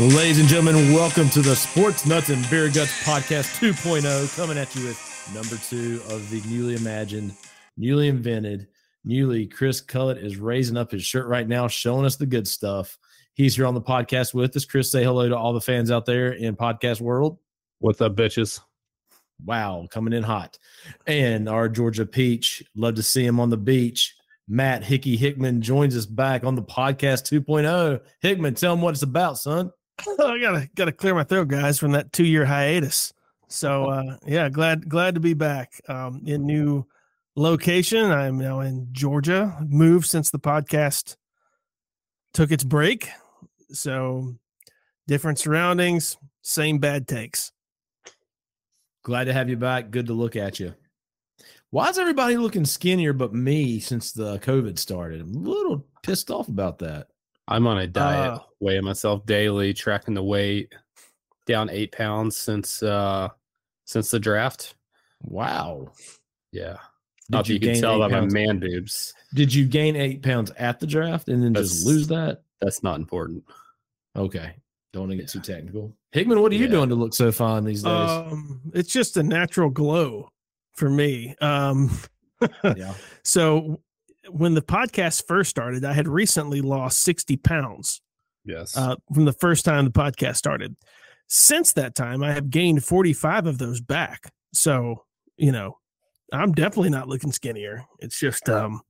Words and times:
Well, 0.00 0.08
ladies 0.08 0.38
and 0.38 0.48
gentlemen, 0.48 0.94
welcome 0.94 1.28
to 1.28 1.42
the 1.42 1.54
Sports 1.54 2.06
Nuts 2.06 2.30
and 2.30 2.48
Beer 2.48 2.68
Guts 2.68 3.04
Podcast 3.04 3.60
2.0, 3.60 4.34
coming 4.34 4.56
at 4.56 4.74
you 4.74 4.86
with 4.86 5.30
number 5.34 5.56
two 5.68 6.00
of 6.08 6.30
the 6.30 6.40
newly 6.48 6.74
imagined, 6.74 7.34
newly 7.76 8.08
invented, 8.08 8.68
newly. 9.04 9.46
Chris 9.46 9.82
Cullett 9.82 10.16
is 10.16 10.38
raising 10.38 10.78
up 10.78 10.90
his 10.90 11.04
shirt 11.04 11.26
right 11.26 11.46
now, 11.46 11.68
showing 11.68 12.06
us 12.06 12.16
the 12.16 12.24
good 12.24 12.48
stuff. 12.48 12.96
He's 13.34 13.56
here 13.56 13.66
on 13.66 13.74
the 13.74 13.82
podcast 13.82 14.32
with 14.32 14.56
us. 14.56 14.64
Chris, 14.64 14.90
say 14.90 15.04
hello 15.04 15.28
to 15.28 15.36
all 15.36 15.52
the 15.52 15.60
fans 15.60 15.90
out 15.90 16.06
there 16.06 16.32
in 16.32 16.56
podcast 16.56 17.02
world. 17.02 17.36
What's 17.80 18.00
up, 18.00 18.16
bitches? 18.16 18.58
Wow, 19.44 19.86
coming 19.90 20.14
in 20.14 20.22
hot. 20.22 20.58
And 21.06 21.46
our 21.46 21.68
Georgia 21.68 22.06
Peach, 22.06 22.62
love 22.74 22.94
to 22.94 23.02
see 23.02 23.26
him 23.26 23.38
on 23.38 23.50
the 23.50 23.58
beach. 23.58 24.14
Matt 24.48 24.82
Hickey 24.82 25.18
Hickman 25.18 25.60
joins 25.60 25.94
us 25.94 26.06
back 26.06 26.42
on 26.42 26.54
the 26.54 26.62
podcast 26.62 27.30
2.0. 27.30 28.00
Hickman, 28.22 28.54
tell 28.54 28.72
him 28.72 28.80
what 28.80 28.94
it's 28.94 29.02
about, 29.02 29.36
son. 29.36 29.70
I 30.20 30.38
gotta 30.38 30.68
gotta 30.74 30.92
clear 30.92 31.14
my 31.14 31.24
throat, 31.24 31.48
guys, 31.48 31.78
from 31.78 31.92
that 31.92 32.12
two 32.12 32.24
year 32.24 32.44
hiatus. 32.44 33.12
So 33.48 33.84
uh, 33.90 34.16
yeah, 34.26 34.48
glad 34.48 34.88
glad 34.88 35.14
to 35.14 35.20
be 35.20 35.34
back 35.34 35.80
um, 35.88 36.22
in 36.24 36.46
new 36.46 36.86
location. 37.36 38.10
I'm 38.10 38.38
now 38.38 38.60
in 38.60 38.88
Georgia. 38.92 39.56
Moved 39.66 40.06
since 40.06 40.30
the 40.30 40.38
podcast 40.38 41.16
took 42.32 42.50
its 42.50 42.64
break. 42.64 43.08
So 43.72 44.34
different 45.06 45.38
surroundings, 45.38 46.16
same 46.42 46.78
bad 46.78 47.06
takes. 47.06 47.52
Glad 49.02 49.24
to 49.24 49.32
have 49.32 49.48
you 49.48 49.56
back. 49.56 49.90
Good 49.90 50.06
to 50.06 50.12
look 50.12 50.36
at 50.36 50.60
you. 50.60 50.74
Why 51.70 51.88
is 51.88 51.98
everybody 51.98 52.36
looking 52.36 52.64
skinnier 52.64 53.12
but 53.12 53.32
me 53.32 53.78
since 53.78 54.12
the 54.12 54.38
COVID 54.40 54.78
started? 54.78 55.20
I'm 55.20 55.34
a 55.34 55.48
little 55.48 55.86
pissed 56.02 56.30
off 56.30 56.48
about 56.48 56.80
that. 56.80 57.09
I'm 57.50 57.66
on 57.66 57.78
a 57.78 57.86
diet, 57.86 58.32
Uh, 58.34 58.38
weighing 58.60 58.84
myself 58.84 59.26
daily, 59.26 59.74
tracking 59.74 60.14
the 60.14 60.22
weight, 60.22 60.72
down 61.46 61.68
eight 61.70 61.92
pounds 61.92 62.36
since 62.36 62.82
uh 62.82 63.28
since 63.84 64.10
the 64.10 64.20
draft. 64.20 64.74
Wow. 65.22 65.92
Yeah. 66.52 66.76
Did 67.28 67.36
Not 67.36 67.48
you 67.48 67.54
you 67.54 67.60
can 67.60 67.80
tell 67.80 67.96
eight 68.04 68.10
by 68.10 68.20
my 68.20 68.26
man 68.26 68.58
boobs. 68.60 69.12
Did 69.34 69.52
you 69.52 69.66
gain 69.66 69.96
eight 69.96 70.22
pounds 70.22 70.50
at 70.58 70.80
the 70.80 70.86
draft 70.86 71.28
and 71.28 71.42
then 71.42 71.54
just 71.54 71.86
lose 71.86 72.06
that? 72.08 72.42
That's 72.60 72.82
not 72.82 72.98
important. 72.98 73.44
Okay. 74.16 74.54
Don't 74.92 75.02
want 75.02 75.12
to 75.12 75.16
get 75.16 75.28
too 75.28 75.40
technical. 75.40 75.92
Hickman, 76.12 76.40
what 76.40 76.50
are 76.52 76.56
you 76.56 76.64
Yeah. 76.64 76.70
doing 76.72 76.88
to 76.88 76.94
look 76.96 77.14
so 77.14 77.30
fine 77.30 77.64
these 77.64 77.82
days? 77.82 77.92
Um, 78.10 78.60
it's 78.74 78.92
just 78.92 79.16
a 79.16 79.22
natural 79.22 79.70
glow 79.70 80.28
for 80.74 80.90
me. 80.90 81.36
Um, 81.40 81.90
yeah. 82.64 82.94
so 83.22 83.80
when 84.28 84.54
the 84.54 84.62
podcast 84.62 85.26
first 85.26 85.50
started, 85.50 85.84
I 85.84 85.92
had 85.92 86.08
recently 86.08 86.60
lost 86.60 87.02
60 87.02 87.36
pounds. 87.38 88.02
Yes. 88.44 88.76
uh, 88.76 88.96
from 89.12 89.26
the 89.26 89.34
first 89.34 89.64
time 89.66 89.84
the 89.84 89.90
podcast 89.90 90.36
started. 90.36 90.74
Since 91.28 91.74
that 91.74 91.94
time, 91.94 92.22
I 92.22 92.32
have 92.32 92.50
gained 92.50 92.82
45 92.82 93.46
of 93.46 93.58
those 93.58 93.80
back. 93.80 94.32
So, 94.52 95.04
you 95.36 95.52
know, 95.52 95.76
I'm 96.32 96.52
definitely 96.52 96.90
not 96.90 97.06
looking 97.06 97.32
skinnier. 97.32 97.84
It's 98.00 98.18
just, 98.18 98.48
um, 98.48 98.80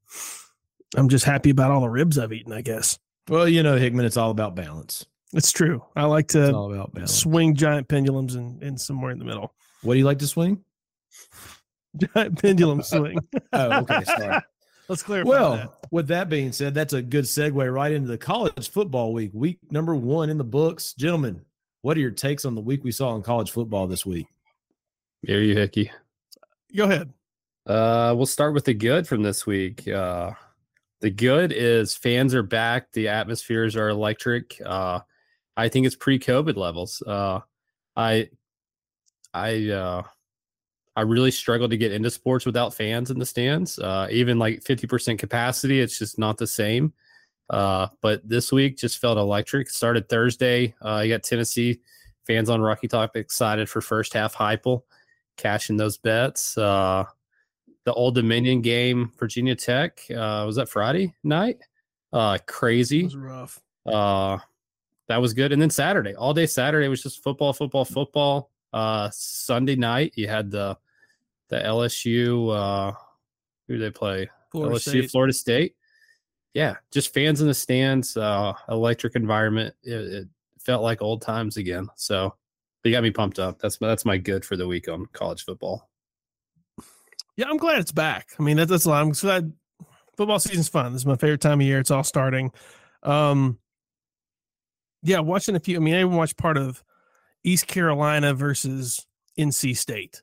I'm 0.97 1.09
just 1.09 1.25
happy 1.25 1.51
about 1.51 1.71
all 1.71 1.81
the 1.81 1.89
ribs 1.91 2.19
I've 2.19 2.33
eaten, 2.33 2.53
I 2.53 2.63
guess. 2.63 2.99
Well, 3.29 3.49
you 3.49 3.63
know, 3.63 3.77
Hickman, 3.77 4.05
it's 4.05 4.17
all 4.17 4.31
about 4.31 4.55
balance. 4.55 5.05
It's 5.33 5.53
true. 5.53 5.85
I 5.95 6.05
like 6.07 6.29
to 6.29 7.07
swing 7.07 7.55
giant 7.55 7.89
pendulums 7.89 8.35
and, 8.37 8.63
and 8.63 8.81
somewhere 8.81 9.11
in 9.11 9.19
the 9.19 9.25
middle. 9.25 9.55
What 9.83 9.95
do 9.95 9.99
you 9.99 10.05
like 10.07 10.19
to 10.21 10.27
swing? 10.27 10.65
Giant 12.15 12.41
pendulum 12.41 12.83
swing. 12.83 13.19
Oh, 13.53 13.81
okay. 13.81 14.05
Sorry. 14.05 14.41
Let's 14.91 15.05
clarify 15.05 15.29
Well, 15.31 15.57
that. 15.57 15.71
with 15.93 16.09
that 16.09 16.29
being 16.29 16.51
said, 16.51 16.75
that's 16.75 16.95
a 16.95 17.01
good 17.01 17.25
segue 17.25 17.73
right 17.73 17.93
into 17.93 18.09
the 18.09 18.19
college 18.19 18.71
football 18.71 19.13
week, 19.13 19.31
week 19.33 19.59
number 19.71 19.95
one 19.95 20.31
in 20.31 20.37
the 20.37 20.43
books. 20.43 20.95
Gentlemen, 20.95 21.43
what 21.83 21.97
are 21.97 22.01
your 22.01 22.11
takes 22.11 22.45
on 22.45 22.57
the 22.57 22.61
week 22.61 22.83
we 22.83 22.91
saw 22.91 23.15
in 23.15 23.23
college 23.23 23.53
football 23.53 23.87
this 23.87 24.05
week? 24.05 24.27
Here 25.23 25.43
you, 25.43 25.55
Hickey. 25.55 25.93
Go 26.75 26.87
ahead. 26.87 27.13
Uh, 27.69 28.15
we'll 28.17 28.27
start 28.27 28.53
with 28.53 28.65
the 28.65 28.75
good 28.75 29.07
from 29.07 29.23
this 29.23 29.47
week. 29.47 29.87
Uh, 29.87 30.33
the 31.01 31.11
good 31.11 31.53
is 31.53 31.95
fans 31.95 32.35
are 32.35 32.43
back. 32.43 32.91
The 32.91 33.07
atmospheres 33.07 33.77
are 33.77 33.91
electric. 33.91 34.61
Uh, 34.67 34.99
I 35.57 35.69
think 35.69 35.87
it's 35.87 35.95
pre-COVID 35.95 36.57
levels. 36.57 37.01
Uh, 37.07 37.39
I, 37.95 38.31
I, 39.33 39.69
uh, 39.69 40.03
I 41.01 41.05
really 41.05 41.31
struggle 41.31 41.67
to 41.67 41.79
get 41.79 41.93
into 41.93 42.11
sports 42.11 42.45
without 42.45 42.75
fans 42.75 43.11
in 43.11 43.19
the 43.19 43.25
stands. 43.25 43.79
Uh, 43.79 44.07
even 44.11 44.39
like 44.39 44.63
fifty 44.63 44.87
percent 44.87 45.19
capacity, 45.19 45.81
it's 45.81 45.99
just 45.99 46.19
not 46.19 46.37
the 46.37 46.47
same. 46.47 46.93
Uh, 47.49 47.89
but 48.03 48.21
this 48.29 48.53
week 48.53 48.77
just 48.77 48.99
felt 48.99 49.17
electric. 49.17 49.71
Started 49.71 50.11
Thursday. 50.11 50.75
Uh, 50.85 51.01
you 51.03 51.15
got 51.15 51.23
Tennessee 51.23 51.81
fans 52.27 52.51
on 52.51 52.61
Rocky 52.61 52.87
Top 52.87 53.17
excited 53.17 53.67
for 53.67 53.81
first 53.81 54.13
half 54.13 54.35
Heupel, 54.35 54.83
cashing 55.39 55.79
those 55.79 55.97
bets. 55.97 56.59
Uh, 56.59 57.05
the 57.85 57.95
Old 57.95 58.15
Dominion 58.15 58.61
game, 58.61 59.11
Virginia 59.19 59.57
Tech. 59.57 60.03
Uh, 60.11 60.45
was 60.45 60.57
that 60.57 60.69
Friday 60.69 61.15
night? 61.25 61.63
Uh, 62.13 62.37
It 62.39 62.47
crazy. 62.47 63.05
was 63.05 63.17
rough. 63.17 63.59
Uh, 63.87 64.37
that 65.09 65.17
was 65.23 65.33
good. 65.33 65.51
And 65.53 65.63
then 65.63 65.71
Saturday, 65.71 66.15
all 66.15 66.35
day 66.35 66.45
Saturday 66.45 66.89
was 66.89 67.03
just 67.03 67.23
football, 67.23 67.55
football, 67.55 67.87
football. 67.87 68.51
Uh, 68.75 69.09
Sunday 69.15 69.77
night 69.77 70.13
you 70.15 70.29
had 70.29 70.51
the 70.51 70.77
the 71.51 71.57
LSU. 71.57 72.57
Uh, 72.57 72.93
who 73.69 73.77
did 73.77 73.83
they 73.83 73.97
play? 73.97 74.31
Florida 74.51 74.77
LSU, 74.77 74.81
State. 74.81 75.11
Florida 75.11 75.33
State. 75.33 75.75
Yeah, 76.55 76.77
just 76.91 77.15
fans 77.15 77.41
in 77.41 77.47
the 77.47 77.55
stands, 77.55 78.17
uh, 78.17 78.55
electric 78.69 79.15
environment. 79.15 79.75
It, 79.83 79.93
it 79.95 80.29
felt 80.59 80.83
like 80.83 81.03
old 81.03 81.23
times 81.23 81.57
again. 81.57 81.89
So 81.95 82.35
they 82.83 82.91
got 82.91 83.03
me 83.03 83.11
pumped 83.11 83.39
up. 83.39 83.61
That's 83.61 83.77
that's 83.77 84.05
my 84.05 84.17
good 84.17 84.45
for 84.45 84.57
the 84.57 84.67
week 84.67 84.89
on 84.89 85.07
college 85.13 85.45
football. 85.45 85.89
Yeah, 87.37 87.47
I'm 87.49 87.57
glad 87.57 87.79
it's 87.79 87.93
back. 87.93 88.31
I 88.39 88.43
mean, 88.43 88.57
that, 88.57 88.67
that's 88.67 88.87
a 88.87 88.91
lot. 88.91 89.03
I'm 89.03 89.13
glad 89.13 89.53
football 90.17 90.39
season's 90.39 90.69
fun. 90.69 90.93
This 90.93 91.03
is 91.03 91.07
my 91.07 91.17
favorite 91.17 91.41
time 91.41 91.61
of 91.61 91.67
year. 91.67 91.79
It's 91.79 91.91
all 91.91 92.05
starting. 92.05 92.51
Um, 93.03 93.59
yeah, 95.03 95.21
watching 95.21 95.57
a 95.57 95.61
few. 95.61 95.77
I 95.77 95.81
mean, 95.81 95.95
I 95.95 96.01
even 96.01 96.17
watched 96.17 96.37
part 96.37 96.57
of 96.57 96.83
East 97.45 97.67
Carolina 97.67 98.35
versus 98.35 99.07
NC 99.39 99.77
State 99.77 100.23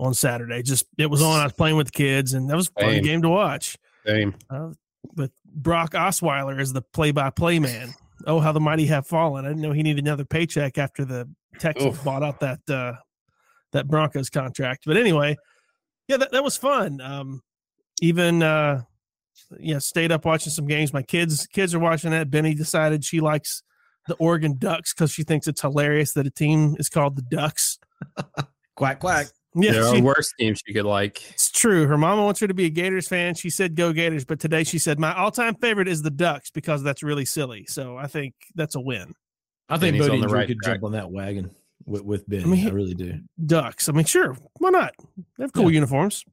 on 0.00 0.14
Saturday. 0.14 0.62
Just 0.62 0.86
it 0.98 1.08
was 1.08 1.22
on. 1.22 1.38
I 1.38 1.44
was 1.44 1.52
playing 1.52 1.76
with 1.76 1.88
the 1.88 1.92
kids, 1.92 2.32
and 2.32 2.48
that 2.50 2.56
was 2.56 2.68
a 2.74 2.80
fun 2.80 2.90
Same. 2.94 3.04
game 3.04 3.22
to 3.22 3.28
watch. 3.28 3.76
Same. 4.06 4.34
Uh, 4.48 4.70
with 5.16 5.30
Brock 5.44 5.92
Osweiler 5.92 6.60
as 6.60 6.72
the 6.72 6.82
play-by-play 6.82 7.58
man. 7.58 7.94
Oh, 8.26 8.38
how 8.38 8.52
the 8.52 8.60
mighty 8.60 8.86
have 8.86 9.06
fallen! 9.06 9.44
I 9.44 9.48
didn't 9.48 9.62
know 9.62 9.72
he 9.72 9.82
needed 9.82 10.04
another 10.04 10.24
paycheck 10.24 10.78
after 10.78 11.04
the 11.04 11.28
Texans 11.58 11.96
Oof. 11.96 12.04
bought 12.04 12.22
out 12.22 12.40
that 12.40 12.60
uh, 12.68 12.94
that 13.72 13.88
Broncos 13.88 14.28
contract. 14.30 14.82
But 14.86 14.96
anyway, 14.96 15.36
yeah, 16.08 16.16
that, 16.18 16.32
that 16.32 16.44
was 16.44 16.56
fun. 16.56 17.00
Um, 17.00 17.42
even 18.02 18.42
uh, 18.42 18.82
yeah, 19.58 19.78
stayed 19.78 20.12
up 20.12 20.24
watching 20.24 20.52
some 20.52 20.66
games. 20.66 20.92
My 20.92 21.02
kids 21.02 21.46
kids 21.46 21.74
are 21.74 21.78
watching 21.78 22.10
that. 22.10 22.30
Benny 22.30 22.54
decided 22.54 23.04
she 23.04 23.20
likes 23.20 23.62
the 24.06 24.14
Oregon 24.16 24.56
Ducks 24.58 24.92
because 24.92 25.12
she 25.12 25.22
thinks 25.22 25.46
it's 25.46 25.62
hilarious 25.62 26.12
that 26.12 26.26
a 26.26 26.30
team 26.30 26.76
is 26.78 26.88
called 26.88 27.16
the 27.16 27.22
Ducks. 27.22 27.78
Quack, 28.76 29.00
quack. 29.00 29.26
Yeah, 29.54 29.72
there 29.72 29.92
she- 29.94 29.98
are 30.00 30.02
worse 30.02 30.32
teams 30.38 30.60
you 30.66 30.74
could 30.74 30.84
like. 30.84 31.28
it's 31.30 31.50
true. 31.50 31.86
Her 31.86 31.98
mama 31.98 32.22
wants 32.22 32.38
her 32.40 32.46
to 32.46 32.54
be 32.54 32.66
a 32.66 32.70
Gators 32.70 33.08
fan. 33.08 33.34
She 33.34 33.50
said 33.50 33.74
go 33.74 33.92
Gators, 33.92 34.24
but 34.24 34.38
today 34.38 34.62
she 34.64 34.78
said 34.78 34.98
my 35.00 35.12
all-time 35.14 35.56
favorite 35.56 35.88
is 35.88 36.02
the 36.02 36.10
Ducks 36.10 36.50
because 36.50 36.82
that's 36.84 37.02
really 37.02 37.24
silly. 37.24 37.66
So 37.66 37.96
I 37.96 38.06
think 38.06 38.34
that's 38.54 38.76
a 38.76 38.80
win. 38.80 39.14
I 39.68 39.76
think 39.78 39.94
Benny's 39.94 40.06
Bodie 40.08 40.20
and 40.20 40.28
Drew 40.28 40.38
right 40.38 40.46
could 40.48 40.58
track. 40.62 40.74
jump 40.76 40.84
on 40.84 40.92
that 40.92 41.10
wagon 41.10 41.50
with, 41.84 42.02
with 42.04 42.28
Ben. 42.28 42.42
I, 42.42 42.46
mean, 42.46 42.56
he- 42.56 42.70
really 42.70 42.94
do. 42.94 43.18
Ducks. 43.44 43.88
I 43.88 43.92
mean, 43.92 44.04
sure, 44.04 44.36
why 44.58 44.70
not? 44.70 44.94
They 45.36 45.44
have 45.44 45.52
cool 45.52 45.64
Yeah. 45.70 45.74
uniforms. 45.76 46.24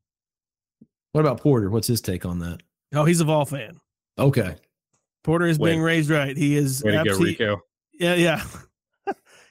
What 1.13 1.21
about 1.21 1.41
Porter? 1.41 1.69
What's 1.71 1.87
his 1.87 2.01
take 2.01 2.25
on 2.25 2.39
that? 2.39 2.61
Oh, 2.93 3.05
he's 3.05 3.19
a 3.21 3.25
Vol 3.25 3.45
fan. 3.45 3.79
Okay. 4.19 4.55
Porter 5.23 5.47
is 5.47 5.57
Way- 5.57 5.71
being 5.71 5.81
raised 5.81 6.09
right. 6.11 6.37
He 6.37 6.55
is 6.55 6.83
Way 6.83 6.91
to 6.91 7.03
go, 7.03 7.17
Rico. 7.17 7.57
Yeah, 7.99 8.13
yeah. 8.15 8.43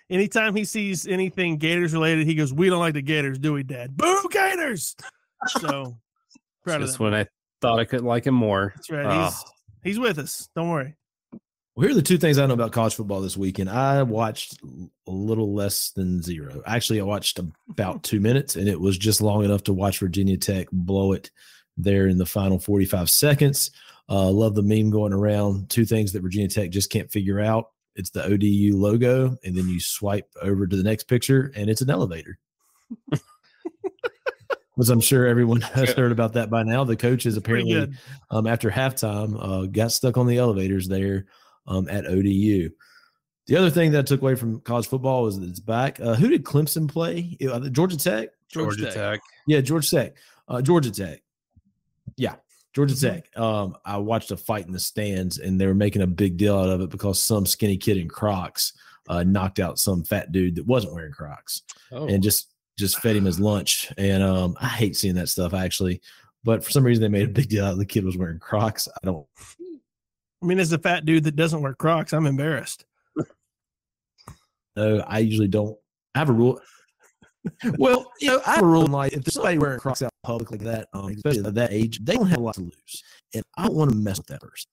Anytime 0.09 0.55
he 0.55 0.65
sees 0.65 1.07
anything 1.07 1.57
Gators 1.57 1.93
related, 1.93 2.27
he 2.27 2.35
goes, 2.35 2.53
"We 2.53 2.69
don't 2.69 2.79
like 2.79 2.95
the 2.95 3.03
Gators, 3.03 3.39
do 3.39 3.53
we, 3.55 3.63
Dad? 3.63 3.97
Boo, 3.97 4.29
Gators!" 4.31 4.95
So 5.49 5.97
proud 6.65 6.83
of 6.83 6.87
Just 6.89 6.99
that. 6.99 7.05
when 7.05 7.15
I 7.15 7.27
thought 7.61 7.81
I 7.81 7.85
could 7.85 8.03
like 8.03 8.27
him 8.27 8.35
more. 8.35 8.73
That's 8.77 8.91
right. 8.91 9.07
Oh. 9.07 9.25
He's 9.25 9.45
he's 9.83 9.99
with 9.99 10.19
us. 10.19 10.49
Don't 10.55 10.69
worry. 10.71 10.95
Well, 11.75 11.83
here 11.83 11.91
are 11.91 11.95
the 11.95 12.03
two 12.03 12.17
things 12.17 12.39
I 12.39 12.47
know 12.47 12.55
about 12.55 12.73
college 12.73 12.95
football 12.95 13.21
this 13.21 13.37
weekend. 13.37 13.69
I 13.69 14.03
watched 14.03 14.59
a 14.63 15.11
little 15.11 15.53
less 15.53 15.91
than 15.91 16.23
zero. 16.23 16.63
Actually, 16.65 17.01
I 17.01 17.05
watched 17.05 17.39
about 17.69 18.03
two 18.03 18.19
minutes, 18.19 18.57
and 18.57 18.67
it 18.67 18.81
was 18.81 18.97
just 18.97 19.21
long 19.21 19.45
enough 19.45 19.65
to 19.65 19.75
watch 19.75 19.99
Virginia 19.99 20.39
Tech 20.39 20.69
blow 20.73 21.13
it 21.13 21.31
there 21.77 22.07
in 22.07 22.17
the 22.17 22.25
final 22.25 22.59
45 22.59 23.11
seconds. 23.11 23.73
Uh, 24.09 24.31
love 24.31 24.55
the 24.55 24.63
meme 24.63 24.89
going 24.89 25.13
around. 25.13 25.69
Two 25.69 25.85
things 25.85 26.13
that 26.13 26.23
Virginia 26.23 26.49
Tech 26.49 26.71
just 26.71 26.91
can't 26.91 27.11
figure 27.11 27.41
out. 27.41 27.67
It's 27.97 28.11
the 28.11 28.25
ODU 28.25 28.77
logo, 28.77 29.37
and 29.45 29.57
then 29.57 29.69
you 29.69 29.81
swipe 29.81 30.29
over 30.43 30.67
to 30.67 30.77
the 30.77 30.83
next 30.83 31.05
picture, 31.05 31.53
and 31.57 31.69
it's 31.69 31.81
an 31.81 31.91
elevator. 31.91 32.39
Which 34.75 34.91
I'm 34.91 35.01
sure 35.01 35.27
everyone 35.27 35.63
has 35.63 35.93
heard 35.93 36.13
about 36.13 36.35
that 36.35 36.51
by 36.51 36.63
now. 36.63 36.85
The 36.85 36.97
coaches 36.97 37.39
apparently 37.39 37.91
um, 38.31 38.47
after 38.47 38.71
halftime 38.71 39.37
uh, 39.41 39.67
got 39.67 39.91
stuck 39.91 40.19
on 40.19 40.27
the 40.27 40.37
elevators 40.37 40.87
there 40.87 41.25
um, 41.67 41.89
at 41.89 42.07
ODU. 42.07 42.71
The 43.47 43.57
other 43.57 43.71
thing 43.71 43.93
that 43.93 44.01
I 44.01 44.03
took 44.03 44.21
away 44.21 44.35
from 44.35 44.61
college 44.61 44.89
football 44.89 45.23
was 45.23 45.41
that 45.41 45.49
it's 45.49 45.61
back. 45.61 45.99
Uh, 46.01 46.15
who 46.15 46.29
did 46.29 46.45
Clemson 46.45 46.89
play? 46.89 47.39
Uh, 47.51 47.69
Georgia 47.71 47.97
Tech. 47.97 48.31
Georgia, 48.49 48.77
Georgia 48.77 48.85
Tech. 48.85 48.95
Tech. 48.95 49.21
Yeah, 49.47 49.61
Georgia 49.63 49.91
Tech. 49.91 50.17
Uh, 50.49 50.61
Georgia 50.61 50.91
Tech. 50.91 51.23
Yeah, 52.17 52.35
Georgia 52.77 52.95
mm-hmm. 52.95 53.15
Tech. 53.15 53.39
Um, 53.39 53.75
I 53.87 53.97
watched 53.97 54.31
a 54.33 54.37
fight 54.37 54.67
in 54.67 54.73
the 54.73 54.79
stands, 54.79 55.39
and 55.39 55.59
they 55.59 55.67
were 55.67 55.75
making 55.75 56.03
a 56.03 56.07
big 56.07 56.37
deal 56.37 56.59
out 56.59 56.69
of 56.69 56.83
it 56.83 56.91
because 56.91 57.19
some 57.19 57.47
skinny 57.47 57.79
kid 57.79 57.97
in 57.97 58.07
Crocs 58.07 58.75
uh, 59.09 59.23
knocked 59.23 59.61
out 59.61 59.79
some 59.79 60.05
fat 60.05 60.31
dude 60.31 60.57
that 60.57 60.67
wasn't 60.67 60.93
wearing 60.93 61.13
Crocs, 61.13 61.63
oh. 61.91 62.07
and 62.07 62.23
just 62.23 62.53
just 62.79 63.01
fed 63.01 63.17
him 63.17 63.25
his 63.25 63.41
lunch. 63.41 63.91
And 63.97 64.23
um, 64.23 64.59
I 64.61 64.69
hate 64.69 64.95
seeing 64.95 65.15
that 65.15 65.31
stuff 65.31 65.55
actually, 65.55 66.03
but 66.45 66.63
for 66.63 66.71
some 66.71 66.85
reason 66.85 67.01
they 67.01 67.09
made 67.09 67.31
a 67.31 67.33
big 67.33 67.49
deal 67.49 67.65
out 67.65 67.73
of 67.73 67.79
the 67.79 67.87
kid 67.87 68.05
was 68.05 68.19
wearing 68.19 68.41
Crocs. 68.41 68.89
I 68.89 69.07
don't. 69.07 69.27
I 70.43 70.47
mean, 70.47 70.59
as 70.59 70.71
a 70.73 70.79
fat 70.79 71.07
dude 71.07 71.25
that 71.25 71.35
doesn't 71.35 71.63
wear 71.63 71.73
Crocs, 71.73 72.13
I'm 72.13 72.27
embarrassed. 72.27 72.85
No, 74.79 75.03
I 75.09 75.21
usually 75.21 75.49
don't. 75.49 75.75
I 76.15 76.19
have 76.19 76.29
a 76.29 76.35
rule. 76.35 76.61
well, 77.79 78.11
you 78.21 78.29
know, 78.29 78.41
I 78.47 78.57
have 78.57 78.65
a 78.65 78.67
rule 78.67 78.85
in 78.85 78.93
life. 78.93 79.13
If 79.13 79.25
there's 79.25 79.35
somebody 79.35 79.59
wearing 79.59 79.79
Crocs 79.79 80.03
out 80.03 80.11
public 80.23 80.51
like 80.51 80.61
that, 80.61 80.89
um, 80.93 81.09
especially 81.09 81.45
at 81.45 81.55
that 81.55 81.73
age, 81.73 82.01
they 82.03 82.15
don't 82.15 82.27
have 82.27 82.39
a 82.39 82.43
lot 82.43 82.55
to 82.55 82.63
lose, 82.63 83.03
and 83.35 83.43
I 83.57 83.67
don't 83.67 83.77
want 83.77 83.91
to 83.91 83.97
mess 83.97 84.19
with 84.19 84.27
that 84.29 84.41
person 84.41 84.69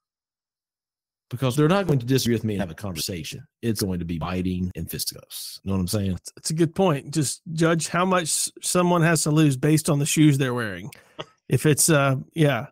because 1.34 1.56
they're 1.56 1.68
not 1.68 1.88
going 1.88 1.98
to 1.98 2.06
disagree 2.06 2.36
with 2.36 2.44
me 2.44 2.54
and 2.54 2.62
have 2.62 2.70
a 2.70 2.76
conversation. 2.76 3.44
It's 3.64 3.82
going 3.82 3.98
to 3.98 4.06
be 4.06 4.20
biting 4.20 4.72
and 4.76 4.90
fisticuffs. 4.90 5.60
You 5.64 5.70
know 5.70 5.78
what 5.78 5.82
I'm 5.82 5.88
saying? 5.88 6.20
It's 6.38 6.52
a 6.52 6.54
good 6.54 6.76
point. 6.76 7.12
Just 7.12 7.42
judge 7.54 7.88
how 7.88 8.06
much 8.06 8.52
someone 8.62 9.02
has 9.02 9.24
to 9.24 9.32
lose 9.32 9.58
based 9.58 9.90
on 9.90 9.98
the 9.98 10.06
shoes 10.06 10.38
they're 10.38 10.54
wearing. 10.54 10.92
If 11.50 11.66
it's 11.66 11.90
uh, 11.90 12.18
yeah, 12.34 12.68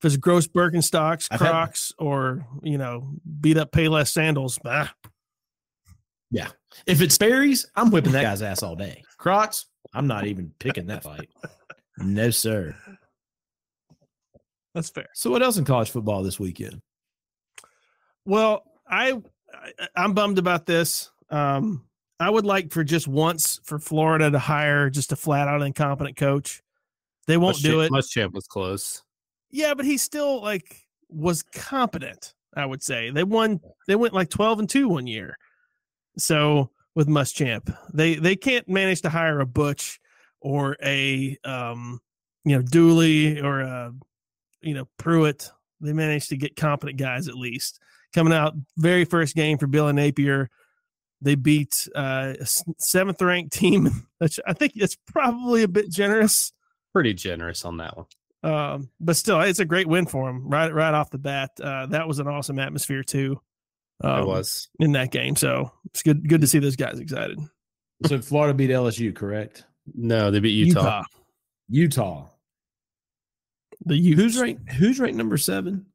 if 0.00 0.04
it's 0.04 0.16
gross 0.16 0.46
Birkenstocks, 0.46 1.28
Crocs, 1.36 1.92
had, 1.98 2.04
or 2.04 2.46
you 2.62 2.78
know, 2.78 3.12
beat 3.40 3.58
up 3.58 3.70
Payless 3.70 4.08
sandals, 4.08 4.58
bah. 4.64 4.88
Yeah. 6.30 6.48
If 6.86 7.02
it's 7.02 7.14
Sperry's, 7.14 7.66
I'm 7.76 7.90
whipping 7.90 8.12
that 8.12 8.22
guy's 8.22 8.40
ass 8.40 8.62
all 8.62 8.76
day. 8.76 9.02
Crocs, 9.20 9.66
I'm 9.92 10.06
not 10.06 10.26
even 10.26 10.52
picking 10.58 10.86
that 10.86 11.04
fight. 11.04 11.28
No, 12.02 12.30
sir. 12.30 12.74
That's 14.74 14.88
fair. 14.88 15.08
So, 15.12 15.30
what 15.30 15.42
else 15.42 15.58
in 15.58 15.66
college 15.66 15.90
football 15.90 16.22
this 16.22 16.40
weekend? 16.40 16.80
Well, 18.24 18.64
I, 18.88 19.20
I 19.94 20.04
am 20.04 20.14
bummed 20.14 20.38
about 20.38 20.64
this. 20.64 21.10
Um, 21.28 21.84
I 22.18 22.30
would 22.30 22.46
like 22.46 22.72
for 22.72 22.84
just 22.84 23.06
once 23.06 23.60
for 23.64 23.78
Florida 23.78 24.30
to 24.30 24.38
hire 24.38 24.88
just 24.88 25.12
a 25.12 25.16
flat 25.16 25.46
out 25.46 25.60
incompetent 25.60 26.16
coach. 26.16 26.62
They 27.26 27.36
won't 27.36 27.58
Muschamp, 27.58 27.62
do 27.62 27.80
it. 27.82 27.92
Muschamp 27.92 28.32
was 28.32 28.46
close. 28.46 29.02
Yeah, 29.50 29.74
but 29.74 29.84
he 29.84 29.98
still 29.98 30.40
like 30.40 30.86
was 31.10 31.42
competent. 31.42 32.32
I 32.56 32.64
would 32.64 32.82
say 32.82 33.10
they 33.10 33.24
won. 33.24 33.60
They 33.86 33.96
went 33.96 34.14
like 34.14 34.30
twelve 34.30 34.58
and 34.58 34.70
two 34.70 34.88
one 34.88 35.06
year. 35.06 35.36
So 36.16 36.70
with 36.94 37.08
Muschamp, 37.08 37.74
they 37.92 38.16
they 38.16 38.36
can't 38.36 38.68
manage 38.68 39.02
to 39.02 39.10
hire 39.10 39.40
a 39.40 39.46
Butch 39.46 40.00
or 40.40 40.76
a 40.82 41.36
um, 41.44 42.00
you 42.44 42.56
know 42.56 42.62
Dooley 42.62 43.40
or 43.40 43.60
a 43.60 43.92
you 44.60 44.74
know 44.74 44.88
Pruitt. 44.98 45.50
They 45.80 45.92
managed 45.92 46.28
to 46.28 46.36
get 46.36 46.56
competent 46.56 46.98
guys 46.98 47.26
at 47.28 47.34
least 47.34 47.80
coming 48.12 48.32
out. 48.32 48.54
Very 48.76 49.04
first 49.04 49.34
game 49.34 49.58
for 49.58 49.66
Billy 49.66 49.92
Napier, 49.92 50.50
they 51.22 51.34
beat 51.34 51.88
uh, 51.94 52.34
a 52.40 52.46
seventh 52.78 53.20
ranked 53.22 53.52
team. 53.52 54.06
Which 54.18 54.38
I 54.46 54.52
think 54.52 54.72
it's 54.76 54.96
probably 55.06 55.62
a 55.62 55.68
bit 55.68 55.90
generous. 55.90 56.52
Pretty 56.92 57.14
generous 57.14 57.64
on 57.64 57.78
that 57.78 57.96
one. 57.96 58.06
Um, 58.42 58.90
but 59.00 59.16
still, 59.16 59.40
it's 59.40 59.58
a 59.58 59.64
great 59.64 59.86
win 59.86 60.06
for 60.06 60.26
them 60.26 60.48
right 60.48 60.72
right 60.72 60.94
off 60.94 61.10
the 61.10 61.18
bat. 61.18 61.50
Uh, 61.62 61.86
that 61.86 62.08
was 62.08 62.18
an 62.18 62.26
awesome 62.26 62.58
atmosphere 62.58 63.02
too. 63.02 63.40
Um, 64.02 64.22
it 64.22 64.26
was 64.26 64.68
in 64.78 64.92
that 64.92 65.10
game, 65.10 65.36
so 65.36 65.70
it's 65.86 66.02
good 66.02 66.28
good 66.28 66.40
to 66.40 66.46
see 66.46 66.58
those 66.58 66.76
guys 66.76 66.98
excited. 66.98 67.38
So 68.06 68.20
Florida 68.20 68.54
beat 68.54 68.70
LSU, 68.70 69.14
correct? 69.14 69.64
No, 69.94 70.30
they 70.30 70.40
beat 70.40 70.52
Utah. 70.52 70.80
Utah. 70.80 71.04
Utah. 71.68 72.26
The 73.86 73.96
Utes. 73.96 74.20
who's 74.20 74.40
ranked 74.40 74.72
who's 74.72 75.00
ranked 75.00 75.16
number 75.16 75.36
seven? 75.36 75.86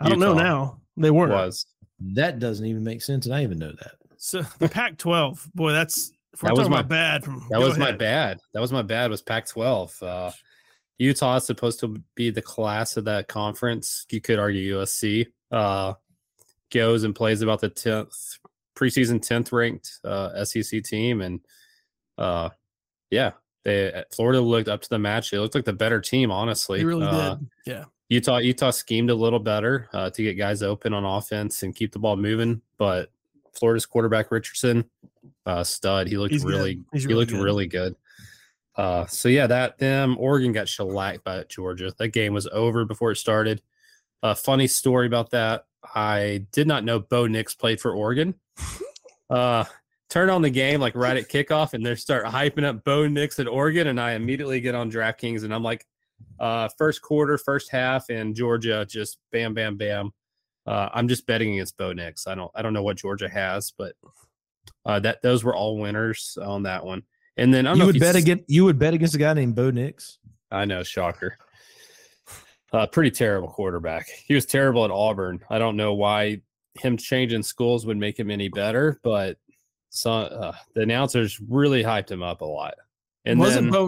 I 0.00 0.08
don't 0.08 0.18
know 0.18 0.34
now. 0.34 0.80
They 0.96 1.10
were 1.10 1.28
was 1.28 1.66
that 2.00 2.38
doesn't 2.38 2.64
even 2.64 2.84
make 2.84 3.02
sense, 3.02 3.26
and 3.26 3.34
I 3.34 3.42
even 3.42 3.58
know 3.58 3.72
that. 3.72 3.92
So 4.16 4.42
the 4.58 4.68
Pac-12, 4.68 5.52
boy, 5.54 5.72
that's 5.72 6.12
that 6.42 6.54
was 6.54 6.68
my 6.68 6.82
bad. 6.82 7.24
From 7.24 7.46
that 7.50 7.60
was 7.60 7.76
ahead. 7.76 7.80
my 7.80 7.92
bad. 7.92 8.40
That 8.52 8.60
was 8.60 8.72
my 8.72 8.82
bad. 8.82 9.10
Was 9.10 9.22
Pac-12. 9.22 10.02
Uh, 10.02 10.30
Utah 10.98 11.36
is 11.36 11.44
supposed 11.44 11.80
to 11.80 12.02
be 12.14 12.30
the 12.30 12.42
class 12.42 12.96
of 12.96 13.04
that 13.04 13.28
conference. 13.28 14.06
You 14.10 14.20
could 14.20 14.38
argue 14.38 14.76
USC 14.78 15.26
uh, 15.50 15.94
goes 16.70 17.04
and 17.04 17.14
plays 17.14 17.42
about 17.42 17.60
the 17.60 17.68
tenth 17.68 18.38
preseason 18.76 19.20
tenth 19.20 19.52
ranked 19.52 20.00
uh, 20.04 20.44
SEC 20.44 20.82
team, 20.82 21.20
and 21.20 21.40
uh, 22.16 22.50
yeah, 23.10 23.32
they 23.64 24.04
Florida 24.14 24.40
looked 24.40 24.68
up 24.68 24.80
to 24.82 24.88
the 24.88 24.98
match. 24.98 25.32
It 25.32 25.40
looked 25.40 25.54
like 25.54 25.64
the 25.64 25.72
better 25.72 26.00
team, 26.00 26.30
honestly. 26.30 26.78
They 26.78 26.84
really 26.84 27.06
uh, 27.06 27.34
did. 27.34 27.48
Yeah. 27.66 27.84
Utah 28.08 28.38
Utah 28.38 28.70
schemed 28.70 29.10
a 29.10 29.14
little 29.14 29.38
better 29.38 29.88
uh, 29.92 30.10
to 30.10 30.22
get 30.22 30.34
guys 30.34 30.62
open 30.62 30.94
on 30.94 31.04
offense 31.04 31.62
and 31.62 31.74
keep 31.74 31.92
the 31.92 31.98
ball 31.98 32.16
moving, 32.16 32.62
but 32.78 33.10
Florida's 33.52 33.86
quarterback 33.86 34.30
Richardson, 34.30 34.84
uh, 35.46 35.64
stud. 35.64 36.08
He 36.08 36.16
looked 36.16 36.32
He's 36.32 36.44
really, 36.44 36.80
he 36.92 37.00
really 37.00 37.14
looked 37.14 37.32
good. 37.32 37.42
really 37.42 37.66
good. 37.66 37.96
Uh, 38.76 39.04
so 39.06 39.28
yeah, 39.28 39.46
that 39.46 39.76
them 39.78 40.16
Oregon 40.18 40.52
got 40.52 40.68
shellacked 40.68 41.24
by 41.24 41.44
Georgia. 41.48 41.92
That 41.98 42.08
game 42.08 42.32
was 42.32 42.46
over 42.46 42.84
before 42.84 43.10
it 43.10 43.16
started. 43.16 43.60
A 44.22 44.34
funny 44.34 44.68
story 44.68 45.06
about 45.06 45.30
that. 45.30 45.66
I 45.94 46.46
did 46.52 46.66
not 46.66 46.84
know 46.84 47.00
Bo 47.00 47.26
Nix 47.26 47.54
played 47.54 47.80
for 47.80 47.92
Oregon. 47.92 48.34
Uh, 49.30 49.62
turn 50.08 50.30
on 50.30 50.40
the 50.40 50.48
game 50.48 50.80
like 50.80 50.94
right 50.94 51.18
at 51.18 51.28
kickoff, 51.28 51.74
and 51.74 51.84
they 51.84 51.94
start 51.94 52.24
hyping 52.24 52.64
up 52.64 52.82
Bo 52.82 53.06
Nix 53.06 53.38
at 53.38 53.46
Oregon, 53.46 53.88
and 53.88 54.00
I 54.00 54.12
immediately 54.12 54.58
get 54.58 54.74
on 54.74 54.90
DraftKings, 54.90 55.44
and 55.44 55.54
I'm 55.54 55.62
like, 55.62 55.86
uh, 56.40 56.68
first 56.78 57.02
quarter, 57.02 57.36
first 57.36 57.70
half, 57.70 58.08
and 58.08 58.34
Georgia 58.34 58.86
just 58.88 59.18
bam, 59.32 59.54
bam, 59.54 59.76
bam. 59.76 60.12
Uh, 60.66 60.88
I'm 60.92 61.08
just 61.08 61.26
betting 61.26 61.54
against 61.54 61.76
Bo 61.76 61.92
Nix. 61.92 62.26
I 62.26 62.34
don't 62.34 62.50
I 62.54 62.62
don't 62.62 62.72
know 62.72 62.82
what 62.82 62.96
Georgia 62.96 63.28
has, 63.28 63.72
but 63.76 63.94
uh, 64.84 65.00
that 65.00 65.22
those 65.22 65.44
were 65.44 65.54
all 65.54 65.78
winners 65.78 66.36
on 66.42 66.62
that 66.64 66.84
one. 66.84 67.02
And 67.36 67.54
then 67.54 67.66
you 67.76 67.86
would 67.86 68.00
bet 68.00 68.16
against 68.16 68.44
you 68.48 68.64
would 68.64 68.78
bet 68.78 68.94
against 68.94 69.14
a 69.14 69.18
guy 69.18 69.32
named 69.32 69.54
Bo 69.54 69.70
Nix. 69.70 70.18
I 70.50 70.64
know, 70.64 70.82
shocker. 70.82 71.38
Uh, 72.72 72.86
pretty 72.86 73.10
terrible 73.10 73.48
quarterback. 73.48 74.08
He 74.08 74.34
was 74.34 74.44
terrible 74.44 74.84
at 74.84 74.90
Auburn. 74.90 75.40
I 75.48 75.58
don't 75.58 75.76
know 75.76 75.94
why 75.94 76.42
him 76.74 76.96
changing 76.96 77.42
schools 77.42 77.86
would 77.86 77.96
make 77.96 78.18
him 78.18 78.30
any 78.30 78.48
better, 78.48 79.00
but 79.02 79.38
so, 79.90 80.12
uh, 80.12 80.54
the 80.74 80.82
announcers 80.82 81.40
really 81.40 81.82
hyped 81.82 82.10
him 82.10 82.22
up 82.22 82.42
a 82.42 82.44
lot. 82.44 82.74
And 83.24 83.40
wasn't 83.40 83.64
then, 83.64 83.72
Bo? 83.72 83.86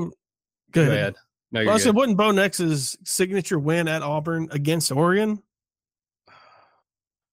Go, 0.72 0.86
go 0.86 0.90
ahead. 0.90 1.14
No, 1.52 1.64
well, 1.64 1.78
so 1.78 1.92
wasn't 1.92 2.16
Bo 2.16 2.30
Nix's 2.30 2.96
signature 3.04 3.58
win 3.58 3.88
at 3.88 4.02
Auburn 4.02 4.48
against 4.52 4.92
Oregon? 4.92 5.42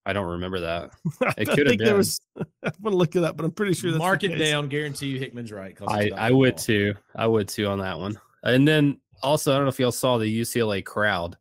I 0.05 0.13
don't 0.13 0.25
remember 0.25 0.61
that. 0.61 0.91
It 1.37 1.49
could 1.49 1.67
have 1.67 1.77
been. 1.77 1.85
There 1.85 1.95
was, 1.95 2.19
I 2.37 2.71
want 2.81 2.93
to 2.93 2.97
look 2.97 3.15
it 3.15 3.23
up, 3.23 3.35
but 3.35 3.45
I'm 3.45 3.51
pretty 3.51 3.73
sure. 3.73 3.91
That's 3.91 3.99
Mark 3.99 4.23
it 4.23 4.37
down. 4.37 4.69
Guarantee 4.69 5.07
you 5.07 5.19
Hickman's 5.19 5.51
right. 5.51 5.77
I, 5.85 6.09
I 6.15 6.31
would 6.31 6.57
too. 6.57 6.93
I 7.15 7.27
would 7.27 7.47
too 7.47 7.67
on 7.67 7.79
that 7.79 7.99
one. 7.99 8.19
And 8.43 8.67
then 8.67 8.99
also, 9.23 9.51
I 9.51 9.55
don't 9.55 9.65
know 9.65 9.69
if 9.69 9.79
y'all 9.79 9.91
saw 9.91 10.17
the 10.17 10.41
UCLA 10.41 10.83
crowd. 10.83 11.37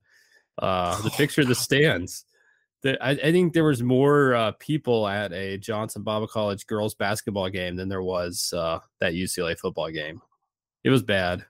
Uh, 0.58 1.00
the 1.02 1.10
picture 1.10 1.42
of 1.42 1.48
the 1.48 1.54
stands. 1.54 2.24
The, 2.82 3.02
I, 3.02 3.10
I, 3.10 3.32
think 3.32 3.52
there 3.52 3.64
was 3.64 3.82
more 3.82 4.34
uh, 4.34 4.52
people 4.58 5.06
at 5.06 5.32
a 5.32 5.58
Johnson 5.58 6.02
Baba 6.02 6.26
College 6.26 6.66
girls 6.66 6.94
basketball 6.94 7.50
game 7.50 7.76
than 7.76 7.88
there 7.88 8.02
was 8.02 8.52
uh, 8.56 8.78
that 9.00 9.12
UCLA 9.12 9.58
football 9.58 9.90
game. 9.90 10.22
It 10.82 10.90
was 10.90 11.02
bad. 11.02 11.44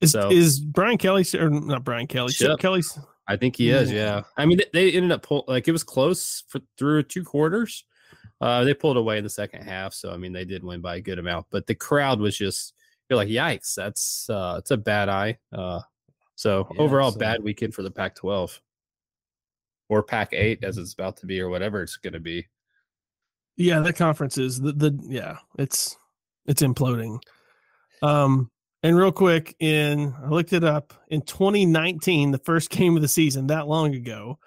Is, 0.00 0.12
so 0.12 0.30
is 0.30 0.58
Brian 0.58 0.98
Kelly 0.98 1.24
or 1.38 1.50
not 1.50 1.84
Brian 1.84 2.08
Kelly? 2.08 2.32
Chip, 2.32 2.50
Chip 2.50 2.58
Kelly's. 2.58 2.98
I 3.28 3.36
think 3.36 3.56
he 3.56 3.70
is. 3.70 3.92
Yeah. 3.92 4.22
I 4.36 4.46
mean, 4.46 4.60
they 4.72 4.90
ended 4.92 5.12
up 5.12 5.22
pull 5.22 5.44
like 5.46 5.68
it 5.68 5.72
was 5.72 5.84
close 5.84 6.42
for 6.48 6.60
through 6.76 7.04
two 7.04 7.24
quarters. 7.24 7.84
Uh, 8.40 8.64
they 8.64 8.74
pulled 8.74 8.96
away 8.96 9.18
in 9.18 9.24
the 9.24 9.30
second 9.30 9.62
half, 9.62 9.94
so 9.94 10.12
I 10.12 10.16
mean, 10.16 10.32
they 10.32 10.44
did 10.44 10.64
win 10.64 10.80
by 10.80 10.96
a 10.96 11.00
good 11.00 11.20
amount. 11.20 11.46
But 11.50 11.68
the 11.68 11.76
crowd 11.76 12.18
was 12.18 12.36
just 12.36 12.74
you're 13.12 13.18
like, 13.18 13.28
yikes, 13.28 13.74
that's 13.74 14.28
uh, 14.30 14.56
it's 14.58 14.70
a 14.70 14.76
bad 14.76 15.10
eye. 15.10 15.38
Uh, 15.52 15.80
so 16.34 16.66
yeah, 16.72 16.80
overall, 16.80 17.12
so. 17.12 17.18
bad 17.18 17.42
weekend 17.42 17.74
for 17.74 17.82
the 17.82 17.90
Pac-12 17.90 18.58
or 19.90 20.02
Pac-8 20.02 20.64
as 20.64 20.78
it's 20.78 20.94
about 20.94 21.18
to 21.18 21.26
be, 21.26 21.38
or 21.40 21.50
whatever 21.50 21.82
it's 21.82 21.98
going 21.98 22.14
to 22.14 22.20
be. 22.20 22.48
Yeah, 23.56 23.80
the 23.80 23.92
conference 23.92 24.38
is 24.38 24.58
the 24.58 24.72
the 24.72 24.98
yeah, 25.02 25.36
it's 25.58 25.94
it's 26.46 26.62
imploding. 26.62 27.20
Um, 28.00 28.50
and 28.82 28.96
real 28.96 29.12
quick, 29.12 29.54
in 29.60 30.14
I 30.24 30.28
looked 30.28 30.54
it 30.54 30.64
up 30.64 30.94
in 31.08 31.20
2019, 31.20 32.30
the 32.30 32.38
first 32.38 32.70
game 32.70 32.96
of 32.96 33.02
the 33.02 33.08
season, 33.08 33.48
that 33.48 33.68
long 33.68 33.94
ago, 33.94 34.38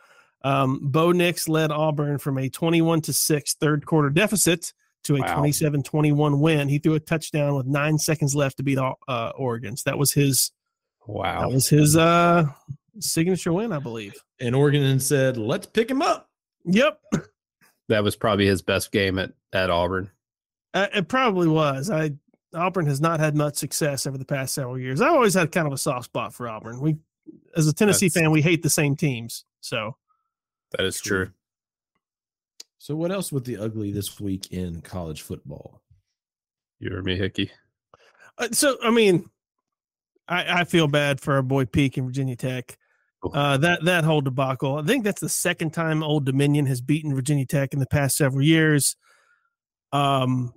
um, 0.44 0.80
Bo 0.82 1.12
Nix 1.12 1.48
led 1.48 1.72
Auburn 1.72 2.18
from 2.18 2.40
a 2.40 2.50
21 2.50 3.02
to 3.02 3.14
6 3.14 3.54
third 3.56 3.86
quarter 3.86 4.10
deficit 4.10 4.74
to 5.06 5.16
a 5.16 5.20
wow. 5.22 5.38
27 5.38 5.84
21 5.84 6.40
win. 6.40 6.70
He 6.70 6.80
threw 6.80 6.96
a 6.96 7.00
touchdown 7.00 7.56
with 7.56 7.66
nine 7.66 7.98
seconds 7.98 8.36
left 8.36 8.58
to 8.58 8.64
beat 8.64 8.78
uh, 8.78 9.32
Oregon. 9.38 9.78
So 9.78 9.90
that 9.90 9.98
was 9.98 10.12
his 10.12 10.52
wow. 11.08 11.42
That 11.42 11.54
was 11.54 11.68
his 11.70 11.96
uh, 11.96 12.46
signature 13.00 13.54
win, 13.54 13.72
I 13.72 13.80
believe. 13.80 14.14
And 14.40 14.56
Oregon 14.56 15.00
said, 15.00 15.38
let's 15.38 15.68
pick 15.68 15.90
him 15.90 16.02
up. 16.02 16.30
Yep. 16.66 17.00
that 17.90 18.04
was 18.04 18.16
probably 18.16 18.46
his 18.48 18.62
best 18.62 18.92
game 18.92 19.18
at 19.20 19.32
at 19.54 19.70
Auburn. 19.70 20.12
Uh, 20.74 20.88
it 20.94 21.08
probably 21.08 21.48
was. 21.48 21.90
I 21.90 22.12
Auburn 22.54 22.86
has 22.88 23.02
not 23.02 23.20
had 23.20 23.36
much 23.36 23.56
success 23.56 24.08
over 24.08 24.18
the 24.18 24.26
past 24.26 24.54
several 24.54 24.80
years. 24.80 25.02
I 25.02 25.10
always 25.10 25.34
had 25.34 25.52
kind 25.52 25.68
of 25.68 25.74
a 25.74 25.78
soft 25.78 26.06
spot 26.06 26.34
for 26.34 26.48
Auburn. 26.48 26.80
We, 26.80 26.98
as 27.56 27.68
a 27.68 27.74
Tennessee 27.74 28.08
That's- 28.08 28.24
fan, 28.24 28.32
we 28.32 28.42
hate 28.42 28.64
the 28.64 28.70
same 28.70 28.96
teams. 28.96 29.46
So 29.62 29.98
That 30.72 30.86
is 30.86 31.00
true. 31.02 31.32
So 32.86 32.96
what 32.96 33.12
else 33.12 33.32
with 33.32 33.46
the 33.46 33.58
ugly 33.58 33.92
this 33.92 34.20
week 34.20 34.52
in 34.52 34.80
college 34.82 35.24
football? 35.24 35.82
You 36.78 36.96
or 36.96 37.02
me, 37.02 37.18
Hickey? 37.18 37.50
Uh, 38.38 38.50
so 38.52 38.78
I 38.84 38.92
mean, 38.92 39.28
I, 40.28 40.60
I 40.60 40.64
feel 40.66 40.88
bad 40.88 41.20
for 41.20 41.34
our 41.34 41.42
boy 41.42 41.66
Peak 41.66 41.98
in 41.98 42.06
Virginia 42.06 42.36
Tech. 42.36 42.78
Uh, 43.34 43.58
that 43.58 43.84
that 43.86 44.04
whole 44.04 44.22
debacle. 44.22 44.78
I 44.78 44.84
think 44.84 45.04
that's 45.04 45.20
the 45.20 45.30
second 45.30 45.72
time 45.72 46.04
Old 46.04 46.26
Dominion 46.26 46.68
has 46.68 46.80
beaten 46.80 47.16
Virginia 47.16 47.48
Tech 47.48 47.74
in 47.74 47.80
the 47.80 47.88
past 47.88 48.18
several 48.18 48.44
years. 48.44 48.96
Um, 49.92 50.54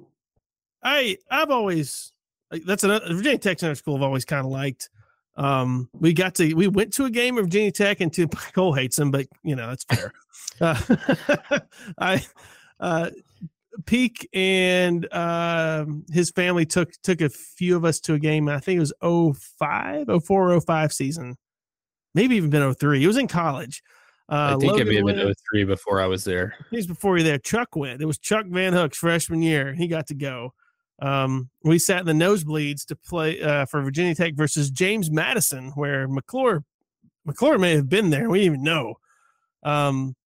I 0.84 1.16
I've 1.30 1.50
always 1.50 2.12
like, 2.52 2.62
that's 2.64 2.84
another 2.84 3.06
Virginia 3.14 3.38
Tech's 3.38 3.62
another 3.62 3.74
school 3.74 3.96
I've 3.96 4.02
always 4.02 4.26
kind 4.26 4.44
of 4.44 4.52
liked. 4.52 4.90
Um, 5.38 5.88
we 5.92 6.12
got 6.12 6.34
to 6.34 6.52
we 6.54 6.66
went 6.66 6.92
to 6.94 7.04
a 7.04 7.10
game 7.10 7.38
of 7.38 7.44
Virginia 7.44 7.70
Tech 7.70 8.00
and 8.00 8.12
two 8.12 8.26
Cole 8.26 8.72
hates 8.72 8.96
them, 8.96 9.12
but 9.12 9.26
you 9.44 9.54
know 9.54 9.68
that's 9.68 9.84
fair. 9.84 10.12
uh, 10.60 11.60
I 11.98 12.26
uh 12.80 13.10
Peak 13.86 14.28
and 14.32 15.10
um 15.14 16.04
his 16.12 16.30
family 16.32 16.66
took 16.66 16.90
took 17.04 17.20
a 17.20 17.28
few 17.28 17.76
of 17.76 17.84
us 17.84 18.00
to 18.00 18.14
a 18.14 18.18
game. 18.18 18.48
I 18.48 18.58
think 18.58 18.78
it 18.78 18.80
was 18.80 19.36
05, 19.60 20.08
04, 20.24 20.60
05 20.60 20.92
season. 20.92 21.36
Maybe 22.14 22.34
even 22.34 22.50
been 22.50 22.74
03. 22.74 23.04
It 23.04 23.06
was 23.06 23.16
in 23.16 23.28
college. 23.28 23.82
Uh, 24.28 24.56
I 24.56 24.58
think 24.58 24.72
Logan 24.72 24.88
it 24.88 24.90
may 24.90 24.96
have 24.96 25.06
been 25.06 25.34
03 25.52 25.64
before 25.64 26.00
I 26.00 26.06
was 26.06 26.24
there. 26.24 26.54
He 26.70 26.76
was 26.76 26.86
before 26.88 27.16
you 27.16 27.22
there. 27.22 27.38
Chuck 27.38 27.76
went. 27.76 28.02
It 28.02 28.06
was 28.06 28.18
Chuck 28.18 28.46
Van 28.48 28.72
Hook's 28.72 28.98
freshman 28.98 29.40
year. 29.40 29.72
He 29.72 29.86
got 29.86 30.08
to 30.08 30.14
go. 30.14 30.52
Um, 31.00 31.48
we 31.62 31.78
sat 31.78 32.00
in 32.00 32.06
the 32.06 32.24
nosebleeds 32.24 32.84
to 32.86 32.96
play 32.96 33.40
uh, 33.40 33.66
for 33.66 33.82
Virginia 33.82 34.14
Tech 34.14 34.34
versus 34.34 34.70
James 34.70 35.10
Madison, 35.10 35.70
where 35.76 36.08
McClure 36.08 36.64
McClure 37.24 37.58
may 37.58 37.74
have 37.76 37.88
been 37.88 38.10
there. 38.10 38.28
We 38.28 38.38
didn't 38.40 38.54
even 38.54 38.62
know. 38.64 38.94
Um, 39.62 40.16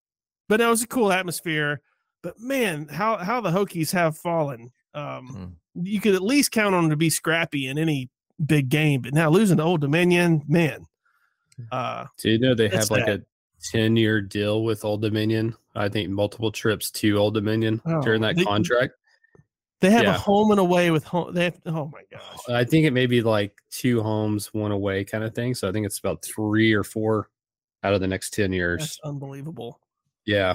but 0.49 0.59
that 0.59 0.69
was 0.69 0.83
a 0.83 0.87
cool 0.87 1.13
atmosphere. 1.13 1.81
But 2.23 2.39
man, 2.39 2.89
how 2.89 3.17
how 3.19 3.41
the 3.41 3.51
Hokies 3.51 3.93
have 3.93 4.17
fallen. 4.17 4.71
Um, 4.95 5.57
you 5.75 6.01
could 6.01 6.15
at 6.15 6.23
least 6.23 6.53
count 6.53 6.75
on 6.75 6.85
them 6.85 6.91
to 6.91 6.97
be 6.97 7.11
scrappy 7.11 7.67
in 7.67 7.79
any 7.79 8.09
big 8.45 8.69
game. 8.69 9.03
But 9.03 9.15
now 9.15 9.31
losing 9.31 9.57
to 9.57 9.63
Old 9.63 9.81
Dominion, 9.81 10.43
man. 10.47 10.87
Uh, 11.71 12.07
Do 12.19 12.31
you 12.31 12.39
know 12.39 12.55
they 12.55 12.69
have 12.69 12.91
like 12.91 13.09
a 13.09 13.23
10 13.71 13.97
year 13.97 14.21
deal 14.21 14.65
with 14.65 14.85
Old 14.85 15.03
Dominion? 15.03 15.55
I 15.75 15.89
think 15.89 16.11
multiple 16.11 16.53
trips 16.53 16.91
to 16.93 17.17
Old 17.19 17.35
Dominion 17.35 17.81
during 18.03 18.23
Oh, 18.23 18.27
that 18.29 18.37
they- 18.37 18.45
contract. 18.45 18.95
They 19.83 19.91
have 19.91 20.07
a 20.07 20.13
home 20.15 20.51
and 20.51 20.59
away 20.61 20.91
with 20.91 21.05
home. 21.05 21.35
They 21.35 21.45
have, 21.45 21.61
oh 21.67 21.91
my 21.93 22.03
gosh. 22.11 22.39
I 22.49 22.65
think 22.65 22.87
it 22.87 22.93
may 22.93 23.05
be 23.07 23.21
like 23.21 23.53
two 23.71 24.03
homes, 24.03 24.55
one 24.55 24.71
away 24.73 25.05
kind 25.05 25.23
of 25.25 25.35
thing. 25.35 25.55
So 25.55 25.69
I 25.69 25.73
think 25.73 25.85
it's 25.85 25.99
about 25.99 26.25
three 26.25 26.73
or 26.73 26.83
four 26.85 27.29
out 27.85 27.93
of 27.93 28.01
the 28.01 28.07
next 28.09 28.33
10 28.33 28.53
years. 28.53 28.81
That's 28.81 29.01
unbelievable. 29.05 29.81
Yeah. 30.25 30.55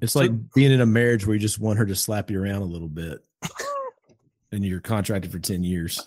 It's 0.00 0.14
So- 0.14 0.20
like 0.20 0.32
being 0.54 0.72
in 0.72 0.80
a 0.80 0.86
marriage 0.86 1.26
where 1.26 1.34
you 1.34 1.40
just 1.40 1.60
want 1.60 1.78
her 1.78 1.86
to 1.86 1.94
slap 1.94 2.30
you 2.30 2.42
around 2.42 2.62
a 2.62 2.64
little 2.64 2.88
bit, 2.88 3.22
and 4.52 4.64
you're 4.64 4.80
contracted 4.80 5.30
for 5.30 5.38
ten 5.38 5.62
years. 5.62 6.00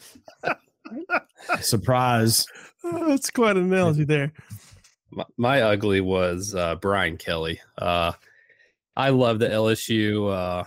Surprise! 1.62 2.46
Oh, 2.84 3.08
that's 3.10 3.30
quite 3.30 3.56
an 3.58 3.64
analogy 3.74 4.04
there. 4.04 4.34
My, 5.12 5.24
my 5.38 5.62
ugly 5.62 6.02
was 6.02 6.54
uh, 6.54 6.76
Brian 6.76 7.18
Kelly. 7.18 7.62
Uh, 7.78 8.12
I 8.96 9.10
love 9.10 9.40
the 9.40 9.48
LSU. 9.48 10.32
Uh, 10.32 10.64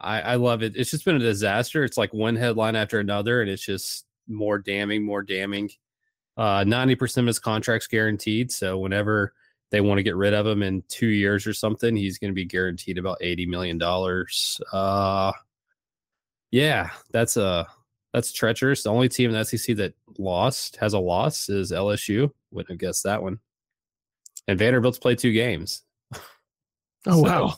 I, 0.00 0.20
I 0.20 0.34
love 0.36 0.62
it. 0.62 0.76
It's 0.76 0.90
just 0.90 1.04
been 1.04 1.16
a 1.16 1.20
disaster. 1.20 1.84
It's 1.84 1.98
like 1.98 2.12
one 2.14 2.36
headline 2.36 2.76
after 2.76 2.98
another, 2.98 3.42
and 3.42 3.50
it's 3.50 3.64
just 3.64 4.06
more 4.28 4.58
damning, 4.58 5.04
more 5.04 5.22
damning. 5.22 5.70
Uh, 6.36 6.64
90% 6.64 7.18
of 7.18 7.26
his 7.26 7.38
contract's 7.38 7.86
guaranteed. 7.86 8.50
So 8.50 8.78
whenever 8.78 9.34
they 9.70 9.80
want 9.80 9.98
to 9.98 10.02
get 10.02 10.16
rid 10.16 10.32
of 10.32 10.46
him 10.46 10.62
in 10.62 10.82
two 10.88 11.08
years 11.08 11.46
or 11.46 11.52
something, 11.52 11.94
he's 11.94 12.18
going 12.18 12.30
to 12.30 12.34
be 12.34 12.44
guaranteed 12.44 12.98
about 12.98 13.20
$80 13.20 13.46
million. 13.48 13.80
Uh, 14.72 15.32
yeah, 16.50 16.90
that's 17.12 17.36
a 17.36 17.66
that's 18.12 18.32
treacherous. 18.32 18.82
The 18.82 18.90
only 18.90 19.08
team 19.08 19.30
in 19.30 19.36
the 19.36 19.44
SEC 19.44 19.76
that 19.76 19.94
lost 20.18 20.76
has 20.76 20.94
a 20.94 20.98
loss 20.98 21.48
is 21.48 21.70
LSU. 21.70 22.30
Wouldn't 22.50 22.70
have 22.70 22.78
guessed 22.78 23.04
that 23.04 23.22
one. 23.22 23.38
And 24.48 24.58
Vanderbilt's 24.58 24.98
played 24.98 25.18
two 25.18 25.32
games. 25.32 25.82
Oh 26.14 26.20
So, 27.04 27.18
wow, 27.18 27.54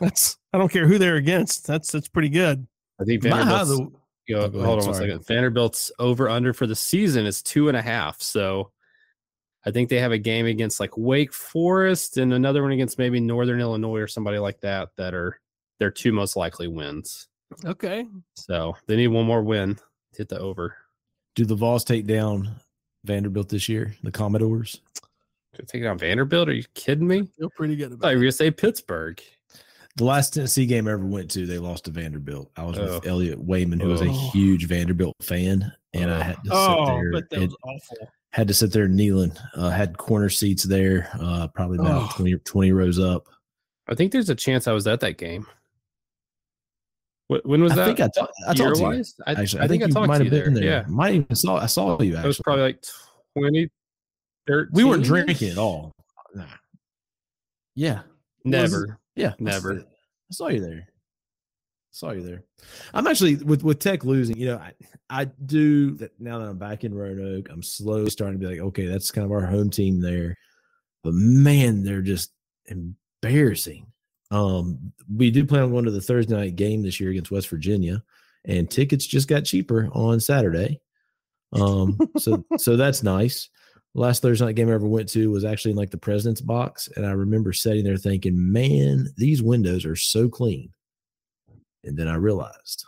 that's 0.00 0.36
I 0.52 0.58
don't 0.58 0.70
care 0.72 0.86
who 0.86 0.98
they're 0.98 1.16
against. 1.16 1.66
That's 1.66 1.90
that's 1.92 2.08
pretty 2.08 2.28
good. 2.28 2.66
I 3.00 3.04
think 3.04 3.24
My 3.24 3.30
high, 3.42 3.64
Vanderbilt's. 3.64 3.68
though- 3.92 4.00
you 4.28 4.34
know, 4.34 4.42
Oh, 4.42 4.48
go 4.48 4.58
ahead, 4.58 4.66
hold 4.66 4.80
on 4.80 4.86
one 4.86 4.94
sorry. 4.96 5.08
second. 5.10 5.26
Vanderbilt's 5.26 5.92
over 6.00 6.28
under 6.28 6.52
for 6.52 6.66
the 6.66 6.74
season 6.74 7.26
is 7.26 7.42
two 7.42 7.68
and 7.68 7.76
a 7.76 7.82
half. 7.82 8.20
So 8.20 8.72
I 9.64 9.70
think 9.70 9.88
they 9.88 10.00
have 10.00 10.10
a 10.10 10.18
game 10.18 10.46
against 10.46 10.80
like 10.80 10.96
Wake 10.96 11.32
Forest 11.32 12.16
and 12.16 12.32
another 12.32 12.62
one 12.62 12.72
against 12.72 12.98
maybe 12.98 13.20
Northern 13.20 13.60
Illinois 13.60 14.00
or 14.00 14.08
somebody 14.08 14.38
like 14.38 14.60
that 14.62 14.88
that 14.96 15.14
are 15.14 15.38
their 15.78 15.92
two 15.92 16.10
most 16.12 16.34
likely 16.36 16.66
wins. 16.66 17.28
Okay, 17.64 18.04
So 18.34 18.74
they 18.88 18.96
need 18.96 19.08
one 19.08 19.26
more 19.26 19.42
win 19.42 19.76
to 19.76 19.82
hit 20.18 20.28
the 20.28 20.40
over. 20.40 20.76
Do 21.36 21.44
the 21.44 21.54
Vols 21.54 21.84
take 21.84 22.06
down 22.06 22.50
Vanderbilt 23.04 23.48
this 23.48 23.68
year? 23.68 23.94
The 24.02 24.10
Commodores. 24.10 24.80
They're 25.52 25.66
taking 25.66 25.96
Vanderbilt? 25.98 26.48
Are 26.48 26.52
you 26.52 26.64
kidding 26.74 27.06
me? 27.06 27.28
feel 27.38 27.50
pretty 27.50 27.76
good 27.76 27.86
I 27.86 27.88
thought 27.90 27.94
about 27.98 28.08
you 28.10 28.16
were 28.16 28.22
gonna 28.24 28.32
say 28.32 28.50
Pittsburgh. 28.50 29.22
The 29.96 30.04
last 30.04 30.34
Tennessee 30.34 30.66
game 30.66 30.86
I 30.88 30.92
ever 30.92 31.06
went 31.06 31.30
to, 31.32 31.46
they 31.46 31.58
lost 31.58 31.86
to 31.86 31.90
Vanderbilt. 31.90 32.50
I 32.56 32.64
was 32.64 32.78
Oh. 32.78 32.96
with 32.96 33.06
Elliot 33.06 33.38
Wayman, 33.42 33.80
who 33.80 33.88
was 33.88 34.02
a 34.02 34.08
Oh. 34.08 34.30
huge 34.32 34.66
Vanderbilt 34.66 35.14
fan, 35.22 35.72
and 35.94 36.10
I 36.10 36.18
Oh. 36.18 36.22
had 36.22 36.36
to 36.36 36.42
sit 36.44 36.52
Oh, 36.52 36.86
there. 36.86 37.12
but 37.12 37.30
that 37.30 37.40
and- 37.40 37.48
was 37.48 37.56
awful. 37.62 38.08
had 38.32 38.48
to 38.48 38.54
sit 38.54 38.70
there 38.72 38.86
kneeling. 38.88 39.32
Uh, 39.54 39.70
had 39.70 39.96
corner 39.96 40.28
seats 40.28 40.62
there, 40.64 41.08
uh, 41.18 41.48
probably 41.48 41.78
about 41.78 42.10
Oh. 42.10 42.12
20, 42.16 42.36
20 42.40 42.72
rows 42.72 42.98
up. 42.98 43.26
I 43.88 43.94
think 43.94 44.12
there's 44.12 44.28
a 44.28 44.34
chance 44.34 44.66
I 44.68 44.72
was 44.72 44.86
at 44.86 45.00
that 45.00 45.16
game. 45.16 45.46
When 47.28 47.62
was 47.62 47.72
I 47.72 47.76
that? 47.76 47.84
think 47.86 48.00
I, 48.00 48.08
ta- 48.08 48.28
I 48.46 48.54
talked 48.54 48.76
to 48.76 48.82
you. 48.94 49.04
I, 49.26 49.32
Actually, 49.32 49.62
I 49.62 49.68
think 49.68 49.82
I 49.82 49.86
you 49.86 49.92
talked 49.92 50.06
might 50.08 50.18
to 50.18 50.24
have 50.24 50.32
you 50.32 50.40
been 50.42 50.54
there. 50.54 50.62
there. 50.64 50.82
Yeah, 50.82 50.86
might 50.88 51.14
even 51.14 51.34
saw. 51.34 51.56
I 51.56 51.66
saw 51.66 52.00
you. 52.02 52.12
that 52.12 52.24
was 52.26 52.38
probably 52.44 52.62
like 52.62 52.84
20, 53.36 53.68
13. 54.46 54.70
we 54.74 54.84
weren't 54.84 55.02
drinking 55.04 55.50
at 55.50 55.58
all. 55.58 55.92
Nah. 56.34 56.44
Yeah, 57.74 58.02
Never. 58.44 59.00
Yeah, 59.16 59.32
Never. 59.38 59.80
saw- 59.80 59.86
I 59.86 60.32
saw 60.32 60.48
you 60.48 60.60
there. 60.60 60.86
I 60.88 60.92
Saw 61.92 62.10
you 62.10 62.22
there. 62.22 62.44
I'm 62.92 63.06
actually 63.06 63.36
with 63.36 63.62
with 63.64 63.78
Tech 63.78 64.04
losing. 64.04 64.36
You 64.36 64.46
know, 64.48 64.58
I 64.58 64.72
I 65.08 65.24
do 65.24 65.92
that 65.92 66.12
now 66.20 66.38
that 66.38 66.48
I'm 66.48 66.58
back 66.58 66.84
in 66.84 66.92
Roanoke. 66.92 67.48
I'm 67.50 67.62
slowly 67.62 68.10
starting 68.10 68.38
to 68.38 68.46
be 68.46 68.52
like, 68.52 68.62
okay, 68.62 68.86
that's 68.86 69.10
kind 69.10 69.24
of 69.24 69.32
our 69.32 69.46
home 69.46 69.70
team 69.70 70.00
there. 70.00 70.36
But 71.02 71.14
man, 71.14 71.82
they're 71.82 72.02
just 72.02 72.32
embarrassing. 72.66 73.86
Um, 74.30 74.92
we 75.14 75.30
do 75.30 75.46
plan 75.46 75.62
on 75.62 75.70
going 75.70 75.84
to 75.86 75.90
the 75.90 76.00
Thursday 76.00 76.34
night 76.34 76.56
game 76.56 76.82
this 76.82 77.00
year 77.00 77.10
against 77.10 77.30
West 77.30 77.48
Virginia, 77.48 78.02
and 78.44 78.70
tickets 78.70 79.06
just 79.06 79.28
got 79.28 79.44
cheaper 79.44 79.88
on 79.92 80.20
Saturday. 80.20 80.80
Um, 81.52 81.96
so 82.18 82.44
so 82.58 82.76
that's 82.76 83.02
nice. 83.02 83.48
Last 83.96 84.20
Thursday 84.20 84.44
night 84.44 84.56
game 84.56 84.68
I 84.68 84.74
ever 84.74 84.86
went 84.86 85.08
to 85.10 85.30
was 85.30 85.44
actually 85.46 85.70
in 85.70 85.78
like 85.78 85.90
the 85.90 85.96
president's 85.96 86.42
box, 86.42 86.86
and 86.96 87.06
I 87.06 87.12
remember 87.12 87.54
sitting 87.54 87.82
there 87.82 87.96
thinking, 87.96 88.52
"Man, 88.52 89.08
these 89.16 89.42
windows 89.42 89.86
are 89.86 89.96
so 89.96 90.28
clean." 90.28 90.68
And 91.82 91.96
then 91.96 92.06
I 92.06 92.16
realized 92.16 92.84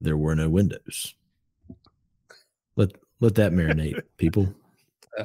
there 0.00 0.16
were 0.16 0.36
no 0.36 0.48
windows. 0.48 1.14
Let 2.76 2.92
let 3.18 3.34
that 3.34 3.50
marinate, 3.50 4.00
people. 4.16 4.54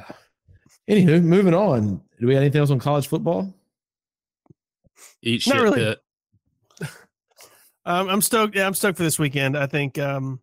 Anywho, 0.90 1.22
moving 1.22 1.54
on. 1.54 2.00
Do 2.18 2.26
we 2.26 2.34
have 2.34 2.42
anything 2.42 2.58
else 2.60 2.72
on 2.72 2.80
college 2.80 3.06
football? 3.06 3.54
Eat 5.22 5.46
Not 5.46 5.62
really. 5.62 5.78
pit. 5.78 5.98
Um, 7.86 8.10
I'm 8.10 8.20
stoked. 8.20 8.54
Yeah, 8.54 8.66
I'm 8.66 8.74
stoked 8.74 8.98
for 8.98 9.02
this 9.04 9.18
weekend. 9.18 9.56
I 9.56 9.66
think. 9.66 9.98
Um, 9.98 10.40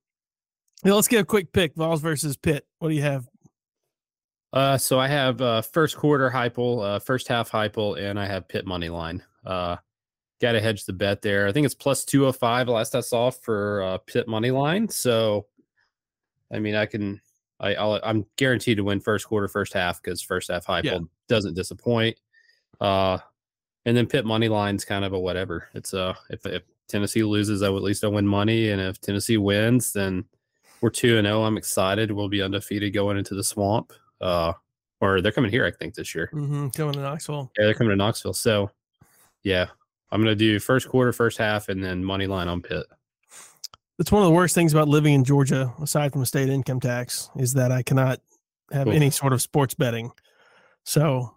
yeah, 0.83 0.93
let's 0.93 1.07
get 1.07 1.21
a 1.21 1.25
quick 1.25 1.53
pick: 1.53 1.75
Vols 1.75 2.01
versus 2.01 2.35
Pitt. 2.35 2.65
What 2.79 2.89
do 2.89 2.95
you 2.95 3.03
have? 3.03 3.27
Uh, 4.53 4.77
so 4.77 4.99
I 4.99 5.07
have 5.07 5.41
uh, 5.41 5.61
first 5.61 5.97
quarter 5.97 6.29
Heupel, 6.29 6.83
uh, 6.83 6.99
first 6.99 7.27
half 7.27 7.51
Heupel, 7.51 7.99
and 7.99 8.19
I 8.19 8.25
have 8.25 8.47
Pitt 8.47 8.65
money 8.65 8.89
line. 8.89 9.23
Uh, 9.45 9.75
got 10.41 10.53
to 10.53 10.61
hedge 10.61 10.85
the 10.85 10.93
bet 10.93 11.21
there. 11.21 11.47
I 11.47 11.51
think 11.51 11.65
it's 11.65 11.75
plus 11.75 12.05
two 12.05 12.21
hundred 12.23 12.33
five. 12.37 12.69
Last 12.69 12.95
I 12.95 13.01
saw 13.01 13.29
for 13.29 13.81
uh, 13.83 13.97
Pitt 13.99 14.27
money 14.27 14.51
line. 14.51 14.87
So, 14.89 15.47
I 16.51 16.59
mean, 16.59 16.75
I 16.75 16.85
can. 16.85 17.21
I, 17.59 17.73
I'll, 17.73 17.99
I'm 18.03 18.25
guaranteed 18.37 18.77
to 18.77 18.83
win 18.83 18.99
first 18.99 19.27
quarter, 19.27 19.47
first 19.47 19.73
half 19.73 20.01
because 20.01 20.21
first 20.21 20.51
half 20.51 20.65
Heupel 20.67 20.83
Yeah. 20.83 20.99
doesn't 21.27 21.55
disappoint. 21.55 22.17
Uh, 22.79 23.17
and 23.85 23.97
then 23.97 24.05
Pitt 24.05 24.25
money 24.25 24.47
line's 24.47 24.85
kind 24.85 25.03
of 25.03 25.13
a 25.13 25.19
whatever. 25.19 25.67
It's 25.73 25.93
uh, 25.93 26.13
if 26.29 26.45
if 26.45 26.63
Tennessee 26.87 27.23
loses, 27.23 27.63
I 27.63 27.67
at 27.67 27.81
least 27.81 28.03
I 28.03 28.07
win 28.07 28.27
money, 28.27 28.69
and 28.69 28.79
if 28.79 29.01
Tennessee 29.01 29.37
wins, 29.37 29.91
then 29.91 30.23
we're 30.79 30.89
two 30.89 31.17
and 31.17 31.25
zero. 31.25 31.43
I'm 31.43 31.57
excited. 31.57 32.11
We'll 32.11 32.29
be 32.29 32.41
undefeated 32.41 32.93
going 32.93 33.17
into 33.17 33.33
the 33.35 33.43
swamp. 33.43 33.91
Uh, 34.21 34.53
or 34.99 35.21
they're 35.21 35.31
coming 35.31 35.51
here, 35.51 35.65
I 35.65 35.71
think, 35.71 35.93
this 35.93 36.15
year. 36.15 36.29
Mm-hmm, 36.33 36.69
coming 36.69 36.93
to 36.93 36.99
Knoxville. 36.99 37.51
Yeah, 37.57 37.65
they're 37.65 37.73
coming 37.73 37.91
to 37.91 37.95
Knoxville. 37.95 38.33
So, 38.33 38.71
yeah, 39.43 39.67
I'm 40.11 40.21
gonna 40.21 40.35
do 40.35 40.59
first 40.59 40.87
quarter, 40.87 41.13
first 41.13 41.37
half, 41.37 41.69
and 41.69 41.83
then 41.83 42.03
money 42.03 42.27
line 42.27 42.47
on 42.47 42.61
Pitt. 42.61 42.85
That's 43.97 44.11
one 44.11 44.21
of 44.21 44.27
the 44.27 44.33
worst 44.33 44.53
things 44.53 44.73
about 44.73 44.87
living 44.87 45.13
in 45.13 45.23
Georgia, 45.23 45.73
aside 45.81 46.11
from 46.11 46.21
the 46.21 46.27
state 46.27 46.49
income 46.49 46.79
tax, 46.79 47.29
is 47.37 47.53
that 47.53 47.71
I 47.71 47.81
cannot 47.81 48.19
have 48.71 48.87
Oof. 48.87 48.93
any 48.93 49.09
sort 49.09 49.33
of 49.33 49.41
sports 49.41 49.73
betting. 49.73 50.11
So, 50.83 51.33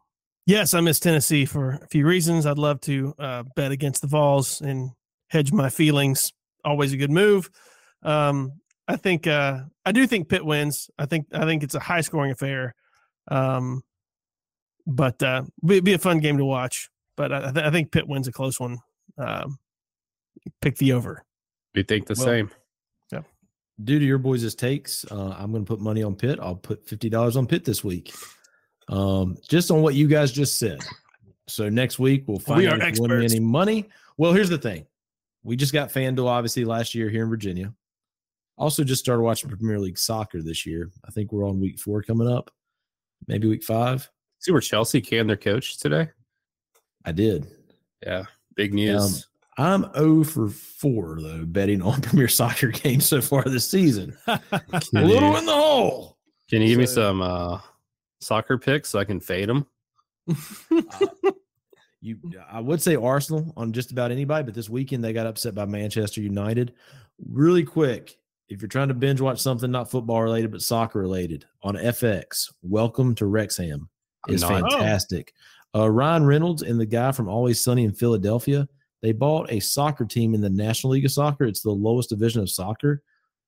yes, 0.47 0.75
I 0.75 0.81
miss 0.81 1.01
Tennessee 1.01 1.47
for 1.47 1.81
a 1.83 1.87
few 1.89 2.07
reasons. 2.07 2.47
I'd 2.47 2.59
love 2.59 2.81
to 2.83 3.15
uh, 3.19 3.45
bet 3.57 3.73
against 3.73 4.03
the 4.03 4.09
Vols 4.09 4.61
and 4.61 4.91
hedge 5.29 5.53
my 5.53 5.71
feelings. 5.71 6.33
Always 6.65 6.93
a 6.93 6.97
good 6.97 7.11
move. 7.11 7.51
Um, 8.03 8.61
I 8.91 8.97
think 8.97 9.27
uh, 9.27 9.61
I 9.87 9.93
do 9.93 10.07
think 10.07 10.29
Pitt 10.29 10.45
wins. 10.45 10.91
I 10.99 11.07
think 11.07 11.27
I 11.33 11.45
think 11.45 11.63
it's 11.63 11.75
a 11.77 11.81
high 11.81 12.01
scoring 12.01 12.33
affair. 12.33 12.75
Um, 13.31 13.83
but 14.87 15.23
uh, 15.23 15.43
be, 15.65 15.79
be 15.81 15.93
a 15.93 15.99
fun 15.99 16.19
game 16.19 16.39
to 16.39 16.45
watch. 16.45 16.91
But 17.17 17.33
I, 17.33 17.53
th- 17.53 17.65
I 17.65 17.71
think 17.71 17.93
Pitt 17.93 18.09
wins 18.09 18.27
a 18.27 18.33
close 18.33 18.59
one. 18.59 18.79
Um, 19.17 19.59
pick 20.61 20.77
the 20.79 20.93
over. 20.93 21.25
We 21.75 21.83
think 21.85 22.07
the 22.07 22.15
Well, 22.17 22.25
same. 22.27 22.51
Yeah. 23.13 23.21
Due 23.85 23.99
to 23.99 24.05
your 24.05 24.19
boys' 24.19 24.55
takes, 24.55 25.05
uh, 25.11 25.37
I'm 25.39 25.53
going 25.53 25.65
to 25.65 25.69
put 25.69 25.81
money 25.81 26.03
on 26.03 26.17
Pitt. 26.17 26.39
I'll 26.41 26.57
put 26.57 26.85
fifty 26.89 27.09
dollars 27.09 27.37
on 27.37 27.47
Pitt 27.47 27.65
this 27.65 27.85
week, 27.85 28.13
um, 28.89 29.37
just 29.49 29.71
on 29.71 29.83
what 29.83 29.95
you 29.95 30.09
guys 30.09 30.33
just 30.33 30.59
said. 30.59 30.81
So 31.47 31.69
next 31.69 31.99
week 31.99 32.25
we'll 32.27 32.39
find 32.41 32.59
We 32.59 32.67
out 32.67 32.81
are 32.81 32.89
if 32.89 32.97
you 32.97 33.03
win 33.03 33.13
experts. 33.13 33.33
any 33.35 33.41
money. 33.41 33.89
Well, 34.17 34.33
here's 34.33 34.49
the 34.51 34.59
thing: 34.59 34.87
we 35.45 35.55
just 35.57 35.73
got 35.73 35.91
FanDuel 35.91 36.27
obviously 36.27 36.65
last 36.65 36.95
year 36.95 37.09
here 37.09 37.23
in 37.23 37.31
Virginia. 37.31 37.73
Also, 38.61 38.85
just 38.85 39.03
started 39.03 39.23
watching 39.23 39.49
Premier 39.49 39.81
League 39.81 39.99
soccer 39.99 40.43
this 40.43 40.67
year. 40.67 40.91
I 41.07 41.11
think 41.11 41.33
we're 41.33 41.49
on 41.49 41.59
week 41.59 41.79
four 41.79 42.03
coming 42.03 42.31
up, 42.31 42.51
maybe 43.27 43.49
week 43.49 43.65
five. 43.65 44.09
See 44.39 44.53
where 44.53 44.61
Chelsea 44.61 45.01
canned 45.01 45.31
their 45.31 45.39
coach 45.39 45.79
today? 45.79 46.11
I 47.07 47.13
did. 47.13 47.47
Yeah, 48.05 48.25
big 48.55 48.75
news. 48.75 49.27
I'm 49.57 49.91
0 49.95 50.25
for 50.25 50.49
4 50.49 51.21
though, 51.21 51.45
betting 51.45 51.83
on 51.83 52.01
Premier 52.03 52.29
Soccer 52.29 52.69
games 52.69 53.07
so 53.07 53.21
far 53.21 53.43
this 53.45 53.69
season. 53.69 54.17
a 54.27 54.41
little 54.93 55.33
you, 55.33 55.37
in 55.39 55.47
the 55.47 55.53
hole. 55.53 56.19
can 56.49 56.63
you 56.63 56.69
give 56.69 56.79
me 56.79 56.87
some 56.87 57.21
uh, 57.21 57.61
soccer 58.21 58.59
picks 58.59 58.91
so 58.91 58.99
I 58.99 59.05
can 59.05 59.21
fade 59.21 59.49
them? 59.49 59.67
You, 62.03 62.19
I 62.51 62.61
would 62.61 62.81
say 62.81 62.97
Arsenal 62.97 63.53
on 63.59 63.75
just 63.75 63.93
about 63.93 64.11
anybody, 64.11 64.43
but 64.43 64.55
this 64.55 64.71
weekend 64.71 65.05
they 65.05 65.13
got 65.13 65.27
upset 65.27 65.55
by 65.55 65.67
Manchester 65.67 66.23
United. 66.23 66.73
Really 67.29 67.63
quick, 67.63 68.17
if 68.51 68.61
you're 68.61 68.69
trying 68.69 68.89
to 68.89 68.95
binge 68.95 69.21
watch 69.21 69.39
something 69.39 69.71
not 69.71 69.91
football 69.91 70.21
related 70.21 70.51
but 70.51 70.61
soccer 70.61 70.99
related 70.99 71.47
on 71.63 71.77
FX, 71.77 72.53
Welcome 72.63 73.15
to 73.15 73.27
Wrexham. 73.27 73.89
I'm 74.29 74.35
is 74.35 74.43
fantastic. 74.43 75.33
Uh, 75.75 75.89
Ryan 75.89 76.27
Reynolds 76.27 76.63
and 76.63 76.79
the 76.79 76.85
guy 76.85 77.13
from 77.13 77.29
Always 77.29 77.61
Sunny 77.61 77.85
in 77.85 77.93
Philadelphia, 77.93 78.69
they 79.03 79.13
bought 79.13 79.51
a 79.53 79.61
soccer 79.61 80.05
team 80.05 80.35
in 80.35 80.41
the 80.41 80.51
National 80.51 80.93
League 80.93 81.05
of 81.05 81.13
Soccer. 81.13 81.45
It's 81.45 81.63
the 81.63 81.71
lowest 81.71 82.09
division 82.09 82.43
of 82.43 82.51
soccer, 82.51 83.03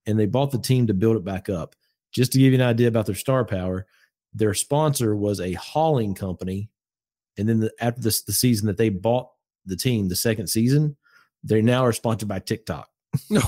and 0.06 0.18
they 0.18 0.26
bought 0.26 0.52
the 0.52 0.58
team 0.58 0.86
to 0.86 0.94
build 0.94 1.16
it 1.16 1.24
back 1.24 1.48
up. 1.48 1.74
Just 2.12 2.30
to 2.32 2.38
give 2.38 2.52
you 2.52 2.60
an 2.60 2.66
idea 2.66 2.86
about 2.86 3.06
their 3.06 3.16
star 3.16 3.44
power, 3.44 3.86
their 4.32 4.54
sponsor 4.54 5.16
was 5.16 5.40
a 5.40 5.52
hauling 5.54 6.14
company, 6.14 6.70
and 7.36 7.48
then 7.48 7.58
the, 7.58 7.72
after 7.80 8.00
this, 8.00 8.22
the 8.22 8.32
season 8.32 8.68
that 8.68 8.76
they 8.76 8.88
bought 8.88 9.30
the 9.66 9.76
team, 9.76 10.08
the 10.08 10.16
second 10.16 10.46
season, 10.46 10.96
they 11.42 11.60
now 11.60 11.84
are 11.84 11.92
sponsored 11.92 12.28
by 12.28 12.38
TikTok. 12.38 12.88
no, 13.30 13.42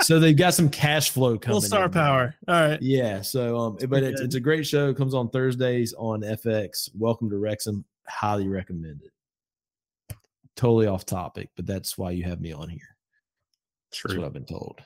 so 0.00 0.18
they've 0.18 0.36
got 0.36 0.54
some 0.54 0.68
cash 0.68 1.10
flow 1.10 1.38
coming. 1.38 1.60
full 1.60 1.60
star 1.60 1.86
in 1.86 1.90
power. 1.90 2.34
All 2.46 2.54
right. 2.54 2.80
Yeah. 2.80 3.20
So, 3.22 3.56
um, 3.56 3.78
but 3.88 4.02
it's, 4.02 4.20
good. 4.20 4.26
it's 4.26 4.34
a 4.34 4.40
great 4.40 4.66
show. 4.66 4.88
It 4.88 4.96
comes 4.96 5.14
on 5.14 5.30
Thursdays 5.30 5.94
on 5.98 6.22
FX. 6.22 6.90
Welcome 6.94 7.30
to 7.30 7.38
Wrexham. 7.38 7.84
Highly 8.06 8.48
recommend 8.48 9.02
it. 9.02 10.16
Totally 10.56 10.86
off 10.86 11.06
topic, 11.06 11.50
but 11.56 11.66
that's 11.66 11.96
why 11.96 12.10
you 12.10 12.24
have 12.24 12.40
me 12.40 12.52
on 12.52 12.68
here. 12.68 12.96
That's 13.92 14.16
what 14.16 14.24
I've 14.24 14.32
been 14.32 14.44
told. 14.44 14.80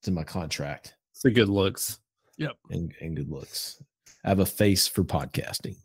It's 0.00 0.08
in 0.08 0.14
my 0.14 0.24
contract 0.24 0.94
It's 1.12 1.24
a 1.24 1.30
good 1.30 1.48
looks. 1.48 1.98
Yep. 2.38 2.56
And, 2.70 2.92
and 3.00 3.16
good 3.16 3.30
looks. 3.30 3.82
I 4.24 4.28
have 4.28 4.40
a 4.40 4.46
face 4.46 4.86
for 4.86 5.04
podcasting. 5.04 5.76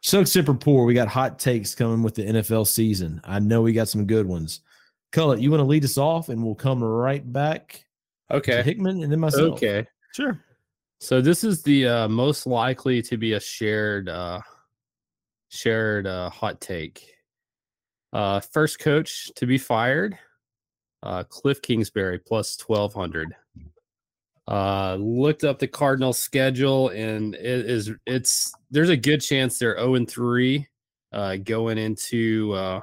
Soak 0.00 0.26
Sipper 0.26 0.58
Pour. 0.58 0.84
We 0.84 0.94
got 0.94 1.08
hot 1.08 1.38
takes 1.38 1.74
coming 1.74 2.02
with 2.02 2.14
the 2.14 2.24
NFL 2.24 2.66
season. 2.66 3.20
I 3.24 3.38
know 3.38 3.62
we 3.62 3.72
got 3.72 3.88
some 3.88 4.06
good 4.06 4.26
ones. 4.26 4.60
Cullet, 5.14 5.40
you 5.40 5.48
want 5.48 5.60
to 5.60 5.64
lead 5.64 5.84
us 5.84 5.96
off 5.96 6.28
and 6.28 6.42
we'll 6.42 6.56
come 6.56 6.82
right 6.82 7.32
back 7.32 7.84
to 8.30 8.36
Okay. 8.38 8.64
Hickman 8.64 9.00
and 9.04 9.12
then 9.12 9.20
myself. 9.20 9.54
Okay. 9.54 9.86
Sure. 10.12 10.42
So 10.98 11.20
this 11.20 11.44
is 11.44 11.62
the 11.62 11.86
uh, 11.86 12.08
most 12.08 12.48
likely 12.48 13.00
to 13.02 13.16
be 13.16 13.34
a 13.34 13.40
shared 13.40 14.08
uh, 14.08 14.40
shared 15.50 16.08
uh, 16.08 16.30
hot 16.30 16.60
take. 16.60 17.14
Uh, 18.12 18.40
first 18.40 18.80
coach 18.80 19.30
to 19.36 19.46
be 19.46 19.56
fired, 19.56 20.18
uh, 21.04 21.22
Cliff 21.28 21.62
Kingsbury 21.62 22.18
plus 22.18 22.56
twelve 22.56 22.92
hundred. 22.92 23.36
Uh, 24.48 24.96
looked 24.96 25.44
up 25.44 25.60
the 25.60 25.68
Cardinals 25.68 26.18
schedule 26.18 26.88
and 26.88 27.36
it 27.36 27.70
is 27.70 27.92
it's 28.04 28.52
there's 28.70 28.90
a 28.90 28.96
good 28.96 29.20
chance 29.20 29.58
they're 29.58 29.76
zero 29.78 29.94
and 29.94 30.10
three 30.10 30.66
uh, 31.12 31.36
going 31.36 31.78
into. 31.78 32.52
Uh, 32.52 32.80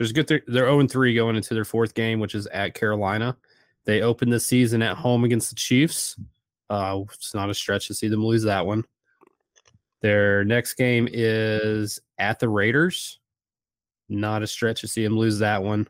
there's 0.00 0.12
good 0.12 0.26
they're 0.26 0.42
zero 0.50 0.80
and 0.80 0.90
three 0.90 1.14
going 1.14 1.36
into 1.36 1.52
their 1.52 1.66
fourth 1.66 1.92
game, 1.92 2.20
which 2.20 2.34
is 2.34 2.46
at 2.46 2.72
Carolina. 2.72 3.36
They 3.84 4.00
opened 4.00 4.32
the 4.32 4.40
season 4.40 4.80
at 4.80 4.96
home 4.96 5.24
against 5.24 5.50
the 5.50 5.56
Chiefs. 5.56 6.18
Uh, 6.70 7.00
it's 7.12 7.34
not 7.34 7.50
a 7.50 7.54
stretch 7.54 7.86
to 7.88 7.94
see 7.94 8.08
them 8.08 8.24
lose 8.24 8.44
that 8.44 8.64
one. 8.64 8.86
Their 10.00 10.42
next 10.42 10.74
game 10.74 11.06
is 11.12 12.00
at 12.16 12.40
the 12.40 12.48
Raiders. 12.48 13.20
Not 14.08 14.42
a 14.42 14.46
stretch 14.46 14.80
to 14.80 14.88
see 14.88 15.04
them 15.04 15.18
lose 15.18 15.38
that 15.40 15.62
one. 15.62 15.86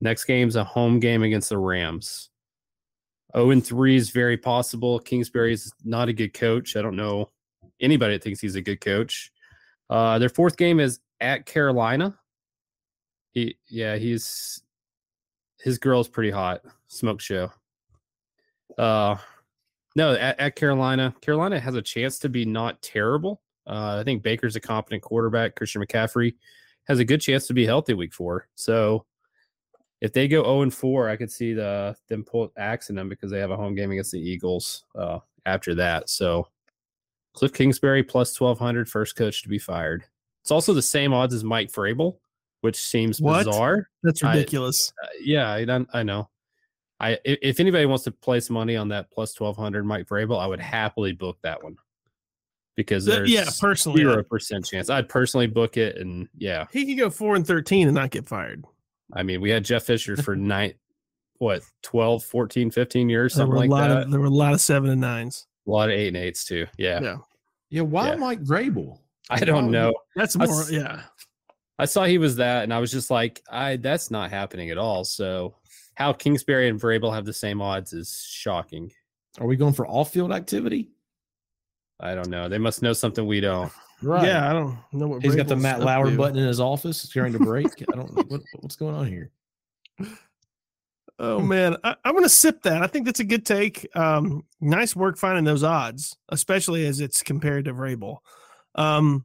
Next 0.00 0.24
game's 0.24 0.56
a 0.56 0.64
home 0.64 0.98
game 0.98 1.22
against 1.22 1.50
the 1.50 1.58
Rams. 1.58 2.30
0 3.36 3.50
and 3.50 3.64
3 3.64 3.94
is 3.94 4.10
very 4.10 4.36
possible. 4.36 4.98
Kingsbury 4.98 5.52
is 5.52 5.72
not 5.84 6.08
a 6.08 6.12
good 6.12 6.34
coach. 6.34 6.74
I 6.74 6.82
don't 6.82 6.96
know 6.96 7.30
anybody 7.80 8.14
that 8.14 8.24
thinks 8.24 8.40
he's 8.40 8.56
a 8.56 8.60
good 8.60 8.80
coach. 8.80 9.30
Uh, 9.88 10.18
their 10.18 10.28
fourth 10.28 10.56
game 10.56 10.80
is 10.80 10.98
at 11.20 11.46
Carolina. 11.46 12.18
He, 13.34 13.56
yeah, 13.68 13.96
he's 13.96 14.62
his 15.60 15.78
girl's 15.78 16.08
pretty 16.08 16.30
hot. 16.30 16.62
Smoke 16.88 17.20
show. 17.20 17.50
Uh, 18.78 19.16
no, 19.96 20.14
at, 20.14 20.38
at 20.40 20.56
Carolina, 20.56 21.14
Carolina 21.20 21.60
has 21.60 21.74
a 21.74 21.82
chance 21.82 22.18
to 22.20 22.28
be 22.28 22.44
not 22.44 22.80
terrible. 22.80 23.42
Uh, 23.66 23.98
I 24.00 24.04
think 24.04 24.22
Baker's 24.22 24.56
a 24.56 24.60
competent 24.60 25.02
quarterback. 25.02 25.56
Christian 25.56 25.82
McCaffrey 25.82 26.34
has 26.84 26.98
a 26.98 27.04
good 27.04 27.20
chance 27.20 27.46
to 27.46 27.54
be 27.54 27.66
healthy 27.66 27.94
week 27.94 28.12
four. 28.12 28.48
So 28.54 29.06
if 30.00 30.12
they 30.12 30.28
go 30.28 30.42
0 30.42 30.62
and 30.62 30.74
4, 30.74 31.08
I 31.08 31.16
could 31.16 31.30
see 31.30 31.54
the 31.54 31.96
them 32.08 32.24
pull 32.24 32.52
axing 32.58 32.96
them 32.96 33.08
because 33.08 33.30
they 33.30 33.40
have 33.40 33.50
a 33.50 33.56
home 33.56 33.74
game 33.74 33.90
against 33.90 34.12
the 34.12 34.20
Eagles 34.20 34.84
uh, 34.94 35.20
after 35.46 35.74
that. 35.76 36.10
So 36.10 36.48
Cliff 37.32 37.52
Kingsbury 37.52 38.02
plus 38.02 38.38
1200, 38.38 38.88
first 38.88 39.16
coach 39.16 39.42
to 39.42 39.48
be 39.48 39.58
fired. 39.58 40.04
It's 40.42 40.50
also 40.50 40.74
the 40.74 40.82
same 40.82 41.14
odds 41.14 41.32
as 41.32 41.42
Mike 41.42 41.72
Vrabel, 41.72 42.16
which 42.64 42.76
seems 42.76 43.20
What? 43.20 43.44
bizarre. 43.44 43.90
That's 44.02 44.24
I- 44.24 44.32
ridiculous. 44.34 44.90
Uh, 45.02 45.06
yeah, 45.22 45.50
I 45.52 45.64
don't. 45.66 45.86
I 45.92 46.02
know. 46.02 46.30
I 46.98 47.12
i- 47.12 47.18
if 47.24 47.60
anybody 47.60 47.84
wants 47.86 48.04
to 48.04 48.10
place 48.10 48.48
money 48.48 48.74
on 48.76 48.88
that 48.88 49.10
plus 49.10 49.34
twelve 49.34 49.56
hundred 49.56 49.84
Mike 49.84 50.06
Vrabel, 50.08 50.38
I 50.40 50.46
would 50.46 50.60
happily 50.60 51.12
book 51.12 51.36
that 51.42 51.62
one 51.62 51.76
because 52.76 53.04
there's 53.04 53.30
yeah, 53.30 53.44
personally, 53.60 54.00
zero 54.00 54.20
I- 54.20 54.22
percent 54.22 54.64
chance. 54.64 54.88
I'd 54.90 55.08
personally 55.08 55.46
book 55.46 55.76
it, 55.76 55.96
and 55.98 56.28
yeah, 56.38 56.66
he 56.72 56.86
could 56.86 56.98
go 56.98 57.10
four 57.10 57.36
and 57.36 57.46
thirteen 57.46 57.86
and 57.88 57.94
not 57.94 58.10
get 58.10 58.26
fired. 58.26 58.64
I 59.12 59.22
mean, 59.22 59.40
we 59.42 59.50
had 59.50 59.64
Jeff 59.64 59.84
Fisher 59.84 60.16
for 60.16 60.34
nine, 60.36 60.74
what 61.38 61.62
12, 61.82 62.24
14, 62.24 62.70
15 62.70 63.08
years, 63.10 63.34
There 63.34 63.42
something 63.42 63.50
were 63.50 63.56
a 63.56 63.60
like 63.60 63.70
lot 63.70 63.88
that. 63.88 64.02
of 64.04 64.10
there 64.10 64.20
were 64.20 64.26
a 64.26 64.30
lot 64.30 64.54
of 64.54 64.60
seven 64.62 64.88
and 64.90 65.00
nines. 65.02 65.46
a 65.66 65.70
lot 65.70 65.90
of 65.90 65.94
eight 65.96 66.08
and 66.08 66.16
eights 66.16 66.44
too. 66.46 66.66
Yeah, 66.78 67.00
Yeah. 67.02 67.16
Yeah. 67.68 67.82
Why 67.82 68.08
Yeah. 68.08 68.16
Mike 68.16 68.42
Vrabel? 68.42 68.98
I 69.30 69.40
don't 69.40 69.70
know. 69.70 69.94
That's 70.16 70.36
more. 70.36 70.46
s- 70.62 70.70
yeah. 70.70 71.02
I 71.78 71.86
saw 71.86 72.04
he 72.04 72.18
was 72.18 72.36
that, 72.36 72.62
and 72.62 72.72
I 72.72 72.78
was 72.78 72.92
just 72.92 73.10
like, 73.10 73.42
I 73.50 73.76
that's 73.76 74.10
not 74.10 74.30
happening 74.30 74.70
at 74.70 74.78
all. 74.78 75.04
So 75.04 75.56
how 75.94 76.12
Kingsbury 76.12 76.68
and 76.68 76.80
Vrabel 76.80 77.12
have 77.12 77.24
the 77.24 77.32
same 77.32 77.60
odds 77.60 77.92
is 77.92 78.24
shocking. 78.28 78.92
Are 79.40 79.46
we 79.46 79.56
going 79.56 79.72
for 79.72 79.86
off 79.86 80.12
field 80.12 80.32
activity? 80.32 80.90
I 82.00 82.14
don't 82.14 82.28
know. 82.28 82.48
They 82.48 82.58
must 82.58 82.82
know 82.82 82.92
something 82.92 83.26
we 83.26 83.40
don't. 83.40 83.72
Right. 84.02 84.26
Yeah. 84.26 84.50
I 84.50 84.52
don't 84.52 84.76
know 84.92 85.06
what 85.06 85.22
He's 85.22 85.36
got 85.36 85.46
the 85.46 85.56
Matt 85.56 85.80
Lauer 85.80 86.10
to. 86.10 86.16
button 86.16 86.36
in 86.36 86.46
his 86.46 86.60
office 86.60 87.04
during 87.04 87.32
the 87.32 87.38
break. 87.38 87.68
I 87.92 87.96
don't 87.96 88.14
know 88.14 88.24
what, 88.28 88.42
what's 88.60 88.76
going 88.76 88.94
on 88.94 89.06
here. 89.06 89.30
Oh 91.18 91.38
man, 91.38 91.76
I, 91.84 91.94
I'm 92.04 92.14
gonna 92.14 92.28
sip 92.28 92.62
that. 92.64 92.82
I 92.82 92.88
think 92.88 93.06
that's 93.06 93.20
a 93.20 93.24
good 93.24 93.46
take. 93.46 93.88
Um, 93.94 94.44
nice 94.60 94.96
work 94.96 95.16
finding 95.16 95.44
those 95.44 95.62
odds, 95.62 96.16
especially 96.30 96.86
as 96.86 97.00
it's 97.00 97.22
compared 97.22 97.66
to 97.66 97.72
Vrabel. 97.72 98.18
Um, 98.74 99.24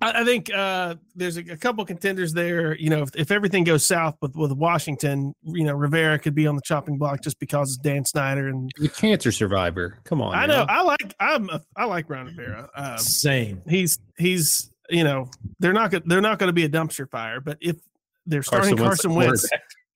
I, 0.00 0.20
I 0.20 0.24
think 0.24 0.52
uh, 0.52 0.96
there's 1.14 1.36
a, 1.36 1.40
a 1.52 1.56
couple 1.56 1.84
contenders 1.84 2.32
there. 2.32 2.76
You 2.76 2.90
know, 2.90 3.02
if, 3.02 3.10
if 3.14 3.30
everything 3.30 3.64
goes 3.64 3.84
south 3.84 4.16
with 4.20 4.36
with 4.36 4.52
Washington, 4.52 5.34
you 5.42 5.64
know, 5.64 5.74
Rivera 5.74 6.18
could 6.18 6.34
be 6.34 6.46
on 6.46 6.56
the 6.56 6.62
chopping 6.62 6.98
block 6.98 7.22
just 7.22 7.38
because 7.38 7.70
it's 7.70 7.78
Dan 7.78 8.04
Snyder 8.04 8.48
and 8.48 8.70
The 8.78 8.88
cancer 8.88 9.32
survivor. 9.32 9.98
Come 10.04 10.22
on. 10.22 10.34
I 10.34 10.46
know 10.46 10.64
now. 10.64 10.66
I 10.68 10.82
like 10.82 11.14
I'm 11.20 11.50
a, 11.50 11.62
I 11.76 11.84
like 11.84 12.08
Ron 12.08 12.26
Rivera. 12.26 12.68
Um, 12.74 12.98
Same. 12.98 13.62
he's 13.68 13.98
he's 14.16 14.70
you 14.90 15.04
know, 15.04 15.28
they're 15.58 15.72
not 15.72 15.90
go- 15.90 16.02
they're 16.04 16.20
not 16.20 16.38
going 16.38 16.48
to 16.48 16.54
be 16.54 16.64
a 16.64 16.68
dumpster 16.68 17.10
fire. 17.10 17.40
But 17.40 17.58
if 17.60 17.76
they're 18.26 18.42
starting 18.42 18.76
Carson, 18.76 19.14
Wentz, 19.14 19.48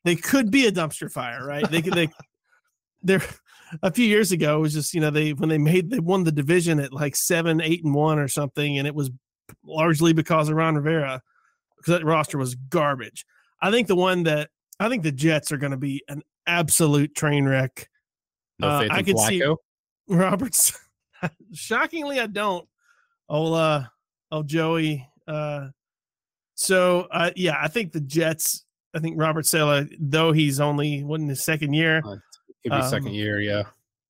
they 0.05 0.17
could 0.17 0.51
be 0.51 0.67
a 0.67 0.73
dumpster 0.73 1.11
fire, 1.11 1.47
right? 1.47 1.69
They 1.71 1.83
could 1.83 1.95
they 1.95 2.09
they're 3.03 3.23
a 3.83 3.91
few 3.91 4.05
years 4.05 4.33
ago 4.33 4.59
it 4.59 4.61
was 4.61 4.75
just 4.75 4.93
you 4.93 5.01
know 5.01 5.11
they 5.11 5.33
when 5.33 5.49
they 5.49 5.59
made 5.59 5.91
they 5.91 5.99
won 5.99 6.25
the 6.25 6.33
division 6.33 6.79
at 6.79 6.93
like 6.93 7.17
seven 7.17 7.61
eight 7.61 7.83
and 7.83 7.95
one 7.95 8.19
or 8.19 8.29
something 8.29 8.77
and 8.79 8.87
it 8.87 8.95
was 8.95 9.11
largely 9.65 10.13
because 10.13 10.49
of 10.49 10.57
ron 10.57 10.75
rivera 10.77 11.21
because 11.77 11.99
that 11.99 12.05
roster 12.05 12.39
was 12.39 12.55
garbage 12.55 13.25
i 13.61 13.71
think 13.71 13.89
the 13.89 13.97
one 13.97 14.23
that 14.23 14.51
i 14.81 14.89
think 14.89 15.03
the 15.03 15.13
jets 15.13 15.51
are 15.53 15.57
going 15.57 15.71
to 15.73 15.77
be 15.77 16.03
an 16.09 16.23
absolute 16.47 17.15
train 17.15 17.45
wreck 17.45 17.89
No 18.59 18.69
Uh, 18.69 18.89
I 18.91 18.99
in 19.01 19.05
could 19.05 19.19
see- 19.19 19.43
roberts 20.09 20.79
shockingly 21.53 22.19
i 22.21 22.27
don't 22.27 22.69
oh 23.29 23.53
uh 23.55 23.85
oh 24.31 24.43
joey 24.43 25.09
uh 25.29 25.69
so 26.55 27.07
uh 27.13 27.31
yeah 27.37 27.57
i 27.61 27.69
think 27.69 27.93
the 27.93 28.01
jets 28.01 28.65
i 28.95 28.99
think 28.99 29.15
robert 29.19 29.47
saleh 29.47 29.87
though 30.01 30.33
he's 30.33 30.59
only 30.61 31.03
what 31.05 31.21
in 31.21 31.29
his 31.29 31.45
second 31.45 31.73
year 31.75 32.03
Could 32.03 32.73
be 32.73 32.83
second 32.83 33.09
Um, 33.09 33.15
year, 33.15 33.41
yeah. 33.41 33.63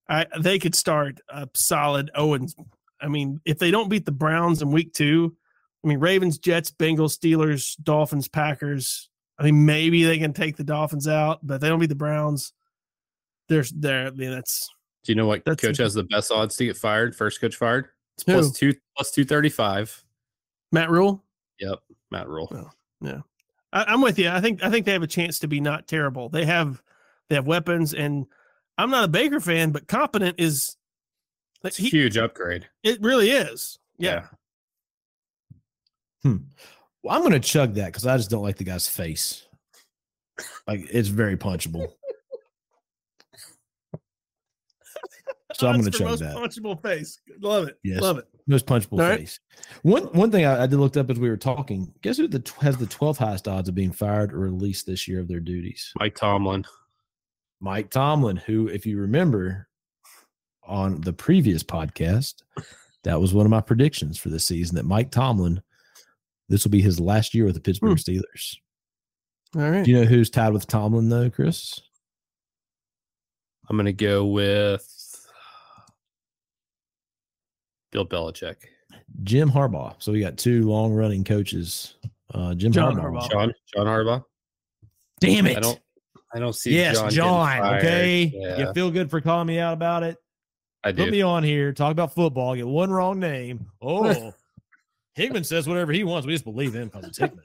I 0.09 0.27
they 0.41 0.59
could 0.59 0.75
start 0.75 1.21
a 1.31 1.49
solid 1.55 2.11
Owens. 2.15 2.55
I 3.03 3.09
mean, 3.09 3.41
if 3.45 3.59
they 3.59 3.71
don't 3.71 3.89
beat 3.89 4.07
the 4.07 4.13
Browns 4.13 4.63
in 4.63 4.71
week 4.71 4.95
two, 4.95 5.37
I 5.85 5.89
mean 5.89 5.99
Ravens, 5.99 6.39
Jets, 6.39 6.71
Bengals, 6.71 7.19
Steelers, 7.19 7.77
Dolphins, 7.83 8.29
Packers. 8.29 9.11
I 9.39 9.45
mean, 9.45 9.65
maybe 9.65 10.05
they 10.05 10.19
can 10.19 10.33
take 10.33 10.57
the 10.57 10.65
Dolphins 10.65 11.09
out, 11.09 11.41
but 11.43 11.55
if 11.55 11.61
they 11.61 11.69
don't 11.69 11.81
beat 11.81 11.89
the 11.89 11.95
Browns. 11.95 12.53
There's 13.49 13.71
there. 13.71 14.07
I 14.07 14.11
mean, 14.11 14.31
that's 14.31 14.69
Do 15.05 15.13
you 15.13 15.17
know 15.17 15.27
what 15.27 15.45
coach 15.45 15.79
has 15.79 15.95
the 15.95 16.05
best 16.05 16.31
odds 16.31 16.57
to 16.57 16.65
get 16.65 16.77
fired? 16.77 17.15
First 17.15 17.41
coach 17.41 17.57
fired? 17.57 17.89
It's 18.17 18.25
Who? 18.25 18.33
plus 18.33 18.53
two 18.53 18.75
plus 18.97 19.11
two 19.11 19.25
thirty 19.25 19.49
five. 19.49 20.03
Matt 20.71 20.91
Rhule. 20.91 21.25
Yep. 21.59 21.81
Matt 22.11 22.29
Rhule. 22.29 22.49
Oh, 22.53 22.71
I, 23.73 23.85
I'm 23.85 24.01
with 24.01 24.19
you. 24.19 24.29
I 24.29 24.41
think 24.41 24.63
I 24.63 24.71
think 24.71 24.87
they 24.87 24.93
have 24.93 25.03
a 25.03 25.09
chance 25.09 25.39
to 25.41 25.49
be 25.49 25.61
not 25.61 25.89
terrible. 25.89 26.29
They 26.29 26.45
have 26.45 26.83
they 27.29 27.35
have 27.35 27.47
weapons, 27.47 27.95
and 27.95 28.27
I'm 28.79 28.91
not 28.91 29.05
a 29.05 29.09
Baker 29.09 29.41
fan, 29.41 29.73
but 29.73 29.89
competent 29.89 30.39
is. 30.39 30.77
It's 31.65 31.79
a 31.79 31.83
huge 31.83 32.17
upgrade. 32.17 32.69
it 32.83 33.01
really 33.01 33.31
is. 33.31 33.79
Yeah. 33.99 34.27
Hmm. 36.23 36.37
Well, 37.03 37.15
I'm 37.15 37.21
going 37.21 37.33
to 37.33 37.41
chug 37.41 37.75
that 37.75 37.87
because 37.87 38.07
I 38.07 38.17
just 38.17 38.31
don't 38.31 38.43
like 38.43 38.57
the 38.57 38.65
guy's 38.65 38.89
face. 38.89 39.47
Like 40.67 40.87
it's 40.91 41.09
very 41.09 41.37
punchable. 41.37 41.89
So 45.55 45.69
I'm 45.69 45.75
going 45.81 45.85
to 45.85 45.93
for 45.93 45.99
chug 45.99 46.09
most 46.09 46.21
that. 46.21 46.35
punchable 46.35 46.83
face. 46.83 47.21
Love 47.41 47.69
it. 47.69 47.79
Yes. 47.85 48.01
Love 48.01 48.17
it. 48.19 48.27
Most 48.47 48.65
punchable 48.67 48.93
All 49.03 49.09
right. 49.09 49.21
face. 49.21 49.39
One 49.83 50.05
one 50.05 50.31
thing 50.31 50.47
I, 50.47 50.63
I 50.63 50.67
did 50.67 50.79
looked 50.79 50.97
up 50.97 51.11
as 51.11 51.19
we 51.19 51.29
were 51.29 51.37
talking. 51.37 51.93
Guess 52.03 52.17
who 52.17 52.27
the 52.27 52.43
has 52.63 52.79
the 52.79 52.87
12th 52.87 53.19
highest 53.19 53.47
odds 53.47 53.69
of 53.69 53.75
being 53.75 53.93
fired 53.93 54.33
or 54.33 54.39
released 54.39 54.87
this 54.87 55.07
year 55.07 55.21
of 55.21 55.29
their 55.29 55.41
duties? 55.41 55.93
Mike 56.01 56.17
Tomlin. 56.17 56.65
Mike 57.61 57.91
Tomlin, 57.91 58.37
who, 58.39 58.69
if 58.69 58.87
you 58.87 58.99
remember, 58.99 59.69
on 60.65 61.01
the 61.01 61.13
previous 61.13 61.63
podcast, 61.63 62.43
that 63.05 63.21
was 63.21 63.35
one 63.35 63.47
of 63.47 63.51
my 63.51 63.61
predictions 63.61 64.19
for 64.19 64.29
this 64.29 64.47
season. 64.47 64.77
That 64.77 64.87
Mike 64.87 65.11
Tomlin, 65.11 65.63
this 66.49 66.65
will 66.65 66.71
be 66.71 66.83
his 66.83 67.01
last 67.01 67.35
year 67.35 67.45
with 67.45 67.55
the 67.55 67.61
Pittsburgh 67.61 67.99
Steelers. 67.99 68.57
All 69.57 69.71
right. 69.71 69.85
Do 69.85 69.91
you 69.91 69.99
know 69.99 70.07
who's 70.07 70.31
tied 70.31 70.53
with 70.53 70.67
Tomlin 70.67 71.09
though, 71.09 71.29
Chris? 71.31 71.79
I'm 73.69 73.77
gonna 73.77 73.93
go 73.93 74.25
with 74.27 74.87
Bill 77.91 78.07
Belichick. 78.07 78.57
Jim 79.23 79.51
Harbaugh. 79.51 79.95
So 79.99 80.13
we 80.13 80.21
got 80.21 80.37
two 80.39 80.63
long 80.63 80.93
running 80.93 81.25
coaches. 81.25 81.97
Uh, 82.33 82.55
Jim 82.55 82.73
John 82.73 82.97
Harbaugh. 82.97 83.23
Harbaugh. 83.23 83.31
John 83.31 83.53
John 83.75 83.87
Harbaugh. 83.87 84.25
Damn 85.21 85.47
it. 85.47 85.57
I 85.57 85.61
don't 85.61 85.81
I 86.35 86.39
don't 86.39 86.55
see 86.55 86.75
yes, 86.75 86.99
John. 86.99 87.11
John. 87.11 87.75
okay. 87.77 88.33
Yeah, 88.35 88.59
You 88.59 88.73
feel 88.73 88.91
good 88.91 89.11
for 89.11 89.21
calling 89.21 89.47
me 89.47 89.59
out 89.59 89.75
about 89.75 90.03
it. 90.03 90.17
I 90.85 90.93
Put 90.93 91.11
me 91.11 91.23
on 91.23 91.45
here, 91.45 91.73
talk 91.73 91.93
about 91.93 92.15
football, 92.15 92.57
get 92.57 92.67
one 92.67 92.91
wrong 92.91 93.21
name. 93.21 93.67
Oh, 93.81 94.33
Hickman 95.15 95.45
says 95.45 95.69
whatever 95.69 95.93
he 95.93 96.03
wants. 96.03 96.27
We 96.27 96.33
just 96.33 96.45
believe 96.45 96.75
him 96.75 96.89
because 96.89 97.05
it's 97.07 97.19
Hickman. 97.19 97.45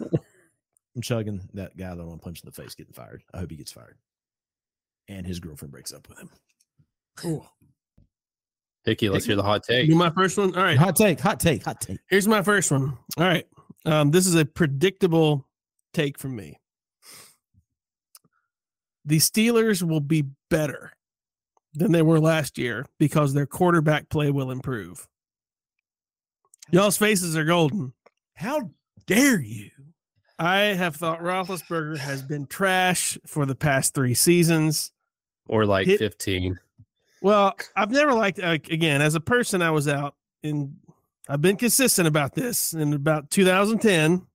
I'm 0.94 1.02
chugging 1.02 1.40
that 1.54 1.76
guy 1.76 1.94
that 1.94 2.00
I 2.00 2.04
want 2.04 2.20
to 2.20 2.24
punch 2.24 2.42
in 2.42 2.46
the 2.46 2.52
face 2.52 2.74
getting 2.74 2.92
fired. 2.92 3.22
I 3.32 3.38
hope 3.38 3.50
he 3.50 3.56
gets 3.56 3.72
fired. 3.72 3.96
And 5.08 5.26
his 5.26 5.40
girlfriend 5.40 5.72
breaks 5.72 5.92
up 5.92 6.08
with 6.08 6.18
him. 6.18 6.30
Cool. 7.16 7.46
Hickey, 8.84 9.08
let's 9.08 9.24
hear 9.24 9.36
the 9.36 9.42
hot 9.42 9.62
take. 9.64 9.88
Do 9.88 9.96
my 9.96 10.10
first 10.10 10.36
one. 10.38 10.54
All 10.54 10.62
right. 10.62 10.76
Hot 10.76 10.94
take, 10.94 11.18
hot 11.18 11.40
take, 11.40 11.64
hot 11.64 11.80
take. 11.80 11.98
Here's 12.08 12.28
my 12.28 12.42
first 12.42 12.70
one. 12.70 12.98
All 13.16 13.24
right. 13.24 13.46
Um, 13.86 14.10
this 14.10 14.26
is 14.26 14.34
a 14.34 14.44
predictable 14.44 15.46
take 15.94 16.18
from 16.18 16.36
me. 16.36 16.58
The 19.04 19.18
Steelers 19.18 19.82
will 19.82 20.00
be 20.00 20.24
better 20.50 20.92
than 21.74 21.92
they 21.92 22.02
were 22.02 22.20
last 22.20 22.58
year 22.58 22.86
because 22.98 23.32
their 23.32 23.46
quarterback 23.46 24.08
play 24.08 24.30
will 24.30 24.50
improve. 24.50 25.08
Y'all's 26.70 26.96
faces 26.96 27.36
are 27.36 27.44
golden. 27.44 27.92
How 28.34 28.70
dare 29.06 29.40
you? 29.40 29.70
I 30.38 30.58
have 30.58 30.96
thought 30.96 31.20
Roethlisberger 31.20 31.98
has 31.98 32.22
been 32.22 32.46
trash 32.46 33.18
for 33.26 33.46
the 33.46 33.54
past 33.54 33.94
three 33.94 34.14
seasons. 34.14 34.92
Or 35.46 35.66
like 35.66 35.86
Hit- 35.86 35.98
15. 35.98 36.58
Well, 37.20 37.54
I've 37.76 37.90
never 37.90 38.12
liked 38.12 38.38
like, 38.38 38.68
again 38.70 39.00
as 39.00 39.14
a 39.14 39.20
person. 39.20 39.62
I 39.62 39.70
was 39.70 39.86
out 39.86 40.16
in. 40.42 40.76
I've 41.28 41.40
been 41.40 41.56
consistent 41.56 42.08
about 42.08 42.34
this 42.34 42.72
in 42.74 42.92
about 42.94 43.30
2010. 43.30 44.26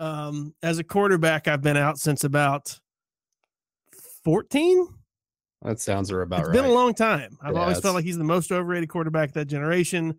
Um, 0.00 0.52
as 0.60 0.78
a 0.78 0.84
quarterback, 0.84 1.46
I've 1.46 1.62
been 1.62 1.76
out 1.76 1.98
since 1.98 2.24
about 2.24 2.80
14. 4.24 4.88
That 5.62 5.80
sounds 5.80 6.10
about 6.10 6.40
It's 6.40 6.48
right. 6.48 6.54
It's 6.56 6.62
been 6.62 6.70
a 6.70 6.74
long 6.74 6.94
time. 6.94 7.36
I've 7.40 7.54
Yeah, 7.54 7.60
always 7.60 7.78
it's- 7.78 7.82
felt 7.82 7.94
like 7.94 8.04
he's 8.04 8.18
the 8.18 8.24
most 8.24 8.52
overrated 8.52 8.88
quarterback 8.88 9.30
of 9.30 9.34
that 9.34 9.46
generation. 9.46 10.18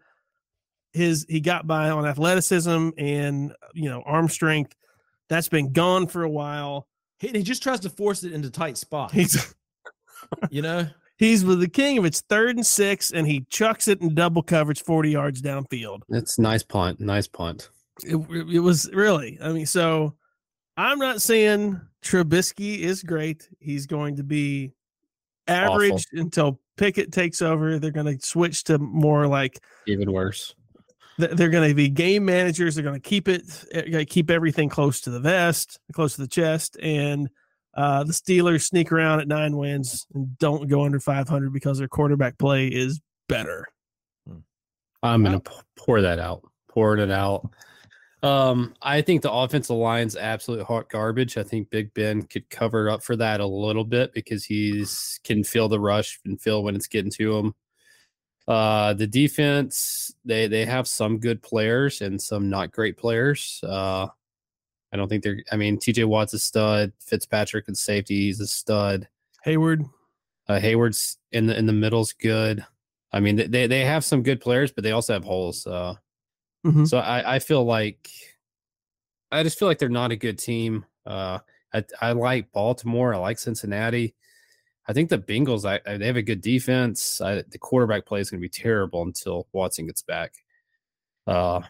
His 0.94 1.26
he 1.30 1.40
got 1.42 1.68
by 1.68 1.90
on 1.90 2.06
athleticism 2.06 2.90
and 2.98 3.54
you 3.74 3.90
know 3.90 4.02
arm 4.06 4.30
strength. 4.30 4.74
That's 5.30 5.50
been 5.50 5.74
gone 5.74 6.08
for 6.08 6.24
a 6.24 6.30
while. 6.30 6.88
He, 7.20 7.28
he 7.30 7.44
just 7.44 7.62
tries 7.62 7.82
to 7.82 7.90
force 7.90 8.24
it 8.24 8.32
into 8.34 8.50
tight 8.50 8.78
spots. 8.78 9.14
He's 9.14 9.54
you 10.50 10.62
know, 10.62 10.88
he's 11.18 11.44
with 11.46 11.60
the 11.60 11.68
king 11.68 11.98
of 11.98 12.06
it's 12.06 12.22
third 12.22 12.56
and 12.56 12.66
six, 12.66 13.12
and 13.12 13.28
he 13.28 13.46
chucks 13.50 13.88
it 13.88 14.02
in 14.02 14.16
double 14.16 14.42
coverage 14.42 14.82
40 14.84 15.12
yards 15.12 15.42
downfield. 15.42 16.00
It's 16.10 16.40
nice 16.40 16.64
punt. 16.64 17.00
Nice 17.00 17.28
punt. 17.28 17.70
It, 18.04 18.16
it 18.54 18.60
was 18.60 18.90
really, 18.94 19.38
I 19.42 19.52
mean, 19.52 19.66
so 19.66 20.16
I'm 20.78 21.00
not 21.00 21.22
saying 21.22 21.82
Trubisky 22.04 22.80
is 22.80 23.04
great. 23.04 23.50
He's 23.60 23.86
going 23.88 24.16
to 24.18 24.24
be 24.24 24.74
average 25.48 26.06
until 26.14 26.60
Pickett 26.78 27.12
takes 27.12 27.42
over. 27.42 27.80
They're 27.80 27.92
going 27.92 28.18
to 28.18 28.26
switch 28.26 28.64
to 28.66 28.78
more 28.78 29.28
like 29.28 29.60
Even 29.88 30.12
worse. 30.12 30.56
they're 31.18 31.50
going 31.50 31.70
to 31.70 31.76
be 31.76 31.90
game 31.90 32.26
managers. 32.26 32.76
They're 32.76 32.84
going 32.84 33.00
to 33.00 33.10
keep 33.10 33.28
it, 33.28 33.44
eh, 33.72 33.82
going 33.82 34.06
to 34.06 34.06
keep 34.06 34.30
everything 34.30 34.70
close 34.70 35.02
to 35.02 35.10
the 35.10 35.20
vest, 35.20 35.80
close 35.94 36.16
to 36.16 36.22
the 36.22 36.28
chest, 36.28 36.78
and 36.82 37.30
uh, 37.76 38.04
the 38.04 38.14
Steelers 38.14 38.64
sneak 38.64 38.92
around 38.92 39.20
at 39.20 39.28
nine 39.28 39.56
wins 39.56 40.08
and 40.14 40.38
don't 40.40 40.68
go 40.68 40.84
under 40.84 41.00
500 41.00 41.54
because 41.54 41.78
their 41.78 41.88
quarterback 41.88 42.38
play 42.38 42.68
is 42.68 43.00
better. 43.30 43.68
Hmm. 44.28 44.40
I'm 45.04 45.24
gonna 45.24 45.38
uh, 45.38 45.62
pour 45.78 46.02
that 46.02 46.20
out. 46.20 46.42
Pouring 46.70 47.02
it 47.02 47.12
out. 47.12 47.50
Um, 48.24 48.74
I 48.82 49.02
think 49.02 49.22
the 49.22 49.32
offensive 49.32 49.76
line's 49.76 50.16
absolute 50.16 50.64
hot 50.66 50.90
garbage. 50.90 51.38
I 51.38 51.44
think 51.44 51.70
Big 51.70 51.94
Ben 51.94 52.24
could 52.24 52.50
cover 52.50 52.90
up 52.90 53.04
for 53.04 53.16
that 53.16 53.40
a 53.42 53.46
little 53.46 53.84
bit 53.84 54.12
because 54.14 54.44
he's 54.44 55.20
can 55.24 55.44
feel 55.44 55.68
the 55.70 55.80
rush 55.80 56.20
and 56.26 56.42
feel 56.42 56.64
when 56.64 56.76
it's 56.76 56.88
getting 56.88 57.12
to 57.12 57.38
him. 57.38 57.56
Uh, 58.48 58.94
the 58.94 59.06
defense 59.08 60.14
they 60.26 60.48
they 60.48 60.66
have 60.66 60.88
some 60.88 61.20
good 61.20 61.44
players 61.44 62.02
and 62.02 62.20
some 62.22 62.50
not 62.50 62.72
great 62.72 62.98
players. 62.98 63.60
Uh, 63.64 64.08
I 64.92 64.98
don't 64.98 65.10
think 65.10 65.24
they're. 65.24 65.44
I 65.52 65.58
mean, 65.58 65.78
T.J. 65.78 66.06
Watt's 66.06 66.34
a 66.34 66.40
stud. 66.40 66.94
Fitzpatrick 67.00 67.68
and 67.68 67.78
safety, 67.78 68.22
he's 68.28 68.40
a 68.40 68.48
stud. 68.48 69.08
Heyward, 69.46 69.88
Uh, 70.48 70.60
Heyward's 70.60 71.18
in 71.34 71.46
the 71.46 71.58
in 71.58 71.66
the 71.68 71.74
middle's 71.74 72.14
good. 72.14 72.66
I 73.12 73.20
mean, 73.20 73.36
they- 73.36 73.48
they 73.48 73.68
they 73.68 73.86
have 73.86 74.04
some 74.06 74.24
good 74.24 74.42
players, 74.42 74.72
but 74.72 74.84
they 74.84 74.92
also 74.92 75.14
have 75.14 75.24
holes. 75.26 75.68
Uh, 75.68 75.96
Mhm. 76.68 76.88
so 76.88 76.98
I 77.00 77.36
I 77.36 77.40
feel 77.40 77.64
like 77.64 78.10
I 79.32 79.44
just 79.44 79.60
feel 79.60 79.68
like 79.68 79.78
they're 79.80 79.90
not 79.90 80.12
a 80.12 80.16
good 80.16 80.38
team. 80.40 80.86
Uh, 81.06 81.40
I 81.74 81.84
I 82.02 82.12
like 82.14 82.52
Baltimore. 82.52 83.14
I 83.14 83.18
like 83.18 83.40
Cincinnati. 83.40 84.16
I 84.88 84.94
think 84.94 85.10
the 85.10 85.18
Bengals. 85.20 85.66
I, 85.66 85.80
I 85.90 85.98
they 85.98 86.08
have 86.08 86.16
a 86.18 86.22
good 86.22 86.42
defense. 86.42 87.22
I, 87.22 87.44
the 87.50 87.58
quarterback 87.60 88.06
play 88.06 88.22
is 88.22 88.30
going 88.32 88.40
to 88.42 88.46
be 88.46 88.50
terrible 88.50 89.02
until 89.04 89.48
Watson 89.54 89.86
gets 89.88 90.02
back. 90.02 90.34
Uh, 91.26 91.62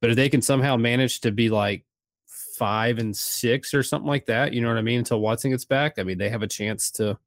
but 0.00 0.10
if 0.10 0.16
they 0.16 0.28
can 0.28 0.42
somehow 0.42 0.76
manage 0.76 1.20
to 1.20 1.30
be 1.30 1.50
like 1.50 1.84
five 2.26 2.98
and 2.98 3.16
six 3.16 3.74
or 3.74 3.82
something 3.82 4.08
like 4.08 4.26
that, 4.26 4.52
you 4.52 4.60
know 4.60 4.68
what 4.68 4.76
I 4.78 4.82
mean, 4.82 4.98
until 5.00 5.20
Watson 5.20 5.50
gets 5.52 5.64
back, 5.64 5.98
I 5.98 6.02
mean 6.04 6.18
they 6.18 6.28
have 6.30 6.42
a 6.42 6.48
chance 6.48 6.90
to 6.92 7.18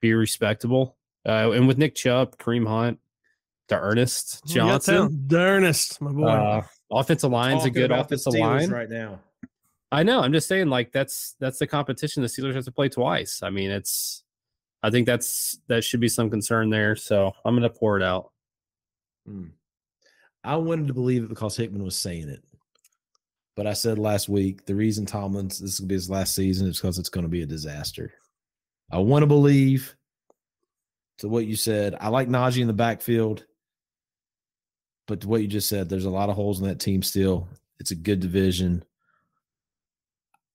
be 0.00 0.14
respectable. 0.14 0.96
Uh, 1.26 1.50
and 1.52 1.68
with 1.68 1.78
Nick 1.78 1.94
Chubb, 1.94 2.36
Kareem 2.38 2.66
Hunt, 2.66 2.98
to 3.68 3.78
Ernest 3.78 4.44
Johnson, 4.46 4.94
talent. 4.94 5.32
Ernest, 5.32 6.00
my 6.00 6.12
boy. 6.12 6.26
uh, 6.26 6.62
Offensive 6.90 7.30
line's 7.30 7.64
a 7.64 7.70
good 7.70 7.90
offensive 7.90 8.32
line. 8.34 8.70
right 8.70 8.88
now. 8.88 9.20
I 9.92 10.02
know. 10.02 10.20
I'm 10.20 10.32
just 10.32 10.48
saying, 10.48 10.68
like 10.68 10.92
that's 10.92 11.34
that's 11.38 11.58
the 11.58 11.66
competition. 11.66 12.22
The 12.22 12.28
Steelers 12.28 12.54
have 12.54 12.64
to 12.64 12.72
play 12.72 12.88
twice. 12.88 13.42
I 13.42 13.50
mean, 13.50 13.70
it's. 13.70 14.22
I 14.82 14.90
think 14.90 15.06
that's 15.06 15.58
that 15.68 15.82
should 15.82 16.00
be 16.00 16.08
some 16.08 16.30
concern 16.30 16.70
there. 16.70 16.94
So 16.96 17.32
I'm 17.44 17.54
going 17.56 17.70
to 17.70 17.78
pour 17.78 17.96
it 17.96 18.02
out. 18.02 18.30
Hmm. 19.26 19.46
I 20.44 20.56
wanted 20.56 20.86
to 20.86 20.94
believe 20.94 21.24
it 21.24 21.28
because 21.28 21.56
Hickman 21.56 21.82
was 21.82 21.96
saying 21.96 22.28
it. 22.28 22.42
But 23.56 23.66
I 23.66 23.72
said 23.72 23.98
last 23.98 24.28
week 24.28 24.64
the 24.66 24.74
reason 24.74 25.04
Tomlin's 25.04 25.58
this 25.58 25.72
is 25.72 25.80
gonna 25.80 25.88
be 25.88 25.94
his 25.94 26.08
last 26.08 26.34
season 26.34 26.68
is 26.68 26.78
because 26.80 26.98
it's 26.98 27.08
going 27.08 27.24
to 27.24 27.28
be 27.28 27.42
a 27.42 27.46
disaster. 27.46 28.12
I 28.92 28.98
want 28.98 29.24
to 29.24 29.26
believe 29.26 29.96
to 31.18 31.28
what 31.28 31.46
you 31.46 31.56
said. 31.56 31.96
I 32.00 32.08
like 32.08 32.28
Najee 32.28 32.60
in 32.60 32.68
the 32.68 32.72
backfield, 32.72 33.44
but 35.08 35.24
what 35.24 35.40
you 35.40 35.48
just 35.48 35.68
said, 35.68 35.88
there's 35.88 36.04
a 36.04 36.10
lot 36.10 36.28
of 36.28 36.36
holes 36.36 36.60
in 36.60 36.68
that 36.68 36.78
team 36.78 37.02
still. 37.02 37.48
It's 37.80 37.90
a 37.90 37.96
good 37.96 38.20
division. 38.20 38.84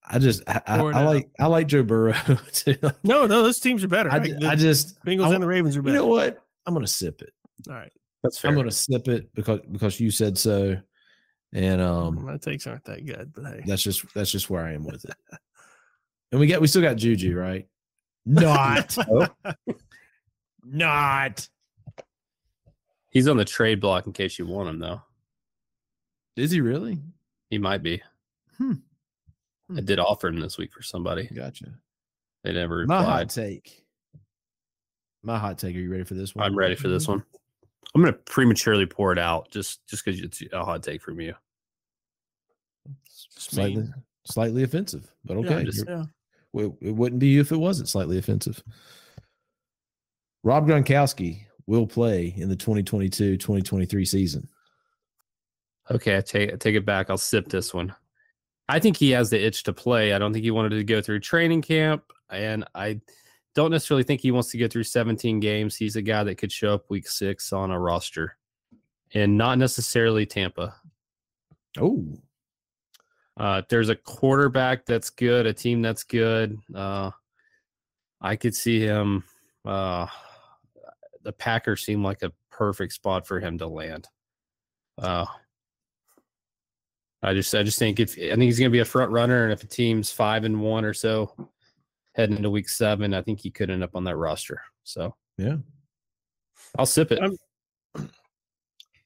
I 0.06 0.20
just 0.20 0.44
I, 0.48 0.62
I, 0.68 0.78
I 0.80 1.04
like 1.04 1.30
I 1.40 1.48
like 1.48 1.68
Joe 1.68 1.84
Burrow. 1.84 2.14
too. 2.52 2.78
No, 3.04 3.26
no, 3.26 3.42
those 3.42 3.60
teams 3.60 3.84
are 3.84 3.88
better. 3.88 4.12
I, 4.12 4.20
Like, 4.20 4.28
ju- 4.28 4.40
the 4.40 4.48
I 4.48 4.56
just 4.56 5.04
Bengals 5.04 5.32
I, 5.32 5.34
and 5.34 5.44
the 5.44 5.48
Ravens 5.48 5.76
are 5.76 5.82
better. 5.82 5.96
You 5.96 6.02
know 6.02 6.08
what? 6.08 6.44
I'm 6.66 6.74
gonna 6.74 6.88
sip 6.88 7.22
it. 7.22 7.34
All 7.68 7.76
right. 7.76 7.92
That's 8.22 8.38
fair. 8.38 8.52
I'm 8.52 8.56
gonna 8.56 8.72
sip 8.72 9.08
it 9.08 9.34
because 9.34 9.62
because 9.72 10.00
you 10.00 10.12
said 10.12 10.38
so, 10.38 10.78
and 11.54 11.82
um, 11.82 12.26
my 12.26 12.38
takes 12.38 12.68
aren't 12.68 12.84
that 12.86 13.06
good, 13.06 13.32
but 13.34 13.46
hey. 13.46 13.64
that's 13.66 13.82
just 13.82 14.06
that's 14.14 14.32
just 14.32 14.50
where 14.50 14.64
I 14.64 14.74
am 14.74 14.86
with 14.86 15.04
it. 15.06 15.16
And 16.32 16.40
we 16.40 16.48
get 16.48 16.62
we 16.62 16.68
still 16.68 16.82
got 16.82 16.98
Juju, 16.98 17.38
right? 17.38 17.68
Not, 18.26 18.98
not. 20.64 21.48
He's 23.14 23.28
on 23.28 23.38
the 23.38 23.46
trade 23.46 23.80
block 23.80 24.08
in 24.08 24.14
case 24.14 24.38
you 24.38 24.46
want 24.46 24.70
him, 24.70 24.80
though. 24.80 25.02
Is 26.36 26.52
he 26.52 26.62
really? 26.62 27.00
He 27.50 27.58
might 27.60 27.84
be. 27.84 28.02
Hmm. 28.58 28.74
I 29.76 29.82
did 29.82 30.00
offer 30.00 30.28
him 30.28 30.40
this 30.40 30.58
week 30.58 30.74
for 30.74 30.82
somebody. 30.82 31.28
Gotcha. 31.34 31.68
They 32.44 32.52
never 32.54 32.86
My 32.86 32.98
hot 32.98 33.02
replied. 33.22 33.30
take. 33.30 33.86
My 35.22 35.38
hot 35.38 35.58
take. 35.60 35.76
Are 35.76 35.80
you 35.80 35.92
ready 35.92 36.04
for 36.04 36.16
this 36.16 36.36
one? 36.36 36.44
I'm 36.46 36.58
ready 36.58 36.76
for 36.76 36.88
this 36.90 37.08
one. 37.08 37.24
I'm 37.96 38.02
going 38.02 38.12
to 38.14 38.20
prematurely 38.20 38.86
pour 38.88 39.12
it 39.14 39.20
out 39.20 39.50
just 39.52 39.86
just 39.88 40.04
because 40.04 40.20
it's 40.20 40.42
a 40.52 40.66
hot 40.66 40.82
take 40.84 41.02
from 41.02 41.22
you. 41.22 41.36
Slightly, 43.08 43.88
slightly 44.26 44.64
offensive, 44.64 45.12
but 45.24 45.38
Yeah, 45.40 45.46
okay. 45.52 45.64
just- 45.66 45.86
Yeah. 45.88 46.06
Well, 46.52 46.78
it 46.82 46.92
wouldn't 46.92 47.20
be 47.20 47.28
you 47.28 47.42
if 47.42 47.52
it 47.52 47.58
wasn't 47.58 47.90
slightly 47.90 48.18
offensive. 48.18 48.64
Rob 50.44 50.68
Gronkowski 50.68 51.46
will 51.68 51.88
play 51.88 52.34
in 52.38 52.50
the 52.50 52.56
2022-2023 52.56 54.08
season. 54.08 54.48
Okay, 55.92 56.18
I 56.18 56.22
take 56.22 56.54
I 56.54 56.56
take 56.56 56.76
it 56.76 56.86
back. 56.86 57.10
I'll 57.10 57.18
sip 57.18 57.50
this 57.50 57.74
one. 57.74 57.94
I 58.70 58.80
think 58.80 58.96
he 58.96 59.12
has 59.12 59.30
the 59.30 59.44
itch 59.44 59.64
to 59.64 59.74
play. 59.74 60.14
I 60.14 60.20
don't 60.20 60.32
think 60.32 60.44
he 60.46 60.52
wanted 60.52 60.70
to 60.70 60.84
go 60.84 61.02
through 61.02 61.20
training 61.20 61.62
camp, 61.62 62.04
and 62.30 62.64
I 62.74 63.02
don't 63.56 63.72
necessarily 63.72 64.04
think 64.04 64.22
he 64.22 64.32
wants 64.32 64.50
to 64.52 64.58
go 64.58 64.68
through 64.70 64.86
17 64.86 65.40
games. 65.42 65.76
He's 65.76 65.98
a 65.98 66.02
guy 66.02 66.24
that 66.24 66.36
could 66.38 66.52
show 66.52 66.74
up 66.74 66.90
week 66.90 67.08
six 67.08 67.52
on 67.52 67.72
a 67.72 67.80
roster, 67.80 68.38
and 69.14 69.38
not 69.38 69.58
necessarily 69.58 70.26
Tampa. 70.26 70.74
Oh, 71.80 72.06
Uh, 73.36 73.64
there's 73.68 73.90
a 73.90 73.96
quarterback 73.96 74.86
that's 74.86 75.10
good, 75.10 75.46
a 75.48 75.54
team 75.54 75.82
that's 75.82 76.04
good. 76.04 76.58
Uh, 76.74 77.12
I 78.22 78.36
could 78.38 78.56
see 78.56 78.80
him. 78.80 79.24
Uh, 79.66 80.08
the 81.24 81.32
Packers 81.32 81.84
seem 81.86 82.04
like 82.04 82.22
a 82.24 82.32
perfect 82.52 82.94
spot 82.94 83.28
for 83.28 83.40
him 83.40 83.58
to 83.58 83.68
land. 83.68 84.08
Uh, 85.02 85.26
I 87.22 87.34
just, 87.34 87.56
I 87.56 87.64
just 87.64 87.80
think 87.80 88.00
if 88.00 88.12
I 88.18 88.30
think 88.32 88.42
he's 88.42 88.60
going 88.60 88.70
to 88.70 88.76
be 88.76 88.80
a 88.80 88.86
front 88.86 89.12
runner, 89.12 89.44
and 89.44 89.54
if 89.54 89.64
a 89.64 89.68
team's 89.68 90.12
five 90.12 90.44
and 90.44 90.62
one 90.62 90.86
or 90.86 90.94
so 90.94 91.34
heading 92.16 92.38
into 92.38 92.50
week 92.50 92.70
seven, 92.70 93.14
I 93.14 93.22
think 93.22 93.40
he 93.40 93.50
could 93.50 93.70
end 93.70 93.84
up 93.84 93.96
on 93.96 94.04
that 94.04 94.18
roster. 94.18 94.62
So 94.84 95.16
yeah. 95.38 95.56
I'll 96.78 96.86
sip 96.86 97.12
it. 97.12 97.20
I'm- 97.20 97.38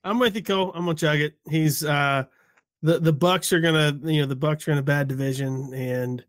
I'm 0.03 0.19
with 0.19 0.35
you, 0.35 0.43
Cole. 0.43 0.71
I'm 0.73 0.85
gonna 0.85 0.95
chug 0.95 1.19
it. 1.19 1.33
He's 1.49 1.83
uh 1.83 2.23
the 2.81 2.99
the 2.99 3.11
Bucks 3.11 3.51
are 3.51 3.59
gonna 3.59 3.99
you 4.03 4.21
know 4.21 4.25
the 4.25 4.37
Bucks 4.37 4.65
are 4.67 4.71
in 4.71 4.77
a 4.77 4.83
bad 4.83 5.09
division, 5.09 5.73
and 5.73 6.23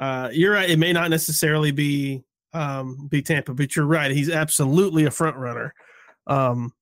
uh 0.00 0.28
you're 0.32 0.54
right. 0.54 0.68
It 0.68 0.78
may 0.78 0.92
not 0.92 1.10
necessarily 1.10 1.70
be 1.70 2.24
um 2.56 3.06
be 3.08 3.22
Tampa, 3.22 3.54
but 3.54 3.76
you're 3.76 3.86
right. 3.86 4.10
He's 4.10 4.30
absolutely 4.30 5.04
a 5.04 5.10
front 5.10 5.36
runner. 5.36 5.74
Um, 6.26 6.72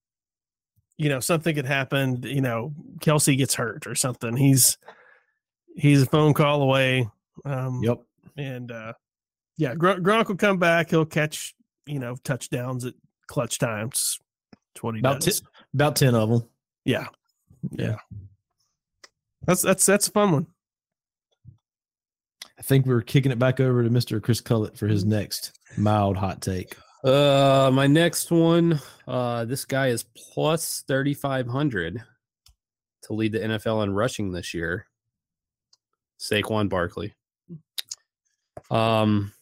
you 0.96 1.08
know 1.08 1.20
something 1.20 1.54
could 1.54 1.66
happen. 1.66 2.22
You 2.22 2.40
know 2.40 2.72
Kelce 3.00 3.36
gets 3.36 3.54
hurt 3.54 3.86
or 3.86 3.94
something. 3.94 4.36
He's 4.36 4.78
he's 5.76 6.02
a 6.02 6.06
phone 6.06 6.34
call 6.34 6.62
away. 6.62 7.08
Um, 7.44 7.82
Yep. 7.82 8.00
and 8.36 8.70
uh 8.70 8.92
yeah, 9.56 9.74
Gronk, 9.74 10.00
Gronk 10.00 10.28
will 10.28 10.36
come 10.36 10.58
back. 10.58 10.90
He'll 10.90 11.04
catch 11.04 11.54
you 11.86 11.98
know 11.98 12.16
touchdowns 12.24 12.84
at 12.84 12.94
clutch 13.26 13.58
times. 13.58 14.18
That's 14.74 14.82
what 14.82 14.94
he 14.94 15.00
About 15.00 15.20
does. 15.20 15.40
ten, 15.40 15.48
about 15.74 15.96
10 15.96 16.14
of 16.14 16.28
them. 16.30 16.48
Yeah. 16.84 17.06
Yeah. 17.72 17.96
That's 19.46 19.62
that's 19.62 19.84
that's 19.86 20.08
a 20.08 20.12
fun 20.12 20.32
one. 20.32 20.46
I 22.58 22.62
think 22.62 22.86
we're 22.86 23.02
kicking 23.02 23.32
it 23.32 23.38
back 23.38 23.60
over 23.60 23.82
to 23.82 23.90
Mr. 23.90 24.22
Chris 24.22 24.40
Cullett 24.40 24.78
for 24.78 24.86
his 24.86 25.04
next 25.04 25.58
mild 25.76 26.16
hot 26.16 26.40
take. 26.40 26.76
Uh, 27.04 27.70
my 27.72 27.86
next 27.86 28.30
one. 28.30 28.80
Uh, 29.06 29.44
this 29.44 29.64
guy 29.64 29.88
is 29.88 30.04
plus 30.16 30.84
thirty 30.86 31.12
five 31.12 31.46
hundred 31.46 32.02
to 33.02 33.12
lead 33.12 33.32
the 33.32 33.40
NFL 33.40 33.82
in 33.82 33.92
rushing 33.92 34.32
this 34.32 34.54
year. 34.54 34.86
Saquon 36.18 36.68
Barkley. 36.68 37.14
Um, 38.70 39.32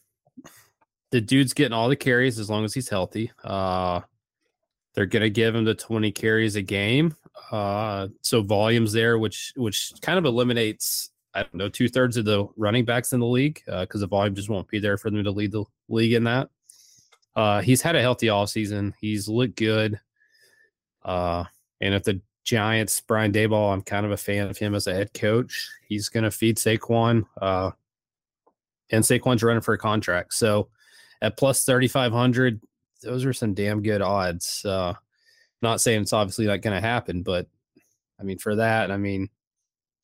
the 1.11 1.21
dude's 1.21 1.53
getting 1.53 1.73
all 1.73 1.87
the 1.87 1.95
carries 1.95 2.39
as 2.39 2.49
long 2.49 2.65
as 2.65 2.73
he's 2.73 2.89
healthy. 2.89 3.31
Uh, 3.43 4.01
they're 4.95 5.05
gonna 5.05 5.29
give 5.29 5.55
him 5.55 5.63
the 5.63 5.75
twenty 5.75 6.11
carries 6.11 6.57
a 6.57 6.61
game. 6.61 7.15
Uh, 7.51 8.09
so 8.21 8.41
volumes 8.41 8.91
there, 8.91 9.17
which 9.17 9.53
which 9.55 9.93
kind 10.01 10.19
of 10.19 10.25
eliminates 10.25 11.11
I 11.35 11.41
don't 11.41 11.55
know 11.55 11.69
two 11.69 11.89
thirds 11.89 12.17
of 12.17 12.25
the 12.25 12.47
running 12.57 12.85
backs 12.85 13.13
in 13.13 13.19
the 13.19 13.25
league 13.25 13.61
because 13.65 14.01
the 14.01 14.07
volume 14.07 14.35
just 14.35 14.49
won't 14.49 14.67
be 14.67 14.79
there 14.79 14.97
for 14.97 15.09
them 15.09 15.23
to 15.23 15.31
lead 15.31 15.51
the 15.51 15.65
league 15.89 16.13
in 16.13 16.23
that. 16.25 16.49
Uh, 17.35 17.61
he's 17.61 17.81
had 17.81 17.95
a 17.95 18.01
healthy 18.01 18.27
offseason. 18.27 18.93
He's 18.99 19.27
looked 19.27 19.55
good. 19.55 19.99
Uh, 21.03 21.45
and 21.81 21.93
if 21.93 22.03
the 22.03 22.21
Giants, 22.43 23.01
Brian 23.01 23.31
Daboll, 23.31 23.73
I'm 23.73 23.81
kind 23.81 24.05
of 24.05 24.11
a 24.11 24.17
fan 24.17 24.49
of 24.49 24.57
him 24.57 24.75
as 24.75 24.87
a 24.87 24.93
head 24.93 25.13
coach. 25.13 25.69
He's 25.87 26.09
going 26.09 26.23
to 26.23 26.31
feed 26.31 26.57
Saquon. 26.57 27.25
Uh, 27.41 27.71
and 28.91 29.03
Saquon's 29.03 29.43
running 29.43 29.61
for 29.61 29.73
a 29.73 29.77
contract. 29.77 30.33
So 30.33 30.69
at 31.21 31.37
plus 31.37 31.65
3,500, 31.65 32.61
those 33.01 33.25
are 33.25 33.33
some 33.33 33.53
damn 33.53 33.81
good 33.81 34.01
odds. 34.01 34.63
Uh, 34.63 34.93
not 35.61 35.81
saying 35.81 36.01
it's 36.01 36.13
obviously 36.13 36.45
not 36.45 36.61
going 36.61 36.75
to 36.75 36.85
happen, 36.85 37.23
but 37.23 37.47
I 38.19 38.23
mean, 38.23 38.37
for 38.37 38.55
that, 38.55 38.91
I 38.91 38.97
mean, 38.97 39.29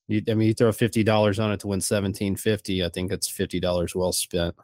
you, 0.09 0.23
I 0.27 0.33
mean, 0.33 0.47
you 0.47 0.53
throw 0.55 0.71
fifty 0.71 1.03
dollars 1.03 1.39
on 1.39 1.51
it 1.51 1.59
to 1.61 1.67
win 1.67 1.79
seventeen 1.79 2.35
fifty. 2.35 2.83
I 2.83 2.89
think 2.89 3.11
it's 3.11 3.27
fifty 3.27 3.59
dollars 3.59 3.93
well 3.93 4.11
spent. 4.11 4.55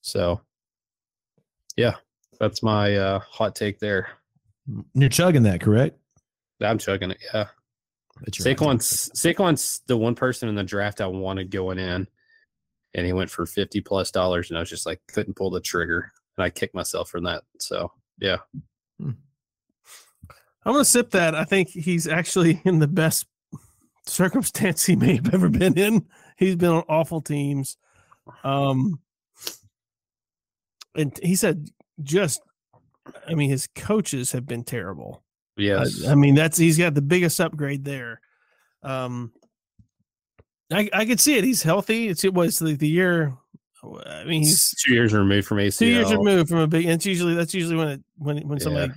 So, 0.00 0.40
yeah, 1.76 1.96
that's 2.40 2.62
my 2.62 2.96
uh, 2.96 3.18
hot 3.20 3.54
take 3.54 3.78
there. 3.78 4.08
You're 4.94 5.10
chugging 5.10 5.42
that, 5.42 5.60
correct? 5.60 5.98
I'm 6.62 6.78
chugging 6.78 7.10
it. 7.10 7.18
Yeah, 7.22 7.48
hot 8.18 8.32
take. 8.32 8.56
Saquon's 8.56 9.10
Saquon's 9.14 9.82
the 9.86 9.96
one 9.96 10.14
person 10.14 10.48
in 10.48 10.54
the 10.54 10.64
draft 10.64 11.02
I 11.02 11.06
wanted 11.06 11.50
going 11.50 11.78
in, 11.78 12.08
and 12.94 13.06
he 13.06 13.12
went 13.12 13.28
for 13.28 13.44
fifty 13.44 13.82
plus 13.82 14.10
dollars, 14.10 14.48
and 14.48 14.56
I 14.56 14.60
was 14.60 14.70
just 14.70 14.86
like 14.86 15.02
couldn't 15.12 15.34
pull 15.34 15.50
the 15.50 15.60
trigger, 15.60 16.12
and 16.38 16.44
I 16.44 16.48
kicked 16.48 16.74
myself 16.74 17.10
from 17.10 17.24
that. 17.24 17.42
So 17.60 17.92
yeah, 18.18 18.38
I'm 18.98 19.18
gonna 20.64 20.82
sip 20.86 21.10
that. 21.10 21.34
I 21.34 21.44
think 21.44 21.68
he's 21.68 22.08
actually 22.08 22.62
in 22.64 22.78
the 22.78 22.88
best 22.88 23.26
circumstance 24.06 24.84
he 24.84 24.96
may 24.96 25.16
have 25.16 25.32
ever 25.34 25.48
been 25.48 25.78
in. 25.78 26.06
He's 26.36 26.56
been 26.56 26.70
on 26.70 26.84
awful 26.88 27.20
teams. 27.20 27.76
Um 28.42 29.00
and 30.96 31.18
he 31.22 31.36
said 31.36 31.68
just 32.02 32.40
I 33.28 33.34
mean 33.34 33.50
his 33.50 33.68
coaches 33.74 34.32
have 34.32 34.46
been 34.46 34.64
terrible. 34.64 35.22
I- 35.58 35.62
yes, 35.62 36.06
I, 36.06 36.14
mean 36.14 36.34
that's 36.34 36.58
he's 36.58 36.78
got 36.78 36.94
the 36.94 37.02
biggest 37.02 37.40
upgrade 37.40 37.84
there. 37.84 38.20
Um 38.82 39.32
I 40.72 40.88
I 40.92 41.04
could 41.06 41.20
see 41.20 41.36
it. 41.36 41.44
He's 41.44 41.62
healthy. 41.62 42.08
It's 42.08 42.24
it 42.24 42.34
was 42.34 42.58
the, 42.58 42.74
the 42.74 42.88
year 42.88 43.36
I 44.06 44.24
mean 44.24 44.42
he's 44.42 44.74
two 44.82 44.94
years 44.94 45.12
removed 45.12 45.46
from 45.46 45.58
ACL. 45.58 45.78
two 45.78 45.86
years 45.86 46.12
removed 46.12 46.48
from 46.48 46.58
a 46.58 46.66
big 46.66 46.84
and 46.84 46.94
it's 46.94 47.06
usually 47.06 47.34
that's 47.34 47.54
usually 47.54 47.76
when 47.76 47.88
it 47.88 48.02
when 48.16 48.48
when 48.48 48.60
somebody 48.60 48.92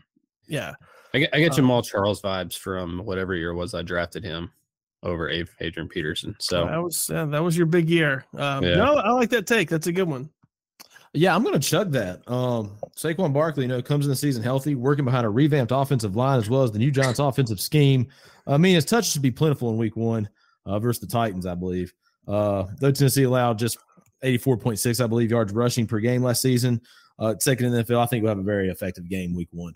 yeah. 0.47 0.73
I 1.13 1.19
get, 1.19 1.29
I 1.33 1.39
get 1.39 1.57
Um, 1.59 1.65
Jamaal 1.65 1.85
Charles 1.85 2.21
vibes 2.21 2.57
from 2.57 2.99
whatever 2.99 3.35
year 3.35 3.49
it 3.51 3.55
was 3.55 3.73
I 3.73 3.81
drafted 3.81 4.23
him 4.23 4.51
over 5.07 5.29
Adrian 5.29 5.89
Peterson. 5.89 6.35
So 6.39 6.65
that 6.65 6.81
was 6.81 7.09
uh, 7.09 7.25
that 7.27 7.43
was 7.43 7.57
your 7.57 7.65
big 7.65 7.89
year. 7.89 8.25
Um, 8.37 8.63
Yeah. 8.63 8.75
No, 8.75 8.97
I 8.97 9.11
like 9.11 9.29
that 9.31 9.47
take. 9.47 9.69
That's 9.69 9.87
a 9.87 9.91
good 9.91 10.07
one. 10.07 10.29
Yeah, 11.13 11.33
I'm 11.33 11.41
going 11.41 11.59
to 11.59 11.67
chug 11.67 11.91
that. 11.93 12.29
Um, 12.29 12.77
Saquon 12.95 13.33
Barkley, 13.33 13.63
you 13.63 13.69
know, 13.69 13.81
comes 13.81 14.05
in 14.05 14.09
the 14.09 14.15
season 14.15 14.43
healthy, 14.43 14.75
working 14.75 15.05
behind 15.05 15.25
a 15.25 15.29
revamped 15.29 15.71
offensive 15.73 16.15
line 16.15 16.37
as 16.37 16.49
well 16.49 16.63
as 16.63 16.71
the 16.71 16.79
new 16.79 16.91
Giants' 16.91 17.19
offensive 17.19 17.59
scheme. 17.59 18.07
I 18.45 18.57
mean, 18.57 18.75
his 18.75 18.85
touches 18.85 19.11
should 19.11 19.21
be 19.21 19.31
plentiful 19.31 19.69
in 19.71 19.77
Week 19.77 19.95
One 19.95 20.29
uh, 20.65 20.79
versus 20.79 20.99
the 20.99 21.07
Titans, 21.07 21.45
I 21.45 21.55
believe. 21.55 21.93
Uh, 22.27 22.65
though 22.79 22.91
Tennessee 22.91 23.23
allowed 23.23 23.57
just 23.57 23.77
84.6, 24.23 25.03
I 25.03 25.07
believe, 25.07 25.31
yards 25.31 25.53
rushing 25.53 25.87
per 25.87 25.99
game 25.99 26.23
last 26.23 26.41
season. 26.41 26.81
Uh, 27.17 27.33
second 27.39 27.67
in 27.67 27.71
the 27.71 27.83
NFL, 27.83 28.03
I 28.03 28.05
think 28.05 28.23
we'll 28.23 28.31
have 28.31 28.39
a 28.39 28.43
very 28.43 28.69
effective 28.69 29.09
game 29.09 29.35
Week 29.35 29.49
One. 29.51 29.73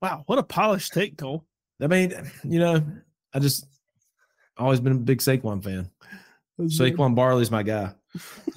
Wow, 0.00 0.24
what 0.26 0.38
a 0.38 0.42
polished 0.42 0.92
take, 0.94 1.16
Cole. 1.16 1.44
I 1.80 1.86
mean, 1.86 2.12
you 2.42 2.58
know, 2.58 2.84
I 3.32 3.38
just 3.38 3.66
always 4.58 4.80
been 4.80 4.92
a 4.92 4.96
big 4.96 5.18
Saquon 5.18 5.62
fan. 5.62 5.90
Saquon 6.60 7.14
Barkley's 7.14 7.50
my 7.50 7.62
guy. 7.62 7.92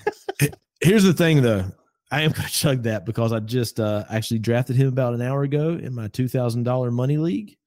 Here's 0.82 1.04
the 1.04 1.14
thing, 1.14 1.42
though. 1.42 1.66
I 2.12 2.22
am 2.22 2.32
going 2.32 2.44
to 2.48 2.54
chug 2.54 2.84
that 2.84 3.06
because 3.06 3.32
I 3.34 3.40
just 3.40 3.80
uh, 3.80 4.06
actually 4.10 4.40
drafted 4.40 4.76
him 4.76 4.88
about 4.88 5.14
an 5.14 5.22
hour 5.22 5.44
ago 5.44 5.70
in 5.70 5.94
my 5.94 6.08
two 6.10 6.28
thousand 6.28 6.64
dollar 6.64 6.92
money 6.92 7.18
league, 7.18 7.58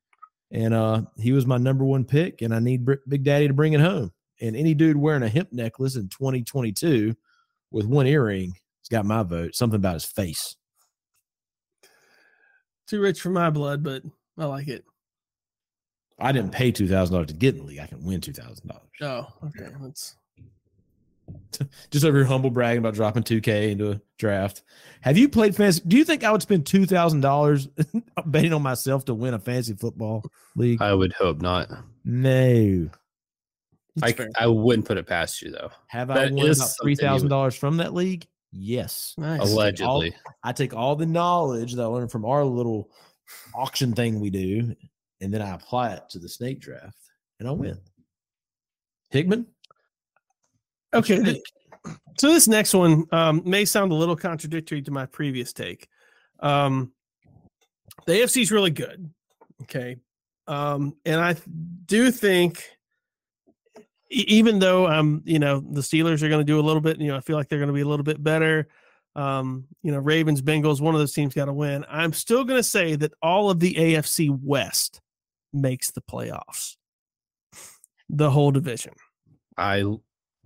and 0.50 0.74
uh, 0.74 1.02
he 1.16 1.32
was 1.32 1.46
my 1.46 1.58
number 1.58 1.84
one 1.84 2.04
pick. 2.04 2.42
And 2.42 2.54
I 2.54 2.58
need 2.58 2.86
Big 3.08 3.24
Daddy 3.24 3.48
to 3.48 3.54
bring 3.54 3.72
it 3.72 3.80
home. 3.80 4.12
And 4.40 4.54
any 4.54 4.74
dude 4.74 4.96
wearing 4.96 5.24
a 5.24 5.28
hemp 5.28 5.52
necklace 5.52 5.96
in 5.96 6.08
2022 6.08 7.14
with 7.72 7.86
one 7.86 8.06
earring 8.06 8.50
has 8.52 8.88
got 8.88 9.04
my 9.04 9.24
vote. 9.24 9.56
Something 9.56 9.76
about 9.76 9.94
his 9.94 10.04
face. 10.04 10.54
Too 12.86 13.00
rich 13.00 13.20
for 13.20 13.30
my 13.30 13.50
blood, 13.50 13.82
but 13.82 14.02
I 14.38 14.44
like 14.44 14.68
it. 14.68 14.84
I 16.18 16.33
didn't 16.33 16.50
pay 16.52 16.72
two 16.72 16.88
thousand 16.88 17.14
dollars 17.14 17.28
to 17.28 17.35
get 17.35 17.54
in 17.54 17.61
the 17.61 17.66
league. 17.66 17.78
I 17.81 17.87
can 17.87 18.04
win 18.04 18.20
two 18.20 18.33
thousand 18.33 18.68
dollars. 18.68 18.83
Oh, 19.00 19.46
okay. 19.48 19.72
Let's 19.81 20.16
just 21.90 22.04
over 22.04 22.16
here 22.16 22.26
humble 22.26 22.50
bragging 22.50 22.78
about 22.78 22.94
dropping 22.94 23.22
2K 23.22 23.70
into 23.72 23.90
a 23.92 24.00
draft. 24.18 24.62
Have 25.02 25.18
you 25.18 25.28
played 25.28 25.54
fantasy? 25.54 25.83
Do 25.87 25.96
you 25.98 26.04
think 26.04 26.24
I 26.24 26.33
would 26.33 26.42
spend 26.42 26.66
two 26.66 26.87
thousand 26.87 27.20
dollars 27.20 27.68
betting 28.26 28.52
on 28.52 28.62
myself 28.62 29.04
to 29.07 29.14
win 29.14 29.35
a 29.35 29.38
fantasy 29.38 29.74
football 29.74 30.24
league? 30.57 30.81
I 30.83 30.94
would 30.94 31.12
hope 31.12 31.40
not. 31.40 31.68
No. 32.04 32.88
I, 34.00 34.14
I 34.38 34.46
wouldn't 34.46 34.87
put 34.87 34.96
it 34.96 35.07
past 35.09 35.42
you 35.42 35.50
though. 35.50 35.70
Have 35.88 36.11
I 36.11 36.26
That 36.26 36.33
won 36.33 36.46
is 36.46 36.59
about 36.59 36.68
something 36.68 36.85
three 36.85 36.92
you 36.92 36.96
thousand 36.96 37.26
would- 37.26 37.31
dollars 37.31 37.57
from 37.57 37.76
that 37.78 37.94
league? 37.94 38.26
Yes. 38.52 39.14
nice. 39.18 39.40
Allegedly. 39.42 40.14
I 40.42 40.52
take 40.52 40.72
all 40.74 40.96
the 40.96 41.04
knowledge 41.04 41.74
that 41.74 41.83
I 41.83 41.87
learned 41.87 42.11
from 42.11 42.24
our 42.24 42.44
little 42.44 42.90
auction 43.54 43.92
thing 43.92 44.20
we 44.20 44.31
do, 44.31 44.74
and 45.20 45.33
then 45.33 45.42
I 45.42 45.54
apply 45.54 45.92
it 45.94 46.02
to 46.11 46.18
the 46.18 46.28
snake 46.28 46.61
draft, 46.61 46.98
and 47.38 47.48
I 47.48 47.52
win. 47.52 47.78
Hickman. 49.11 49.46
Okay. 50.94 51.40
So 52.18 52.28
this 52.28 52.48
next 52.48 52.74
one 52.74 53.07
um, 53.12 53.42
may 53.44 53.64
sound 53.64 53.92
a 53.92 53.94
little 53.94 54.16
contradictory 54.16 54.83
to 54.83 54.90
my 54.90 55.07
previous 55.07 55.52
take. 55.52 55.88
Um, 56.40 56.92
the 58.07 58.14
AFC 58.14 58.42
is 58.42 58.52
really 58.52 58.70
good, 58.70 59.11
okay, 59.62 59.96
um, 60.46 60.96
and 61.04 61.20
I 61.20 61.37
do 61.87 62.11
think, 62.11 62.64
even 64.11 64.59
though 64.59 64.87
um, 64.87 65.22
you 65.24 65.38
know 65.38 65.61
the 65.61 65.81
Steelers 65.81 66.22
are 66.22 66.28
going 66.28 66.40
to 66.40 66.52
do 66.52 66.61
a 66.61 66.62
little 66.62 66.81
bit, 66.81 67.00
you 67.00 67.09
know, 67.09 67.16
I 67.16 67.20
feel 67.20 67.37
like 67.37 67.48
they're 67.48 67.59
going 67.59 67.68
to 67.68 67.74
be 67.74 67.81
a 67.81 67.88
little 67.88 68.04
bit 68.04 68.22
better. 68.22 68.68
Um, 69.16 69.66
you 69.83 69.90
know, 69.90 69.98
Ravens, 69.98 70.42
Bengals, 70.42 70.81
one 70.81 70.94
of 70.94 71.00
those 71.00 71.12
teams 71.12 71.35
got 71.35 71.46
to 71.46 71.52
win. 71.52 71.85
I'm 71.88 72.12
still 72.12 72.44
going 72.44 72.59
to 72.59 72.68
say 72.68 72.94
that 72.96 73.12
all 73.20 73.50
of 73.50 73.59
the 73.59 73.74
AFC 73.74 74.31
West 74.42 75.00
makes 75.52 75.90
the 75.90 76.00
playoffs, 76.00 76.76
the 78.08 78.30
whole 78.30 78.50
division. 78.50 78.92
I 79.56 79.84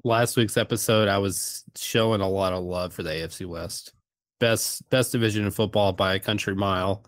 last 0.04 0.36
week's 0.36 0.56
episode 0.56 1.08
I 1.08 1.18
was 1.18 1.64
showing 1.76 2.20
a 2.20 2.28
lot 2.28 2.52
of 2.52 2.64
love 2.64 2.92
for 2.92 3.02
the 3.02 3.10
AFC 3.10 3.46
West. 3.46 3.92
Best 4.40 4.88
best 4.90 5.12
division 5.12 5.44
in 5.44 5.50
football 5.50 5.92
by 5.92 6.14
a 6.14 6.18
country 6.18 6.54
mile. 6.54 7.04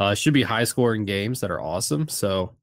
Uh 0.00 0.14
should 0.14 0.34
be 0.34 0.42
high 0.42 0.64
scoring 0.64 1.04
games 1.04 1.40
that 1.40 1.50
are 1.50 1.60
awesome. 1.60 2.08
So 2.08 2.54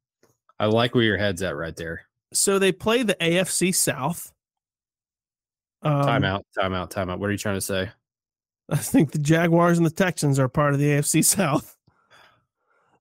I 0.59 0.65
like 0.65 0.95
where 0.95 1.03
your 1.03 1.17
head's 1.17 1.41
at 1.43 1.55
right 1.55 1.75
there. 1.75 2.01
so 2.33 2.57
they 2.59 2.71
play 2.71 3.03
the 3.03 3.15
AFC 3.15 3.73
South. 3.73 4.31
Um, 5.81 6.03
Timeout, 6.03 6.41
timeout, 6.57 6.91
timeout. 6.91 7.19
What 7.19 7.29
are 7.29 7.31
you 7.31 7.37
trying 7.37 7.55
to 7.55 7.61
say? 7.61 7.89
I 8.69 8.75
think 8.77 9.11
the 9.11 9.19
Jaguars 9.19 9.77
and 9.77 9.85
the 9.85 9.91
Texans 9.91 10.37
are 10.39 10.49
part 10.49 10.73
of 10.73 10.79
the 10.79 10.87
AFC 10.89 11.23
South. 11.37 11.77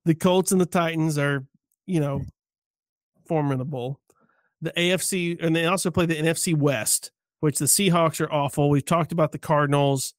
The 0.05 0.15
Colts 0.15 0.53
and 0.53 0.61
the 0.61 0.67
Titans 0.67 1.19
are, 1.19 1.45
you 1.89 2.01
know, 2.01 2.23
formidable. 3.27 4.01
The 4.61 4.73
AFC, 4.73 5.43
and 5.43 5.55
they 5.55 5.67
also 5.67 5.91
play 5.91 6.07
the 6.07 6.17
NFC 6.17 6.57
West, 6.57 7.13
which 7.41 7.59
the 7.59 7.67
Seahawks 7.67 8.21
are 8.21 8.33
awful. 8.33 8.71
We've 8.71 8.85
talked 8.85 9.13
about 9.13 9.33
the 9.33 9.39
Cardinals. 9.39 10.15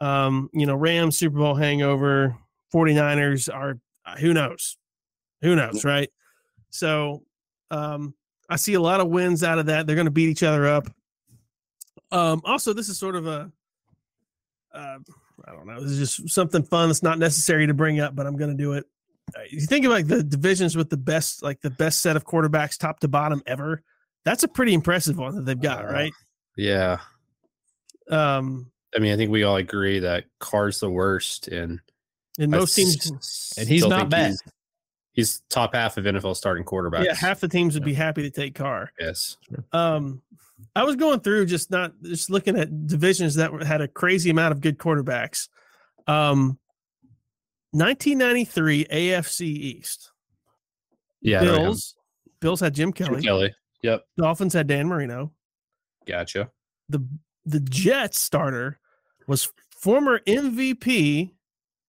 Um, 0.00 0.50
you 0.52 0.66
know, 0.66 0.74
Rams 0.74 1.18
Super 1.18 1.38
Bowl 1.38 1.54
hangover. 1.54 2.36
49ers 2.72 3.54
are 3.54 3.78
uh, 4.06 4.16
who 4.16 4.32
knows? 4.32 4.78
Who 5.42 5.54
knows, 5.54 5.84
right? 5.84 6.10
So 6.70 7.22
um 7.70 8.14
I 8.48 8.56
see 8.56 8.74
a 8.74 8.80
lot 8.80 9.00
of 9.00 9.08
wins 9.08 9.44
out 9.44 9.58
of 9.58 9.66
that. 9.66 9.86
They're 9.86 9.96
going 9.96 10.06
to 10.06 10.10
beat 10.10 10.28
each 10.28 10.42
other 10.42 10.66
up. 10.66 10.86
Um, 12.10 12.42
also, 12.44 12.74
this 12.74 12.88
is 12.90 12.98
sort 12.98 13.16
of 13.16 13.26
a 13.26 13.50
uh, 14.74 14.98
I 15.46 15.52
don't 15.52 15.66
know. 15.66 15.80
This 15.80 15.92
is 15.92 15.98
just 16.16 16.30
something 16.30 16.62
fun 16.62 16.88
that's 16.88 17.02
not 17.02 17.18
necessary 17.18 17.66
to 17.66 17.74
bring 17.74 18.00
up, 18.00 18.14
but 18.14 18.26
I'm 18.26 18.36
going 18.36 18.50
to 18.50 18.56
do 18.56 18.74
it. 18.74 18.86
You 19.50 19.60
think 19.60 19.84
of 19.86 19.90
like 19.92 20.06
the 20.08 20.22
divisions 20.22 20.76
with 20.76 20.90
the 20.90 20.96
best, 20.96 21.42
like 21.42 21.60
the 21.60 21.70
best 21.70 22.00
set 22.00 22.16
of 22.16 22.24
quarterbacks, 22.24 22.76
top 22.78 23.00
to 23.00 23.08
bottom 23.08 23.42
ever. 23.46 23.82
That's 24.24 24.42
a 24.42 24.48
pretty 24.48 24.74
impressive 24.74 25.16
one 25.18 25.34
that 25.36 25.44
they've 25.46 25.60
got, 25.60 25.84
Uh, 25.84 25.92
right? 25.92 26.12
Yeah. 26.56 26.98
Um, 28.10 28.70
I 28.94 28.98
mean, 28.98 29.12
I 29.12 29.16
think 29.16 29.30
we 29.30 29.42
all 29.42 29.56
agree 29.56 30.00
that 30.00 30.24
Carr's 30.38 30.80
the 30.80 30.90
worst 30.90 31.48
and 31.48 31.80
and 32.38 32.54
I 32.54 32.58
most 32.58 32.74
teams, 32.74 33.10
s- 33.12 33.54
And 33.58 33.68
he's 33.68 33.86
not 33.86 34.08
bad. 34.10 34.30
He's, 34.32 34.42
he's 35.12 35.42
top 35.50 35.74
half 35.74 35.96
of 35.96 36.04
NFL 36.04 36.36
starting 36.36 36.64
quarterbacks. 36.64 37.04
yeah, 37.04 37.14
half 37.14 37.40
the 37.40 37.48
teams 37.48 37.74
would 37.74 37.84
be 37.84 37.94
happy 37.94 38.22
to 38.22 38.30
take 38.30 38.54
Carr. 38.54 38.92
yes. 38.98 39.36
Um, 39.72 40.22
I 40.76 40.84
was 40.84 40.96
going 40.96 41.20
through 41.20 41.46
just 41.46 41.70
not 41.70 41.92
just 42.02 42.30
looking 42.30 42.56
at 42.58 42.86
divisions 42.86 43.34
that 43.36 43.50
had 43.62 43.80
a 43.80 43.88
crazy 43.88 44.30
amount 44.30 44.52
of 44.52 44.60
good 44.60 44.78
quarterbacks. 44.78 45.48
Um, 46.06 46.58
1993 47.72 48.84
AFC 48.86 49.40
East. 49.42 50.12
Yeah. 51.20 51.40
I 51.40 51.44
know 51.44 51.54
him. 51.54 51.62
Bills. 51.62 51.94
Bills 52.40 52.60
had 52.60 52.74
Jim 52.74 52.92
Kelly. 52.92 53.14
Jim 53.16 53.22
Kelly. 53.22 53.48
Kelly. 53.48 53.54
Yep. 53.82 54.04
Dolphins 54.16 54.54
had 54.54 54.66
Dan 54.66 54.86
Marino. 54.86 55.32
Gotcha. 56.06 56.50
The 56.88 57.04
the 57.44 57.60
Jets 57.60 58.20
starter 58.20 58.78
was 59.26 59.52
former 59.76 60.20
MVP 60.26 61.34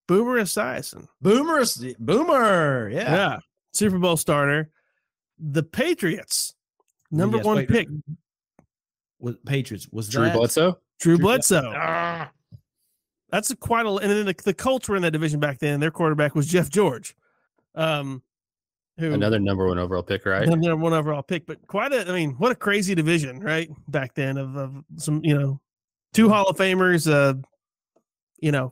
Boomer 0.08 0.42
Esiason. 0.42 1.08
Boomer. 1.22 1.64
Boomer. 2.00 2.90
Yeah. 2.90 3.14
Yeah. 3.14 3.40
Super 3.74 3.98
Bowl 3.98 4.18
starter. 4.18 4.70
The 5.40 5.64
Patriots, 5.64 6.54
number 7.12 7.38
Yes, 7.38 7.46
one 7.46 7.58
wait, 7.58 7.70
pick, 7.70 7.88
Was 9.20 9.36
Patriots 9.46 9.88
was 9.92 10.08
Drew 10.08 10.26
that 10.26 10.36
Bledsoe. 10.36 10.80
Drew 11.00 11.18
Drew 11.18 11.26
Bledsoe. 11.26 11.74
Ah. 11.76 12.32
That's 13.34 13.50
a 13.50 13.56
quite 13.56 13.88
a 13.88 13.90
and 13.90 14.12
then 14.12 14.28
the, 14.28 14.36
the 14.44 14.54
Colts 14.54 14.88
were 14.88 14.96
in 14.96 15.02
that 15.02 15.10
division 15.10 15.40
back 15.40 15.58
then. 15.58 15.80
Their 15.80 15.90
quarterback 15.90 16.36
was 16.36 16.46
Jeff 16.48 16.70
George. 16.70 17.16
Um 17.74 18.22
who 19.00 19.12
Another 19.12 19.40
number 19.40 19.66
one 19.66 19.80
overall 19.80 20.04
pick, 20.04 20.24
right? 20.28 20.48
another 20.48 20.76
one 20.78 20.94
overall 20.94 21.24
pick, 21.24 21.48
but 21.48 21.66
quite 21.66 21.92
a 21.92 22.08
I 22.08 22.14
mean, 22.14 22.34
what 22.34 22.52
a 22.52 22.56
crazy 22.56 22.94
division, 22.94 23.40
right? 23.40 23.70
Back 23.88 24.14
then 24.14 24.38
of, 24.38 24.56
of 24.56 24.84
some, 24.98 25.20
you 25.26 25.36
know, 25.36 25.60
two 26.14 26.30
Hall 26.30 26.48
of 26.48 26.58
Famers, 26.58 27.12
uh, 27.12 27.34
you 28.40 28.52
know, 28.52 28.72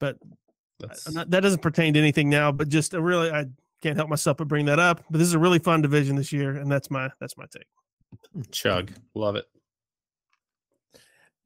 but 0.00 0.18
not- 1.12 1.30
that 1.30 1.40
doesn't 1.40 1.62
pertain 1.62 1.94
to 1.94 2.00
anything 2.00 2.28
now, 2.28 2.50
but 2.50 2.68
just 2.68 2.94
a 2.94 3.00
really 3.00 3.30
I 3.30 3.46
can't 3.80 3.96
help 3.96 4.10
myself 4.10 4.38
but 4.38 4.48
bring 4.48 4.66
that 4.66 4.80
up. 4.80 5.04
But 5.08 5.18
this 5.18 5.28
is 5.28 5.34
a 5.34 5.38
really 5.38 5.60
fun 5.60 5.82
division 5.82 6.16
this 6.16 6.32
year, 6.32 6.56
and 6.56 6.68
that's 6.68 6.90
my 6.90 7.08
that's 7.20 7.36
my 7.36 7.44
take. 7.52 7.68
chug. 8.50 8.90
Love 9.14 9.36
it. 9.36 9.44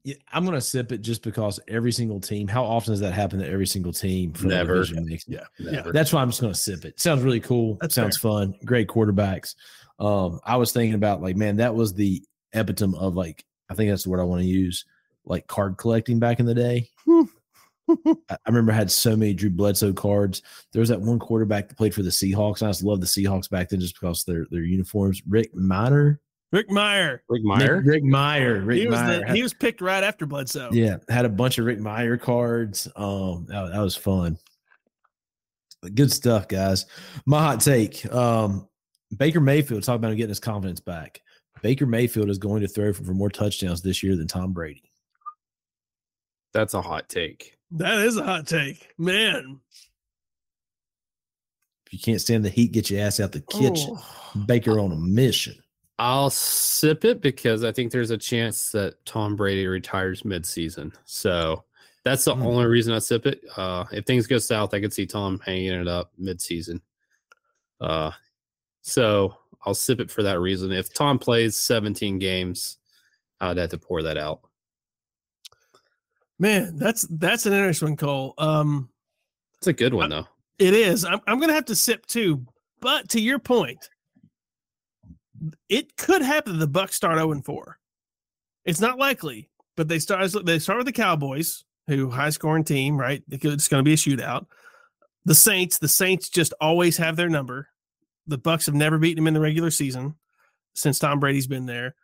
Yeah, 0.03 0.15
I'm 0.33 0.45
gonna 0.45 0.61
sip 0.61 0.91
it 0.91 0.99
just 1.01 1.21
because 1.21 1.59
every 1.67 1.91
single 1.91 2.19
team. 2.19 2.47
How 2.47 2.63
often 2.63 2.93
does 2.93 2.99
that 3.01 3.13
happen 3.13 3.39
that 3.39 3.49
every 3.49 3.67
single 3.67 3.93
team 3.93 4.33
Never. 4.43 4.83
Yeah. 5.27 5.45
Never. 5.59 5.91
That's 5.91 6.11
why 6.11 6.21
I'm 6.21 6.29
just 6.29 6.41
gonna 6.41 6.55
sip 6.55 6.85
it. 6.85 6.99
Sounds 6.99 7.21
really 7.21 7.39
cool. 7.39 7.77
That's 7.81 7.93
Sounds 7.93 8.17
fun. 8.17 8.55
Great 8.65 8.87
quarterbacks. 8.87 9.55
Um, 9.99 10.39
I 10.43 10.57
was 10.57 10.71
thinking 10.71 10.95
about 10.95 11.21
like, 11.21 11.35
man, 11.35 11.57
that 11.57 11.75
was 11.75 11.93
the 11.93 12.23
epitome 12.53 12.97
of 12.97 13.15
like, 13.15 13.45
I 13.69 13.75
think 13.75 13.91
that's 13.91 14.03
the 14.03 14.09
word 14.09 14.19
I 14.19 14.23
want 14.23 14.41
to 14.41 14.47
use, 14.47 14.85
like 15.25 15.45
card 15.45 15.77
collecting 15.77 16.17
back 16.17 16.39
in 16.39 16.47
the 16.47 16.55
day. 16.55 16.89
I, 17.89 18.15
I 18.29 18.37
remember 18.47 18.71
I 18.71 18.75
had 18.75 18.89
so 18.89 19.15
many 19.15 19.33
Drew 19.33 19.49
Bledsoe 19.49 19.93
cards. 19.93 20.41
There 20.71 20.79
was 20.79 20.89
that 20.89 21.01
one 21.01 21.19
quarterback 21.19 21.67
that 21.67 21.77
played 21.77 21.93
for 21.93 22.03
the 22.03 22.09
Seahawks. 22.09 22.63
I 22.63 22.69
just 22.69 22.83
loved 22.83 23.01
the 23.01 23.07
Seahawks 23.07 23.49
back 23.49 23.69
then 23.69 23.79
just 23.79 23.99
because 23.99 24.23
their 24.23 24.47
their 24.49 24.63
uniforms. 24.63 25.21
Rick 25.27 25.53
Mirer, 25.53 26.17
Rick 26.51 26.69
Mirer. 26.69 27.19
Rick 27.29 27.43
Mirer. 27.43 27.77
Rick, 27.77 27.85
Rick 27.85 28.03
Mirer, 28.03 28.65
Rick 28.65 28.79
he 28.79 28.87
was 28.87 28.99
Mirer. 28.99 29.27
the, 29.27 29.33
he 29.33 29.41
was 29.41 29.53
picked 29.53 29.79
right 29.79 30.03
after 30.03 30.25
Bledsoe. 30.25 30.69
Yeah, 30.71 30.97
had 31.07 31.25
a 31.25 31.29
bunch 31.29 31.57
of 31.57 31.65
Rick 31.65 31.79
Mirer 31.79 32.19
cards. 32.19 32.87
Um, 32.95 33.45
that, 33.47 33.71
that 33.71 33.79
was 33.79 33.95
fun. 33.95 34.37
Good 35.95 36.11
stuff, 36.11 36.47
guys. 36.47 36.85
My 37.25 37.39
hot 37.41 37.61
take: 37.61 38.05
um, 38.13 38.67
Baker 39.17 39.39
Mayfield. 39.39 39.83
talking 39.83 40.01
about 40.01 40.11
him 40.11 40.17
getting 40.17 40.29
his 40.29 40.39
confidence 40.39 40.81
back. 40.81 41.21
Baker 41.61 41.85
Mayfield 41.85 42.29
is 42.29 42.37
going 42.37 42.61
to 42.61 42.67
throw 42.67 42.91
for, 42.91 43.03
for 43.03 43.13
more 43.13 43.29
touchdowns 43.29 43.81
this 43.81 44.03
year 44.03 44.15
than 44.15 44.27
Tom 44.27 44.51
Brady. 44.51 44.91
That's 46.53 46.73
a 46.73 46.81
hot 46.81 47.07
take. 47.07 47.55
That 47.71 47.99
is 47.99 48.17
a 48.17 48.23
hot 48.23 48.45
take, 48.45 48.89
man. 48.97 49.61
If 51.85 51.93
you 51.93 51.99
can't 51.99 52.19
stand 52.19 52.43
the 52.43 52.49
heat, 52.49 52.73
get 52.73 52.89
your 52.89 53.01
ass 53.01 53.19
out 53.19 53.31
the 53.31 53.41
kitchen. 53.41 53.95
Oh. 53.97 54.43
Baker 54.45 54.79
on 54.79 54.91
a 54.91 54.97
mission. 54.97 55.55
I'll 56.01 56.31
sip 56.31 57.05
it 57.05 57.21
because 57.21 57.63
I 57.63 57.71
think 57.71 57.91
there's 57.91 58.09
a 58.09 58.17
chance 58.17 58.71
that 58.71 59.05
Tom 59.05 59.35
Brady 59.35 59.67
retires 59.67 60.23
midseason. 60.23 60.91
So 61.05 61.63
that's 62.03 62.25
the 62.25 62.33
Hmm. 62.35 62.41
only 62.41 62.65
reason 62.65 62.91
I 62.91 62.97
sip 62.97 63.27
it. 63.27 63.43
Uh, 63.55 63.85
if 63.91 64.05
things 64.05 64.25
go 64.25 64.39
south, 64.39 64.73
I 64.73 64.79
could 64.81 64.91
see 64.93 65.05
Tom 65.05 65.39
hanging 65.45 65.73
it 65.79 65.87
up 65.87 66.11
midseason. 66.19 66.81
Uh, 67.79 68.09
so 68.81 69.37
I'll 69.63 69.75
sip 69.75 69.99
it 69.99 70.09
for 70.09 70.23
that 70.23 70.39
reason. 70.39 70.71
If 70.71 70.91
Tom 70.91 71.19
plays 71.19 71.55
17 71.55 72.17
games, 72.17 72.79
I'd 73.39 73.57
have 73.57 73.69
to 73.69 73.77
pour 73.77 74.01
that 74.01 74.17
out. 74.17 74.41
Man, 76.39 76.77
that's 76.77 77.03
that's 77.11 77.45
an 77.45 77.53
interesting 77.53 77.95
call. 77.95 78.33
Cole. 78.33 78.47
Um, 78.49 78.89
It's 79.59 79.67
a 79.67 79.73
good 79.73 79.93
one 79.93 80.09
though. 80.09 80.27
it 80.57 80.73
is. 80.73 81.05
I'm 81.05 81.19
I'm 81.27 81.39
gonna 81.39 81.53
have 81.53 81.65
to 81.65 81.75
sip 81.75 82.07
too. 82.07 82.43
But 82.79 83.07
to 83.09 83.21
your 83.21 83.37
point, 83.37 83.90
it 85.69 85.95
could 85.97 86.21
happen. 86.21 86.53
that 86.53 86.59
The 86.59 86.67
Bucks 86.67 86.95
start 86.95 87.17
0 87.17 87.31
and 87.31 87.45
4. 87.45 87.77
It's 88.65 88.81
not 88.81 88.99
likely, 88.99 89.49
but 89.75 89.87
they 89.87 89.99
start. 89.99 90.31
They 90.45 90.59
start 90.59 90.77
with 90.77 90.85
the 90.85 90.91
Cowboys, 90.91 91.63
who 91.87 92.09
high 92.09 92.29
scoring 92.29 92.63
team, 92.63 92.97
right? 92.97 93.23
It's 93.29 93.67
going 93.67 93.79
to 93.79 93.83
be 93.83 93.93
a 93.93 93.97
shootout. 93.97 94.45
The 95.25 95.35
Saints. 95.35 95.77
The 95.77 95.87
Saints 95.87 96.29
just 96.29 96.53
always 96.61 96.97
have 96.97 97.15
their 97.15 97.29
number. 97.29 97.67
The 98.27 98.37
Bucks 98.37 98.67
have 98.67 98.75
never 98.75 98.97
beaten 98.97 99.17
them 99.17 99.27
in 99.27 99.33
the 99.33 99.39
regular 99.39 99.71
season 99.71 100.15
since 100.75 100.99
Tom 100.99 101.19
Brady's 101.19 101.47
been 101.47 101.65
there. 101.65 101.95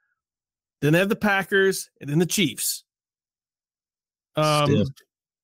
Then 0.82 0.94
they 0.94 1.00
have 1.00 1.10
the 1.10 1.16
Packers 1.16 1.90
and 2.02 2.10
then 2.10 2.20
the 2.20 2.26
Chiefs. 2.26 2.84
Um, 4.36 4.86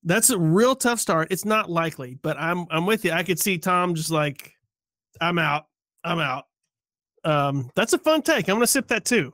that's 0.03 0.29
a 0.29 0.37
real 0.37 0.75
tough 0.75 0.99
start. 0.99 1.29
It's 1.31 1.45
not 1.45 1.69
likely, 1.69 2.19
but 2.21 2.37
I'm 2.37 2.65
I'm 2.69 2.85
with 2.85 3.05
you. 3.05 3.11
I 3.11 3.23
could 3.23 3.39
see 3.39 3.57
Tom 3.57 3.95
just 3.95 4.11
like, 4.11 4.53
I'm 5.21 5.39
out. 5.39 5.65
I'm 6.03 6.19
out. 6.19 6.45
Um, 7.23 7.69
that's 7.75 7.93
a 7.93 7.97
fun 7.97 8.21
take. 8.21 8.47
I'm 8.49 8.55
gonna 8.55 8.67
sip 8.67 8.87
that 8.87 9.05
too. 9.05 9.33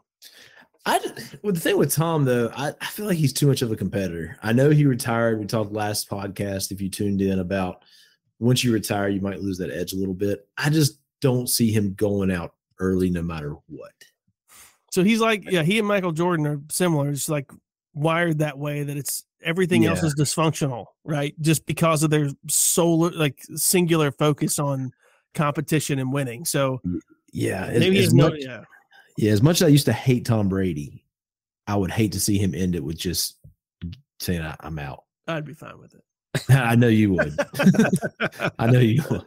I 0.85 0.99
well, 1.43 1.53
the 1.53 1.59
thing 1.59 1.77
with 1.77 1.93
Tom 1.93 2.25
though, 2.25 2.51
I, 2.55 2.73
I 2.81 2.85
feel 2.85 3.05
like 3.05 3.17
he's 3.17 3.33
too 3.33 3.47
much 3.47 3.61
of 3.61 3.71
a 3.71 3.75
competitor. 3.75 4.37
I 4.41 4.53
know 4.53 4.69
he 4.69 4.85
retired. 4.85 5.39
We 5.39 5.45
talked 5.45 5.71
last 5.71 6.09
podcast 6.09 6.71
if 6.71 6.81
you 6.81 6.89
tuned 6.89 7.21
in 7.21 7.39
about 7.39 7.83
once 8.39 8.63
you 8.63 8.71
retire, 8.71 9.09
you 9.09 9.21
might 9.21 9.41
lose 9.41 9.57
that 9.57 9.71
edge 9.71 9.93
a 9.93 9.97
little 9.97 10.13
bit. 10.13 10.47
I 10.57 10.69
just 10.69 10.99
don't 11.21 11.47
see 11.47 11.71
him 11.71 11.93
going 11.93 12.31
out 12.31 12.53
early 12.79 13.09
no 13.09 13.21
matter 13.21 13.55
what. 13.67 13.91
So 14.91 15.03
he's 15.03 15.19
like, 15.19 15.43
yeah, 15.49 15.61
he 15.61 15.77
and 15.77 15.87
Michael 15.87 16.13
Jordan 16.13 16.47
are 16.47 16.61
similar. 16.71 17.09
It's 17.09 17.29
like 17.29 17.51
wired 17.93 18.39
that 18.39 18.57
way 18.57 18.83
that 18.83 18.97
it's 18.97 19.25
everything 19.43 19.85
else 19.85 20.01
is 20.03 20.15
dysfunctional, 20.15 20.85
right? 21.03 21.35
Just 21.41 21.65
because 21.65 22.03
of 22.03 22.09
their 22.09 22.29
solar 22.47 23.11
like 23.11 23.39
singular 23.55 24.11
focus 24.11 24.57
on 24.57 24.91
competition 25.33 25.99
and 25.99 26.11
winning. 26.11 26.45
So 26.45 26.81
Yeah, 27.33 27.65
as, 27.65 27.79
maybe 27.79 27.99
as 28.03 28.13
much, 28.13 28.33
yeah. 28.37 28.63
yeah, 29.17 29.31
as 29.31 29.41
much 29.41 29.61
as 29.61 29.67
I 29.67 29.69
used 29.69 29.85
to 29.85 29.93
hate 29.93 30.25
Tom 30.25 30.49
Brady, 30.49 31.03
I 31.67 31.75
would 31.75 31.91
hate 31.91 32.13
to 32.13 32.19
see 32.19 32.37
him 32.37 32.55
end 32.55 32.75
it 32.75 32.83
with 32.83 32.97
just 32.97 33.37
saying 34.19 34.41
I, 34.41 34.55
I'm 34.61 34.79
out. 34.79 35.03
I'd 35.27 35.45
be 35.45 35.53
fine 35.53 35.79
with 35.79 35.93
it. 35.93 36.03
I 36.49 36.75
know 36.75 36.87
you 36.87 37.13
would. 37.13 37.37
I 38.59 38.67
know 38.67 38.79
you 38.79 39.03
would. 39.09 39.25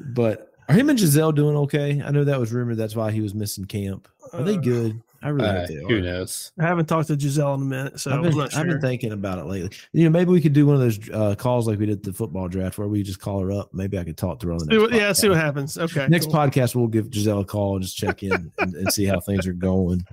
But 0.00 0.52
are 0.68 0.74
him 0.74 0.88
and 0.88 0.98
Gisele 0.98 1.32
doing 1.32 1.56
okay? 1.56 2.02
I 2.04 2.10
know 2.10 2.24
that 2.24 2.40
was 2.40 2.52
rumored. 2.52 2.76
That's 2.78 2.96
why 2.96 3.10
he 3.10 3.20
was 3.20 3.34
missing 3.34 3.64
camp. 3.64 4.08
Are 4.32 4.42
they 4.42 4.54
Uh, 4.56 4.60
good? 4.60 5.02
I 5.24 5.30
really 5.30 5.48
Uh, 5.48 5.58
hope 5.60 5.68
they 5.68 5.74
who 5.76 6.00
knows? 6.02 6.52
I 6.60 6.64
haven't 6.64 6.84
talked 6.86 7.08
to 7.08 7.16
Gisele 7.16 7.54
in 7.54 7.62
a 7.62 7.64
minute, 7.64 7.98
so 7.98 8.10
I've 8.10 8.18
I'm 8.18 8.22
been, 8.24 8.36
not 8.36 8.54
I've 8.54 8.66
been 8.66 8.80
thinking 8.80 9.12
about 9.12 9.38
it 9.38 9.46
lately. 9.46 9.70
You 9.92 10.04
know, 10.04 10.10
maybe 10.10 10.30
we 10.30 10.40
could 10.40 10.52
do 10.52 10.66
one 10.66 10.74
of 10.76 10.82
those 10.82 11.10
uh, 11.10 11.34
calls 11.34 11.66
like 11.66 11.78
we 11.78 11.86
did 11.86 12.02
the 12.02 12.12
football 12.12 12.46
draft 12.46 12.76
where 12.76 12.88
we 12.88 13.02
just 13.02 13.20
call 13.20 13.40
her 13.40 13.50
up. 13.50 13.72
Maybe 13.72 13.98
I 13.98 14.04
could 14.04 14.18
talk 14.18 14.38
to 14.40 14.48
her 14.48 14.52
on 14.52 14.58
the 14.58 14.64
See 14.66 14.70
next 14.78 14.82
what- 14.82 14.92
yeah, 15.00 15.12
see 15.14 15.28
what 15.30 15.38
happens. 15.38 15.78
Okay. 15.78 16.06
Next 16.08 16.26
cool. 16.26 16.34
podcast, 16.34 16.74
we'll 16.74 16.88
give 16.88 17.08
Gisele 17.10 17.40
a 17.40 17.44
call 17.46 17.76
and 17.76 17.84
just 17.84 17.96
check 17.96 18.22
in 18.22 18.52
and, 18.58 18.74
and 18.74 18.92
see 18.92 19.06
how 19.06 19.18
things 19.18 19.46
are 19.46 19.54
going 19.54 20.04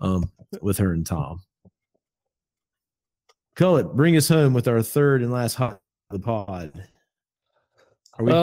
um, 0.00 0.30
with 0.60 0.76
her 0.78 0.92
and 0.92 1.06
Tom. 1.06 1.40
Gullett, 3.56 3.94
bring 3.94 4.16
us 4.16 4.28
home 4.28 4.52
with 4.54 4.68
our 4.68 4.82
third 4.82 5.22
and 5.22 5.32
last 5.32 5.54
hot 5.54 5.80
of 6.10 6.20
the 6.20 6.24
pod. 6.24 6.84
Are 8.18 8.24
we 8.24 8.32
Um, 8.32 8.36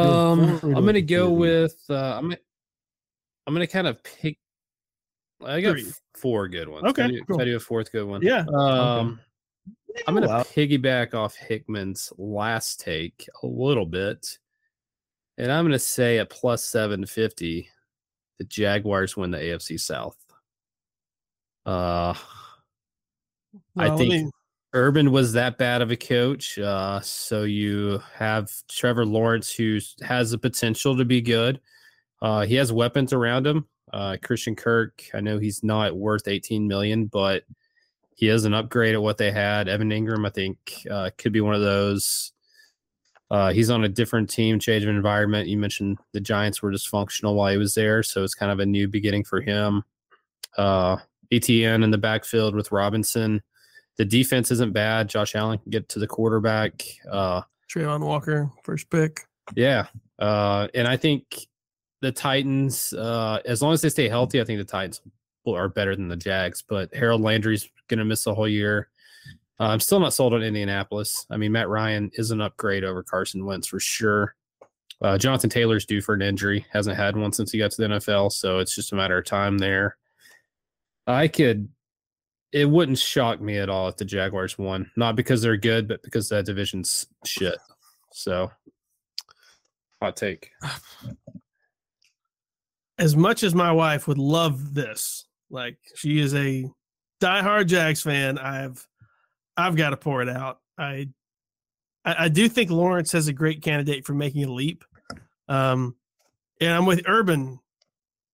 four 0.59 0.69
or 0.69 0.71
are 0.71 0.73
we 0.73 0.75
I'm 0.75 0.85
gonna 0.85 1.01
go 1.01 1.31
with. 1.31 1.75
Uh, 1.89 2.17
I'm. 2.17 2.35
I'm 3.47 3.53
gonna 3.53 3.67
kind 3.67 3.85
of 3.87 4.01
pick. 4.03 4.39
I 5.43 5.61
got 5.61 5.71
Three. 5.73 5.91
four 6.15 6.47
good 6.47 6.69
ones. 6.69 6.85
Okay, 6.85 7.01
Can 7.03 7.11
I, 7.11 7.13
do, 7.13 7.23
can. 7.25 7.41
I 7.41 7.45
do 7.45 7.55
a 7.55 7.59
fourth 7.59 7.91
good 7.91 8.05
one? 8.07 8.21
Yeah. 8.21 8.45
Um, 8.53 9.19
I'm 10.07 10.13
gonna 10.13 10.27
piggyback 10.27 11.13
off 11.13 11.35
Hickman's 11.35 12.11
last 12.17 12.79
take 12.79 13.27
a 13.43 13.47
little 13.47 13.85
bit, 13.85 14.37
and 15.37 15.51
I'm 15.51 15.65
gonna 15.65 15.79
say 15.79 16.19
at 16.19 16.29
plus 16.29 16.63
seven 16.65 17.05
fifty, 17.05 17.69
the 18.37 18.43
Jaguars 18.45 19.15
win 19.17 19.31
the 19.31 19.37
AFC 19.37 19.79
South. 19.79 20.17
Uh, 21.65 22.13
I 22.13 22.15
Well, 23.75 23.89
let 23.89 23.97
think 23.97 24.11
me- 24.25 24.31
Urban 24.73 25.11
was 25.11 25.31
that 25.33 25.57
bad 25.57 25.81
of 25.81 25.89
a 25.91 25.95
coach. 25.95 26.59
Uh, 26.59 26.99
so 26.99 27.43
you 27.43 28.01
have 28.13 28.51
Trevor 28.69 29.05
Lawrence, 29.05 29.53
who 29.53 29.79
has 30.01 30.31
the 30.31 30.37
potential 30.37 30.97
to 30.97 31.05
be 31.05 31.21
good. 31.21 31.61
Uh, 32.21 32.45
he 32.45 32.55
has 32.55 32.73
weapons 32.73 33.13
around 33.13 33.47
him. 33.47 33.65
Uh, 33.95 34.17
Christian 34.21 34.57
Kirk, 34.57 35.05
I 35.13 35.21
know 35.21 35.39
he's 35.39 35.63
not 35.63 35.95
worth 35.95 36.27
18 36.27 36.67
million, 36.67 37.05
but 37.05 37.43
he 38.13 38.27
is 38.27 38.43
an 38.43 38.53
upgrade 38.53 38.93
at 38.93 39.01
what 39.01 39.17
they 39.17 39.31
had. 39.31 39.69
Evan 39.69 39.89
Engram, 39.89 40.27
I 40.27 40.31
think, 40.31 40.85
uh, 40.91 41.11
could 41.17 41.31
be 41.31 41.39
one 41.39 41.55
of 41.55 41.61
those. 41.61 42.33
Uh, 43.31 43.53
he's 43.53 43.69
on 43.69 43.85
a 43.85 43.89
different 43.89 44.29
team, 44.29 44.59
change 44.59 44.83
of 44.83 44.89
environment. 44.89 45.47
You 45.47 45.57
mentioned 45.57 45.97
the 46.11 46.19
Giants 46.19 46.61
were 46.61 46.73
dysfunctional 46.73 47.35
while 47.35 47.53
he 47.53 47.57
was 47.57 47.73
there, 47.73 48.03
so 48.03 48.21
it's 48.21 48.35
kind 48.35 48.51
of 48.51 48.59
a 48.59 48.65
new 48.65 48.89
beginning 48.89 49.23
for 49.23 49.39
him. 49.39 49.83
Uh, 50.57 50.97
ETN 51.31 51.81
in 51.81 51.89
the 51.89 51.97
backfield 51.97 52.53
with 52.53 52.73
Robinson. 52.73 53.41
The 53.95 54.03
defense 54.03 54.51
isn't 54.51 54.73
bad. 54.73 55.07
Josh 55.07 55.35
Allen 55.35 55.59
can 55.59 55.69
get 55.69 55.87
to 55.89 55.99
the 55.99 56.07
quarterback. 56.07 56.83
Uh, 57.09 57.43
Travon 57.73 58.05
Walker, 58.05 58.51
first 58.63 58.89
pick. 58.89 59.21
yeah. 59.55 59.87
Uh, 60.19 60.67
and 60.73 60.85
I 60.85 60.97
think 60.97 61.47
the 62.05 62.11
Titans, 62.11 62.93
uh, 62.93 63.39
as 63.45 63.63
long 63.63 63.73
as 63.73 63.81
they 63.81 63.89
stay 63.89 64.07
healthy, 64.07 64.39
I 64.39 64.43
think 64.43 64.59
the 64.59 64.63
Titans 64.63 65.01
are 65.47 65.67
better 65.67 65.95
than 65.95 66.07
the 66.07 66.15
Jags. 66.15 66.61
But 66.61 66.93
Harold 66.93 67.21
Landry's 67.21 67.67
going 67.87 67.97
to 67.97 68.05
miss 68.05 68.23
the 68.23 68.35
whole 68.35 68.47
year. 68.47 68.89
Uh, 69.59 69.65
I'm 69.65 69.79
still 69.79 69.99
not 69.99 70.13
sold 70.13 70.35
on 70.35 70.43
Indianapolis. 70.43 71.25
I 71.31 71.37
mean, 71.37 71.51
Matt 71.51 71.67
Ryan 71.67 72.11
is 72.13 72.29
an 72.29 72.41
upgrade 72.41 72.83
over 72.83 73.01
Carson 73.01 73.43
Wentz 73.43 73.67
for 73.67 73.79
sure. 73.79 74.35
Uh, 75.01 75.17
Jonathan 75.17 75.49
Taylor's 75.49 75.87
due 75.87 75.99
for 75.99 76.13
an 76.13 76.21
injury. 76.21 76.65
Hasn't 76.71 76.95
had 76.95 77.17
one 77.17 77.33
since 77.33 77.51
he 77.51 77.57
got 77.57 77.71
to 77.71 77.81
the 77.81 77.87
NFL, 77.95 78.31
so 78.31 78.59
it's 78.59 78.75
just 78.75 78.93
a 78.93 78.95
matter 78.95 79.17
of 79.17 79.25
time 79.25 79.57
there. 79.57 79.97
I 81.07 81.27
could. 81.27 81.69
It 82.51 82.69
wouldn't 82.69 82.99
shock 82.99 83.41
me 83.41 83.57
at 83.57 83.69
all 83.69 83.87
if 83.87 83.97
the 83.97 84.05
Jaguars 84.05 84.59
won, 84.59 84.91
not 84.95 85.15
because 85.15 85.41
they're 85.41 85.57
good, 85.57 85.87
but 85.87 86.03
because 86.03 86.29
that 86.29 86.45
division's 86.45 87.07
shit. 87.25 87.57
So, 88.13 88.51
hot 89.99 90.15
take. 90.15 90.51
As 92.97 93.15
much 93.15 93.43
as 93.43 93.53
my 93.53 93.71
wife 93.71 94.07
would 94.07 94.17
love 94.17 94.73
this, 94.73 95.25
like 95.49 95.77
she 95.95 96.19
is 96.19 96.33
a 96.33 96.69
diehard 97.21 97.67
Jags 97.67 98.01
fan, 98.01 98.37
I've 98.37 98.85
I've 99.57 99.75
got 99.75 99.91
to 99.91 99.97
pour 99.97 100.21
it 100.21 100.29
out. 100.29 100.59
I, 100.77 101.09
I 102.03 102.25
I 102.25 102.27
do 102.29 102.47
think 102.47 102.69
Lawrence 102.69 103.11
has 103.11 103.27
a 103.27 103.33
great 103.33 103.61
candidate 103.61 104.05
for 104.05 104.13
making 104.13 104.43
a 104.45 104.51
leap. 104.51 104.83
Um, 105.47 105.95
and 106.61 106.71
I'm 106.71 106.85
with 106.85 107.03
Urban, 107.05 107.59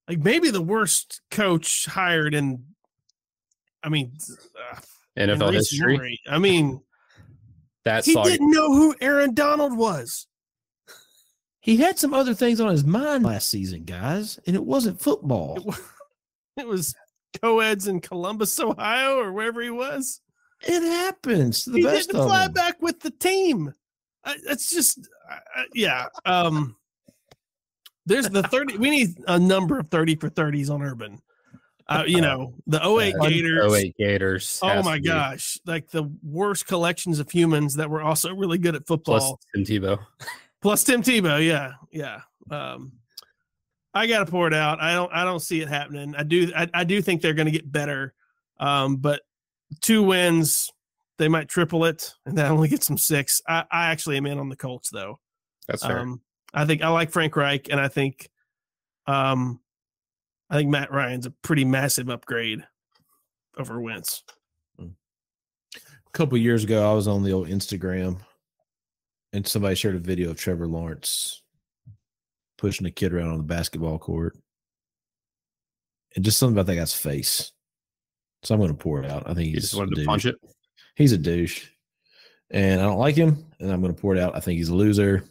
like 0.08 0.20
maybe 0.20 0.52
the 0.52 0.62
worst 0.62 1.22
coach 1.32 1.86
hired 1.86 2.34
in. 2.34 2.64
I 3.84 3.90
mean, 3.90 4.16
uh, 4.72 4.80
NFL 5.18 5.54
history. 5.54 5.94
memory. 5.94 6.20
I 6.30 6.38
mean, 6.38 6.82
That 7.84 8.06
he 8.06 8.14
didn't 8.14 8.52
know 8.52 8.72
who 8.74 8.96
Aaron 9.02 9.34
Donald 9.34 9.76
was. 9.76 10.28
He 11.62 11.78
had 11.78 11.98
some 12.00 12.14
other 12.14 12.34
things 12.34 12.60
on 12.60 12.70
his 12.72 12.84
mind 12.84 13.24
last 13.24 13.50
season, 13.50 13.84
guys, 13.84 14.40
and 14.48 14.56
it 14.56 14.64
wasn't 14.66 15.00
football. 15.00 15.58
It, 15.58 15.66
wa- 15.66 15.76
it 16.58 16.68
was 16.68 16.96
co-eds 17.42 17.88
in 17.88 18.02
Columbus, 18.02 18.60
Ohio, 18.60 19.18
or 19.20 19.32
wherever 19.32 19.62
he 19.62 19.70
was. 19.70 20.22
It 20.64 20.82
happens 20.82 21.66
the 21.66 21.78
he 21.78 21.84
best 21.84 22.10
didn't 22.10 22.26
fly 22.28 22.46
them. 22.46 22.54
back 22.54 22.82
with 22.82 23.00
the 23.00 23.12
team. 23.12 23.74
I, 24.26 24.36
that's 24.46 24.70
just, 24.72 25.08
I- 25.30 25.62
I- 25.62 25.66
yeah. 25.74 26.08
Um, 26.26 26.76
there's 28.08 28.28
the 28.30 28.42
thirty. 28.44 28.78
We 28.78 28.90
need 28.90 29.10
a 29.28 29.38
number 29.40 29.78
of 29.80 29.90
thirty 29.90 30.16
for 30.16 30.30
thirties 30.30 30.70
on 30.72 30.82
Urban. 30.82 31.22
Uh, 31.88 32.04
you 32.08 32.20
know 32.22 32.56
the 32.66 32.78
08 32.84 33.16
Uh, 33.16 33.30
Gators. 33.30 33.74
08 33.74 33.96
Gators. 33.98 34.60
Oh 34.64 34.82
my 34.82 34.98
gosh! 34.98 35.60
Like 35.68 35.90
the 35.92 36.12
worst 36.24 36.66
collections 36.66 37.20
of 37.20 37.30
humans 37.30 37.76
that 37.76 37.90
were 37.92 38.02
also 38.02 38.34
really 38.34 38.58
good 38.58 38.76
at 38.76 38.88
football. 38.88 39.20
Plus 39.54 39.66
Tim 39.68 39.82
Tebow. 39.82 40.00
Plus 40.62 40.84
Tim 40.84 41.02
Tebow, 41.02 41.46
yeah, 41.46 41.74
yeah. 41.92 42.22
Um, 42.50 42.94
I 43.94 44.08
got 44.08 44.20
to 44.20 44.32
pour 44.32 44.48
it 44.48 44.54
out. 44.54 44.80
I 44.82 44.94
don't. 44.94 45.12
I 45.12 45.24
don't 45.24 45.40
see 45.42 45.62
it 45.62 45.68
happening. 45.68 46.16
I 46.16 46.24
do. 46.24 46.52
I, 46.56 46.70
I 46.74 46.84
do 46.84 47.02
think 47.02 47.22
they're 47.22 47.34
going 47.34 47.48
to 47.48 47.52
get 47.52 47.70
better. 47.70 48.14
Um, 48.60 48.98
but 48.98 49.22
two 49.82 50.04
wins 50.04 50.72
they 51.18 51.28
might 51.28 51.48
triple 51.48 51.86
it, 51.86 52.14
and 52.26 52.38
that 52.38 52.52
only 52.52 52.68
gets 52.68 52.88
them 52.88 52.98
six. 52.98 53.42
I, 53.48 53.64
I 53.72 53.92
actually 53.92 54.18
am 54.18 54.26
in 54.26 54.40
on 54.40 54.50
the 54.50 54.56
Colts 54.56 54.90
though. 54.90 55.20
That's 55.68 55.86
fair. 55.86 56.00
Um, 56.00 56.22
I 56.54 56.66
think 56.66 56.82
I 56.82 56.90
like 56.90 57.12
Frank 57.12 57.36
Reich, 57.36 57.70
and 57.70 57.80
I 57.80 57.88
think, 57.88 58.30
um, 59.08 59.60
I 60.50 60.56
think 60.56 60.70
Matt 60.70 60.92
Ryan's 60.92 61.28
a 61.28 61.32
pretty 61.44 61.64
massive 61.64 62.10
upgrade 62.10 62.64
over 63.58 63.80
Wentz. 63.80 64.24
A 64.80 64.88
couple 66.12 66.38
years 66.38 66.64
ago, 66.64 66.90
I 66.90 66.94
was 66.94 67.08
on 67.08 67.24
the 67.24 67.32
old 67.32 67.48
Instagram, 67.48 68.20
and 69.34 69.48
somebody 69.48 69.76
shared 69.76 69.96
a 69.96 70.00
video 70.00 70.30
of 70.32 70.38
Trevor 70.38 70.68
Lawrence 70.68 71.42
pushing 72.58 72.86
a 72.86 72.92
kid 72.92 73.14
around 73.14 73.30
on 73.32 73.38
the 73.38 73.44
basketball 73.44 73.98
court, 73.98 74.38
and 76.16 76.24
just 76.26 76.38
something 76.38 76.56
about 76.56 76.68
that 76.68 76.76
guy's 76.76 76.94
face. 76.94 77.52
So 78.44 78.54
I'm 78.54 78.60
going 78.60 78.72
to 78.72 78.78
pour 78.78 79.02
it 79.04 79.10
out. 79.10 79.24
I 79.30 79.34
think 79.34 79.48
you 79.48 79.54
he's 79.54 79.64
just 79.64 79.76
wanted 79.76 79.98
a 79.98 80.02
to 80.02 80.06
punch 80.06 80.24
douche. 80.24 80.34
it. 80.34 80.52
He's 80.96 81.12
a 81.12 81.18
douche, 81.18 81.68
and 82.50 82.82
I 82.82 82.84
don't 82.86 83.00
like 83.00 83.16
him. 83.16 83.46
And 83.60 83.72
I'm 83.72 83.82
going 83.82 83.94
to 83.96 84.00
pour 84.02 84.16
it 84.16 84.20
out. 84.20 84.36
I 84.36 84.40
think 84.40 84.58
he's 84.58 84.70
a 84.70 84.76
loser. 84.76 85.24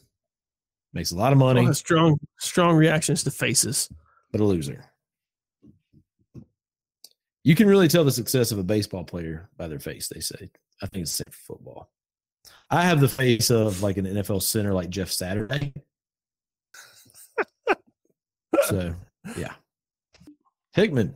Makes 0.93 1.13
a 1.13 1.17
lot 1.17 1.33
of 1.33 1.39
money, 1.39 1.65
Well, 1.65 1.75
strong, 1.75 2.19
strong 2.41 2.77
reactions 2.77 3.23
to 3.25 3.31
faces. 3.31 3.89
but 4.33 4.41
a 4.41 4.45
loser. 4.45 4.85
You 7.45 7.55
can 7.55 7.69
really 7.69 7.89
tell 7.89 8.05
the 8.05 8.11
success 8.13 8.51
of 8.53 8.59
a 8.59 8.63
baseball 8.65 9.05
player 9.05 9.49
by 9.57 9.67
their 9.69 9.79
face. 9.79 10.09
They 10.09 10.21
say. 10.21 10.51
I 10.83 10.87
think 10.87 11.03
it's 11.03 11.17
the 11.17 11.25
same 11.25 11.33
for 11.33 11.55
football. 11.57 11.91
I 12.71 12.83
have 12.83 13.01
the 13.01 13.09
face 13.09 13.51
of 13.51 13.83
like 13.83 13.97
an 13.97 14.07
NFL 14.07 14.43
center, 14.43 14.73
like 14.73 14.91
Jeff 14.91 15.11
Saturday. 15.11 15.73
so, 18.67 18.95
yeah. 19.37 19.55
Hickman, 20.73 21.15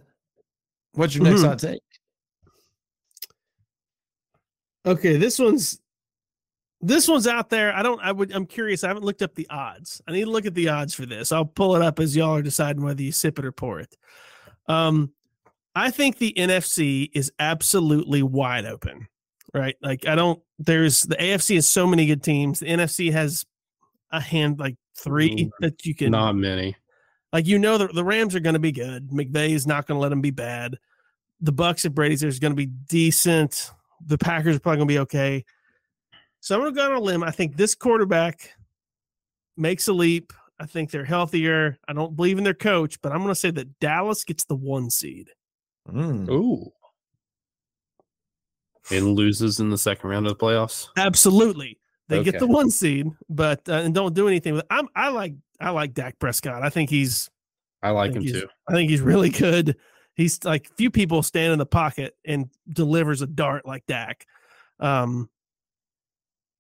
what's 0.95 1.15
your 1.15 1.25
next 1.25 1.41
Mhm. 1.43 1.47
hot 1.47 1.59
take? 1.61 1.81
Okay, 4.87 5.17
this 5.17 5.39
one's 5.39 5.81
this 6.81 7.09
one's 7.09 7.27
out 7.27 7.49
there. 7.49 7.75
I 7.75 7.83
don't. 7.83 7.99
I 8.03 8.13
would. 8.13 8.31
I'm 8.33 8.45
curious. 8.45 8.85
I 8.85 8.89
haven't 8.89 9.05
looked 9.07 9.23
up 9.23 9.35
the 9.35 9.47
odds. 9.49 10.03
I 10.07 10.13
need 10.13 10.25
to 10.25 10.31
look 10.31 10.45
at 10.45 10.53
the 10.55 10.69
odds 10.69 10.93
for 10.93 11.07
this. 11.07 11.33
I'll 11.33 11.47
pull 11.47 11.75
it 11.77 11.81
up 11.83 11.99
as 11.99 12.15
y'all 12.15 12.35
are 12.37 12.43
deciding 12.43 12.83
whether 12.83 13.01
you 13.03 13.11
sip 13.13 13.39
it 13.39 13.45
or 13.47 13.53
pour 13.53 13.81
it. 13.81 13.97
Um, 14.69 15.13
I 15.75 15.91
think 15.91 16.19
the 16.19 16.35
NFC 16.37 17.11
is 17.15 17.33
absolutely 17.39 18.23
wide 18.23 18.67
open. 18.67 19.09
Right? 19.55 19.77
Like 19.81 20.07
I 20.07 20.15
don't. 20.17 20.43
There's 20.59 21.03
the 21.03 21.17
AFC 21.17 21.55
has 21.55 21.69
so 21.69 21.87
many 21.87 22.07
good 22.07 22.23
teams. 22.23 22.59
The 22.61 22.67
NFC 22.67 23.13
has 23.13 23.45
a 24.11 24.21
hand 24.21 24.59
like 24.59 24.77
three 24.99 25.31
Mm, 25.47 25.51
that 25.61 25.85
you 25.87 25.95
can 25.95 26.11
Not 26.11 26.35
many. 26.37 26.77
like 27.33 27.47
you 27.47 27.59
know 27.59 27.79
the, 27.79 27.89
the 27.89 28.05
Rams 28.05 28.35
are 28.35 28.41
going 28.41 28.55
to 28.55 28.61
be 28.61 28.73
good. 28.73 29.11
McVay 29.11 29.51
is 29.51 29.67
not 29.67 29.87
going 29.87 29.97
to 29.97 30.03
let 30.03 30.09
them 30.11 30.21
be 30.21 30.31
bad. 30.31 30.77
The 31.41 31.53
Bucks 31.53 31.85
if 31.85 31.93
Brady's 31.93 32.21
there's 32.21 32.39
going 32.39 32.53
to 32.53 32.57
be 32.57 32.67
decent. 32.67 33.71
The 34.07 34.19
Packers 34.19 34.57
are 34.57 34.61
probably 34.61 34.79
going 34.79 34.89
to 34.89 34.95
be 34.95 34.99
okay. 35.01 35.45
So 36.41 36.55
I'm 36.55 36.61
going 36.63 36.75
to 36.75 36.81
go 36.81 36.91
on 36.91 36.97
a 36.97 37.01
limb. 37.01 37.23
I 37.23 37.31
think 37.31 37.57
this 37.57 37.75
quarterback 37.75 38.51
makes 39.57 39.89
a 39.89 39.93
leap. 39.93 40.33
I 40.61 40.67
think 40.67 40.91
they're 40.91 41.05
healthier. 41.05 41.79
I 41.89 41.93
don't 41.93 42.15
believe 42.15 42.39
in 42.39 42.45
their 42.45 42.55
coach, 42.55 43.01
but 43.03 43.13
I'm 43.13 43.19
going 43.19 43.31
to 43.31 43.35
say 43.35 43.51
that 43.53 43.79
Dallas 43.81 44.25
gets 44.25 44.45
the 44.45 44.55
one 44.57 44.91
seed. 44.91 45.31
Mm. 45.89 46.29
Ooh. 46.29 46.71
And 48.91 49.15
loses 49.15 49.61
in 49.61 49.71
the 49.71 49.79
second 49.79 50.11
round 50.11 50.27
of 50.27 50.37
the 50.37 50.45
playoffs. 50.45 50.89
Absolutely, 50.97 51.79
they 52.09 52.23
get 52.23 52.39
the 52.39 52.47
one 52.47 52.71
seed, 52.71 53.09
but 53.29 53.67
uh, 53.69 53.75
and 53.75 53.95
don't 53.95 54.15
do 54.15 54.29
anything 54.29 54.55
with. 54.55 54.67
I'm 54.71 54.89
I 54.95 55.09
like 55.09 55.35
I 55.61 55.71
like 55.71 55.95
Dak 55.95 56.19
Prescott. 56.19 56.63
I 56.63 56.69
think 56.69 56.91
he's 56.91 57.31
I 57.83 57.91
like 57.91 58.13
think 58.13 58.27
him 58.27 58.33
too. 58.41 58.49
I 58.69 58.73
think 58.73 58.91
he's 58.91 59.01
really 59.01 59.31
good. 59.31 59.77
He's 60.15 60.45
like 60.45 60.71
few 60.77 60.91
people 60.91 61.23
stand 61.23 61.53
in 61.53 61.59
the 61.59 61.67
pocket 61.67 62.15
and 62.25 62.49
delivers 62.69 63.23
a 63.23 63.27
dart 63.27 63.67
like 63.67 63.87
Dak. 63.87 64.27
Um, 64.81 65.29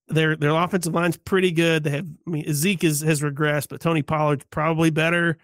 their 0.09 0.37
their 0.37 0.51
offensive 0.51 0.95
line's 0.95 1.17
pretty 1.17 1.51
good. 1.51 1.85
They 1.85 1.91
have 1.91 2.07
I 2.27 2.31
mean 2.31 2.53
Zeke 2.53 2.85
is, 2.85 3.01
has 3.01 3.21
regressed, 3.21 3.69
but 3.69 3.81
Tony 3.81 4.03
Pollard's 4.03 4.45
probably 4.51 4.91
better. 4.91 5.39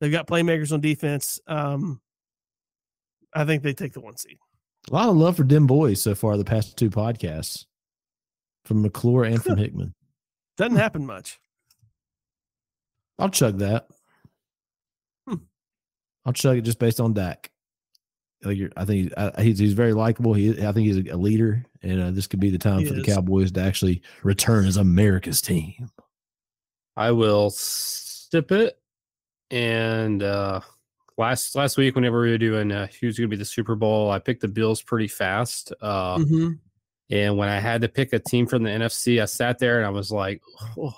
They've 0.00 0.12
got 0.12 0.26
playmakers 0.26 0.72
on 0.72 0.80
defense. 0.80 1.40
Um, 1.46 2.00
I 3.34 3.44
think 3.44 3.62
they 3.62 3.72
take 3.72 3.92
the 3.92 4.00
one 4.00 4.16
seed. 4.16 4.38
A 4.90 4.94
lot 4.94 5.08
of 5.08 5.16
love 5.16 5.36
for 5.36 5.44
Dim 5.44 5.66
Boys 5.66 6.00
so 6.00 6.14
far 6.14 6.36
the 6.36 6.44
past 6.44 6.76
two 6.76 6.88
podcasts 6.90 7.66
from 8.64 8.82
McClure 8.82 9.24
and 9.24 9.42
from 9.42 9.58
Hickman. 9.58 9.94
Doesn't 10.56 10.76
happen 10.76 11.04
much. 11.04 11.38
I'll 13.18 13.28
chug 13.28 13.58
that. 13.58 13.88
Hmm. 15.26 15.34
I'll 16.24 16.32
chug 16.32 16.58
it 16.58 16.62
just 16.62 16.78
based 16.78 17.00
on 17.00 17.12
Dak. 17.12 17.50
Like 18.42 18.56
you're, 18.56 18.70
I 18.76 18.84
think 18.84 19.12
I, 19.16 19.42
he's 19.42 19.58
he's 19.58 19.72
very 19.72 19.92
likable. 19.92 20.32
He 20.32 20.50
I 20.50 20.72
think 20.72 20.86
he's 20.86 20.96
a, 20.96 21.14
a 21.14 21.16
leader, 21.16 21.64
and 21.82 22.00
uh, 22.00 22.10
this 22.12 22.28
could 22.28 22.40
be 22.40 22.50
the 22.50 22.58
time 22.58 22.78
He 22.78 22.84
for 22.86 22.94
the. 22.94 23.02
Cowboys 23.02 23.50
to 23.52 23.60
actually 23.60 24.02
return 24.22 24.64
as 24.64 24.76
America's 24.76 25.42
team. 25.42 25.90
I 26.96 27.10
will 27.10 27.50
sip 27.50 28.52
it. 28.52 28.78
And 29.50 30.22
uh 30.22 30.60
last 31.18 31.54
last 31.54 31.76
week, 31.76 31.94
whenever 31.94 32.22
we 32.22 32.30
were 32.30 32.38
doing 32.38 32.72
uh, 32.72 32.86
who's 33.00 33.18
going 33.18 33.28
to 33.28 33.36
be 33.36 33.38
the 33.38 33.44
Super 33.44 33.74
Bowl, 33.74 34.10
I 34.10 34.18
picked 34.18 34.40
the 34.40 34.48
Bills 34.48 34.80
pretty 34.82 35.08
fast. 35.08 35.72
Uh, 35.80 36.16
Mhm. 36.18 36.58
And 37.10 37.36
when 37.38 37.48
I 37.48 37.58
had 37.58 37.80
to 37.80 37.88
pick 37.88 38.12
a 38.12 38.18
team 38.18 38.46
from 38.46 38.62
the 38.62 38.70
NFC, 38.70 39.20
I 39.22 39.24
sat 39.24 39.58
there 39.58 39.78
and 39.78 39.86
I 39.86 39.90
was 39.90 40.12
like, 40.12 40.42
oh, 40.76 40.92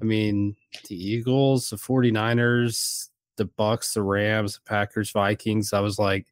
I 0.00 0.04
mean, 0.04 0.56
the 0.88 0.94
Eagles, 0.96 1.68
the 1.68 1.76
49ers, 1.76 3.10
the 3.36 3.44
Bucks, 3.44 3.92
the 3.94 4.02
Rams, 4.02 4.54
the 4.54 4.60
Packers, 4.68 5.10
Vikings. 5.10 5.72
I 5.74 5.80
was 5.80 5.98
like, 5.98 6.26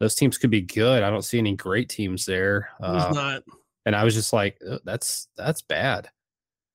those 0.00 0.14
teams 0.16 0.36
could 0.36 0.50
be 0.50 0.62
good. 0.62 1.02
I 1.04 1.10
don't 1.10 1.22
see 1.24 1.38
any 1.38 1.54
great 1.54 1.88
teams 1.88 2.26
there. 2.26 2.70
Uh, 2.80 3.10
not. 3.14 3.42
and 3.86 3.94
I 3.96 4.04
was 4.04 4.14
just 4.14 4.32
like, 4.32 4.58
"Uh, 4.68 4.78
that's 4.84 5.28
that's 5.36 5.62
bad. 5.62 6.08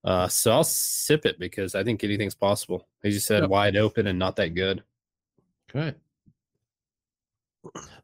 Uh, 0.05 0.27
so 0.27 0.51
I'll 0.51 0.63
sip 0.63 1.25
it 1.25 1.39
because 1.39 1.75
I 1.75 1.83
think 1.83 2.03
anything's 2.03 2.35
possible. 2.35 2.87
As 3.03 3.13
you 3.13 3.19
said, 3.19 3.41
Yep. 3.43 3.49
wide 3.49 3.75
open 3.77 4.07
and 4.07 4.17
not 4.19 4.35
that 4.37 4.55
good. 4.55 4.83
Okay. 5.75 5.97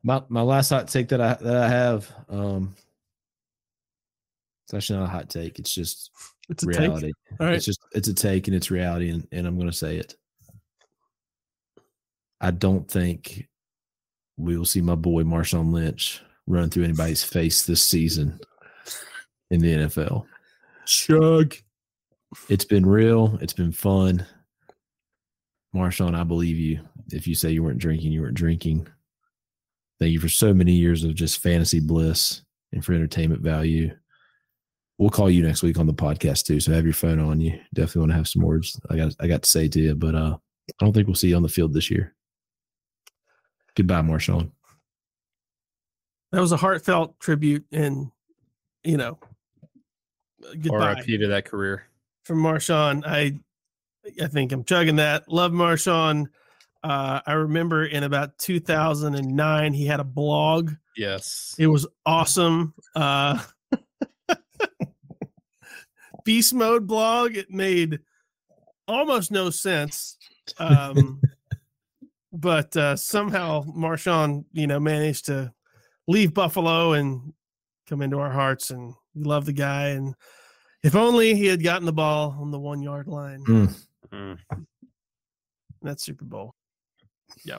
My 0.04 0.24
my 0.30 0.42
last 0.42 0.70
hot 0.70 0.88
take 0.88 1.10
that 1.10 1.22
I 1.22 1.34
that 1.36 1.56
I 1.56 1.68
have, 1.68 2.12
um, 2.30 2.76
it's 4.66 4.74
actually 4.74 5.00
not 5.00 5.06
a 5.06 5.12
hot 5.12 5.30
take. 5.30 5.60
It's 5.60 5.74
just 5.74 6.12
It's 6.50 6.64
reality. 6.64 7.12
All 7.40 7.48
right. 7.48 7.56
It's 7.56 7.66
just 7.66 7.82
it's 7.92 8.08
a 8.08 8.14
take 8.14 8.48
and 8.48 8.56
it's 8.56 8.72
reality, 8.72 9.10
and, 9.10 9.28
and 9.32 9.46
I'm 9.46 9.56
going 9.56 9.70
to 9.70 9.76
say 9.76 9.98
it. 9.98 10.16
I 12.42 12.52
don't 12.52 12.90
think 12.90 13.48
we 14.38 14.58
will 14.58 14.66
see 14.66 14.82
my 14.82 14.96
boy 14.96 15.24
Marshawn 15.24 15.74
Lynch 15.74 16.22
run 16.48 16.70
through 16.70 16.86
anybody's 16.86 17.24
face 17.24 17.66
this 17.66 17.84
season 17.84 18.40
in 19.52 19.60
the 19.60 19.76
NFL. 19.76 20.26
Chug. 20.86 21.56
It's 22.48 22.66
been 22.66 22.86
real. 22.86 23.38
It's 23.42 23.54
been 23.54 23.72
fun. 23.72 24.26
Marshawn, 25.76 26.16
I 26.16 26.24
believe 26.24 26.58
you. 26.58 26.80
If 27.12 27.28
you 27.28 27.36
say 27.36 27.52
you 27.52 27.64
weren't 27.64 27.80
drinking, 27.80 28.12
you 28.12 28.22
weren't 28.22 28.36
drinking. 28.36 28.88
Thank 30.00 30.12
you 30.12 30.20
for 30.20 30.30
so 30.30 30.54
many 30.54 30.72
years 30.74 31.04
of 31.04 31.14
just 31.14 31.40
fantasy 31.40 31.80
bliss 31.80 32.42
and 32.72 32.84
for 32.84 32.94
entertainment 32.94 33.42
value. 33.42 33.96
We'll 34.98 35.10
call 35.10 35.30
you 35.30 35.44
next 35.44 35.64
week 35.64 35.78
on 35.78 35.88
the 35.88 35.94
podcast 35.94 36.46
too. 36.46 36.60
So 36.60 36.72
have 36.74 36.86
your 36.86 36.94
phone 36.94 37.20
on 37.20 37.40
you. 37.40 37.60
Definitely 37.74 38.02
want 38.02 38.12
to 38.12 38.18
have 38.18 38.28
some 38.28 38.42
words 38.42 38.80
I 38.90 38.98
got 38.98 39.16
I 39.20 39.28
got 39.28 39.44
to 39.44 39.50
say 39.50 39.68
to 39.68 39.80
you, 39.80 39.96
but 39.96 40.16
uh 40.16 40.38
I 40.70 40.86
don't 40.86 40.94
think 40.94 41.08
we'll 41.08 41.16
see 41.16 41.30
you 41.30 41.36
on 41.36 41.42
the 41.44 41.50
field 41.50 41.74
this 41.74 41.90
year. 41.90 42.14
Goodbye, 43.76 44.02
Marshawn. 44.02 44.52
That 46.32 46.42
was 46.42 46.52
a 46.52 46.58
heartfelt 46.58 47.20
tribute, 47.20 47.66
and 47.72 48.12
you 48.84 48.98
know, 48.98 49.18
goodbye. 50.62 50.94
RIP 50.94 51.20
to 51.22 51.28
that 51.28 51.46
career. 51.46 51.86
from 52.24 52.38
Marshawn. 52.44 53.04
I 53.06 53.40
I 54.22 54.28
think 54.28 54.52
I'm 54.52 54.64
chugging 54.64 54.98
that. 54.98 55.28
Love 55.28 55.52
Marshawn. 55.52 56.28
Uh, 56.84 57.20
I 57.26 57.34
remember 57.34 57.86
in 57.86 58.04
about 58.04 58.38
2009 58.38 59.74
he 59.74 59.86
had 59.86 60.00
a 60.00 60.06
blog. 60.06 60.72
Yes. 60.96 61.56
It 61.58 61.68
was 61.68 61.86
awesome. 62.06 62.74
Uh, 62.96 63.42
Beast 66.24 66.54
mode 66.54 66.88
blog. 66.88 67.36
It 67.36 67.52
made 67.52 68.00
almost 68.88 69.32
no 69.32 69.50
sense. 69.50 70.18
Um, 70.58 71.22
but 72.34 72.76
uh, 72.78 72.96
somehow 72.96 73.64
Marshawn, 73.64 74.46
you 74.54 74.68
know, 74.68 74.80
managed 74.80 75.26
to 75.26 75.54
leave 76.08 76.34
Buffalo 76.34 76.94
and 76.94 77.34
come 77.88 78.02
into 78.02 78.20
our 78.20 78.32
hearts, 78.32 78.70
and 78.70 78.94
we 79.16 79.24
love 79.24 79.46
the 79.46 79.54
guy. 79.54 79.90
And 79.90 80.16
if 80.84 80.96
only 80.96 81.36
he 81.36 81.48
had 81.48 81.64
gotten 81.64 81.86
the 81.86 81.94
ball 81.94 82.38
on 82.40 82.52
the 82.52 82.60
one 82.60 82.82
yard 82.82 83.08
line. 83.08 83.44
Mm. 83.46 83.86
Mm. 84.14 84.38
That's 85.82 86.04
Super 86.04 86.26
Bowl. 86.26 86.54
You 87.46 87.58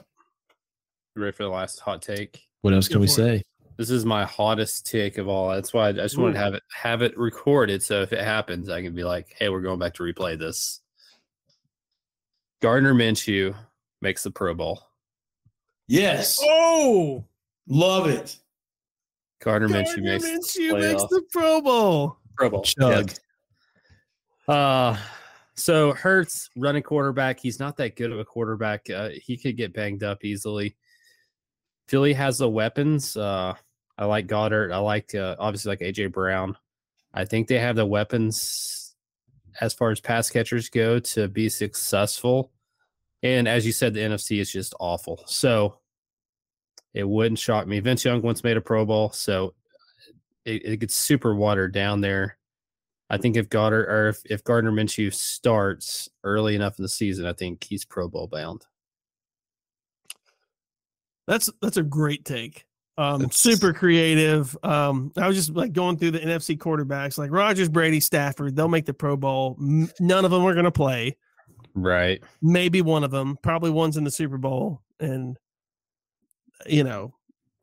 Ready 1.15 1.31
for 1.31 1.43
the 1.43 1.49
last 1.49 1.79
hot 1.79 2.01
take? 2.01 2.41
What 2.61 2.73
else 2.73 2.87
Go 2.87 2.93
can 2.93 3.01
we 3.01 3.07
for 3.07 3.11
it. 3.11 3.15
say? 3.15 3.43
This 3.77 3.89
is 3.89 4.05
my 4.05 4.25
hottest 4.25 4.85
take 4.85 5.17
of 5.17 5.27
all. 5.27 5.49
That's 5.49 5.73
why 5.73 5.89
I 5.89 5.91
just 5.91 6.17
wanted 6.17 6.33
to 6.33 6.39
have 6.39 6.53
it 6.53 6.63
have 6.73 7.01
it 7.01 7.17
recorded. 7.17 7.81
So 7.81 8.01
if 8.01 8.13
it 8.13 8.23
happens, 8.23 8.69
I 8.69 8.81
can 8.81 8.93
be 8.93 9.03
like, 9.03 9.33
hey, 9.39 9.49
we're 9.49 9.61
going 9.61 9.79
back 9.79 9.93
to 9.95 10.03
replay 10.03 10.37
this. 10.37 10.81
Gardner 12.61 12.93
Minshew 12.93 13.55
makes 14.01 14.23
the 14.23 14.29
Pro 14.31 14.53
Bowl. 14.53 14.83
Yes. 15.87 16.39
Oh, 16.43 17.25
Love 17.67 18.07
it. 18.07 18.37
Gardner 19.41 19.67
Minshew 19.69 19.85
Gardner 19.95 20.01
makes 20.03 20.25
Minshew 20.25 20.71
playoff. 20.73 20.79
makes 20.91 21.03
the 21.03 21.23
Pro 21.31 21.61
Bowl. 21.61 22.17
Pro 22.37 22.49
Bowl. 22.51 22.61
Chug. 22.61 23.11
Yeah. 24.47 24.53
Uh, 24.53 24.97
so 25.61 25.93
Hurts 25.93 26.49
running 26.55 26.83
quarterback. 26.83 27.39
He's 27.39 27.59
not 27.59 27.77
that 27.77 27.95
good 27.95 28.11
of 28.11 28.19
a 28.19 28.25
quarterback. 28.25 28.89
Uh, 28.89 29.09
he 29.09 29.37
could 29.37 29.57
get 29.57 29.73
banged 29.73 30.03
up 30.03 30.23
easily. 30.25 30.75
Philly 31.87 32.13
has 32.13 32.37
the 32.37 32.49
weapons. 32.49 33.15
Uh, 33.15 33.53
I 33.97 34.05
like 34.05 34.27
Goedert. 34.27 34.73
I 34.73 34.77
like 34.77 35.13
uh, 35.13 35.35
obviously 35.39 35.69
like 35.69 35.79
AJ 35.79 36.11
Brown. 36.11 36.57
I 37.13 37.25
think 37.25 37.47
they 37.47 37.59
have 37.59 37.75
the 37.75 37.85
weapons 37.85 38.95
as 39.59 39.73
far 39.73 39.91
as 39.91 39.99
pass 39.99 40.29
catchers 40.29 40.69
go 40.69 40.99
to 40.99 41.27
be 41.27 41.49
successful. 41.49 42.51
And 43.21 43.47
as 43.47 43.65
you 43.65 43.71
said, 43.71 43.93
the 43.93 43.99
NFC 43.99 44.39
is 44.39 44.51
just 44.51 44.73
awful. 44.79 45.23
So 45.27 45.79
it 46.93 47.07
wouldn't 47.07 47.39
shock 47.39 47.67
me. 47.67 47.79
Vince 47.79 48.03
Young 48.03 48.21
once 48.21 48.43
made 48.43 48.57
a 48.57 48.61
Pro 48.61 48.85
Bowl, 48.85 49.11
so 49.11 49.53
it, 50.45 50.65
it 50.65 50.77
gets 50.77 50.95
super 50.95 51.35
watered 51.35 51.73
down 51.73 52.01
there. 52.01 52.37
I 53.11 53.17
think 53.17 53.35
if 53.35 53.49
Goddard 53.49 53.87
or 53.89 54.07
if, 54.07 54.21
if 54.25 54.41
Gardner 54.45 54.71
Minshew 54.71 55.13
starts 55.13 56.09
early 56.23 56.55
enough 56.55 56.79
in 56.79 56.83
the 56.83 56.89
season, 56.89 57.25
I 57.25 57.33
think 57.33 57.61
he's 57.65 57.83
Pro 57.83 58.07
Bowl 58.07 58.25
bound. 58.25 58.65
That's 61.27 61.49
that's 61.61 61.75
a 61.75 61.83
great 61.83 62.23
take. 62.23 62.65
Um, 62.97 63.19
That's- 63.19 63.37
super 63.37 63.73
creative. 63.73 64.57
Um, 64.63 65.11
I 65.17 65.27
was 65.27 65.35
just 65.35 65.53
like 65.53 65.73
going 65.73 65.97
through 65.97 66.11
the 66.11 66.19
NFC 66.19 66.57
quarterbacks, 66.57 67.17
like 67.17 67.31
Rodgers, 67.31 67.67
Brady, 67.67 67.99
Stafford. 67.99 68.55
They'll 68.55 68.67
make 68.67 68.85
the 68.85 68.93
Pro 68.93 69.17
Bowl. 69.17 69.57
None 69.59 70.25
of 70.25 70.31
them 70.31 70.43
are 70.43 70.53
going 70.53 70.65
to 70.65 70.71
play. 70.71 71.17
Right. 71.73 72.21
Maybe 72.41 72.81
one 72.81 73.03
of 73.03 73.11
them. 73.11 73.37
Probably 73.41 73.71
one's 73.71 73.97
in 73.97 74.03
the 74.03 74.11
Super 74.11 74.37
Bowl, 74.37 74.81
and 74.99 75.37
you 76.65 76.83
know 76.85 77.13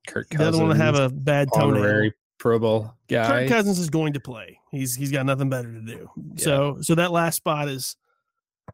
Kirk 0.06 0.28
the 0.28 0.36
Cousins. 0.36 0.56
other 0.56 0.66
one 0.66 0.76
to 0.76 0.82
have 0.82 0.94
a 0.96 1.08
bad 1.08 1.48
toenail. 1.54 2.10
Honorary 2.44 2.58
Pro 2.58 2.58
Bowl 2.58 2.94
guy. 3.08 3.26
Kirk 3.28 3.48
Cousins 3.48 3.78
is 3.78 3.90
going 3.90 4.12
to 4.14 4.20
play. 4.20 4.58
He's 4.70 4.94
he's 4.94 5.10
got 5.12 5.26
nothing 5.26 5.48
better 5.48 5.72
to 5.72 5.80
do. 5.80 6.10
So 6.36 6.78
so 6.80 6.94
that 6.94 7.12
last 7.12 7.36
spot 7.36 7.68
is 7.68 7.96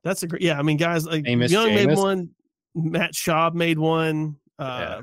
that's 0.02 0.22
a 0.22 0.26
great. 0.26 0.42
Yeah, 0.42 0.58
I 0.58 0.62
mean, 0.62 0.76
guys 0.76 1.06
like 1.06 1.24
Amos 1.26 1.50
Young 1.50 1.74
made 1.74 1.96
one. 1.96 2.30
Matt 2.74 3.12
Schaub 3.12 3.54
made 3.54 3.78
one. 3.78 4.36
Uh, 4.58 5.02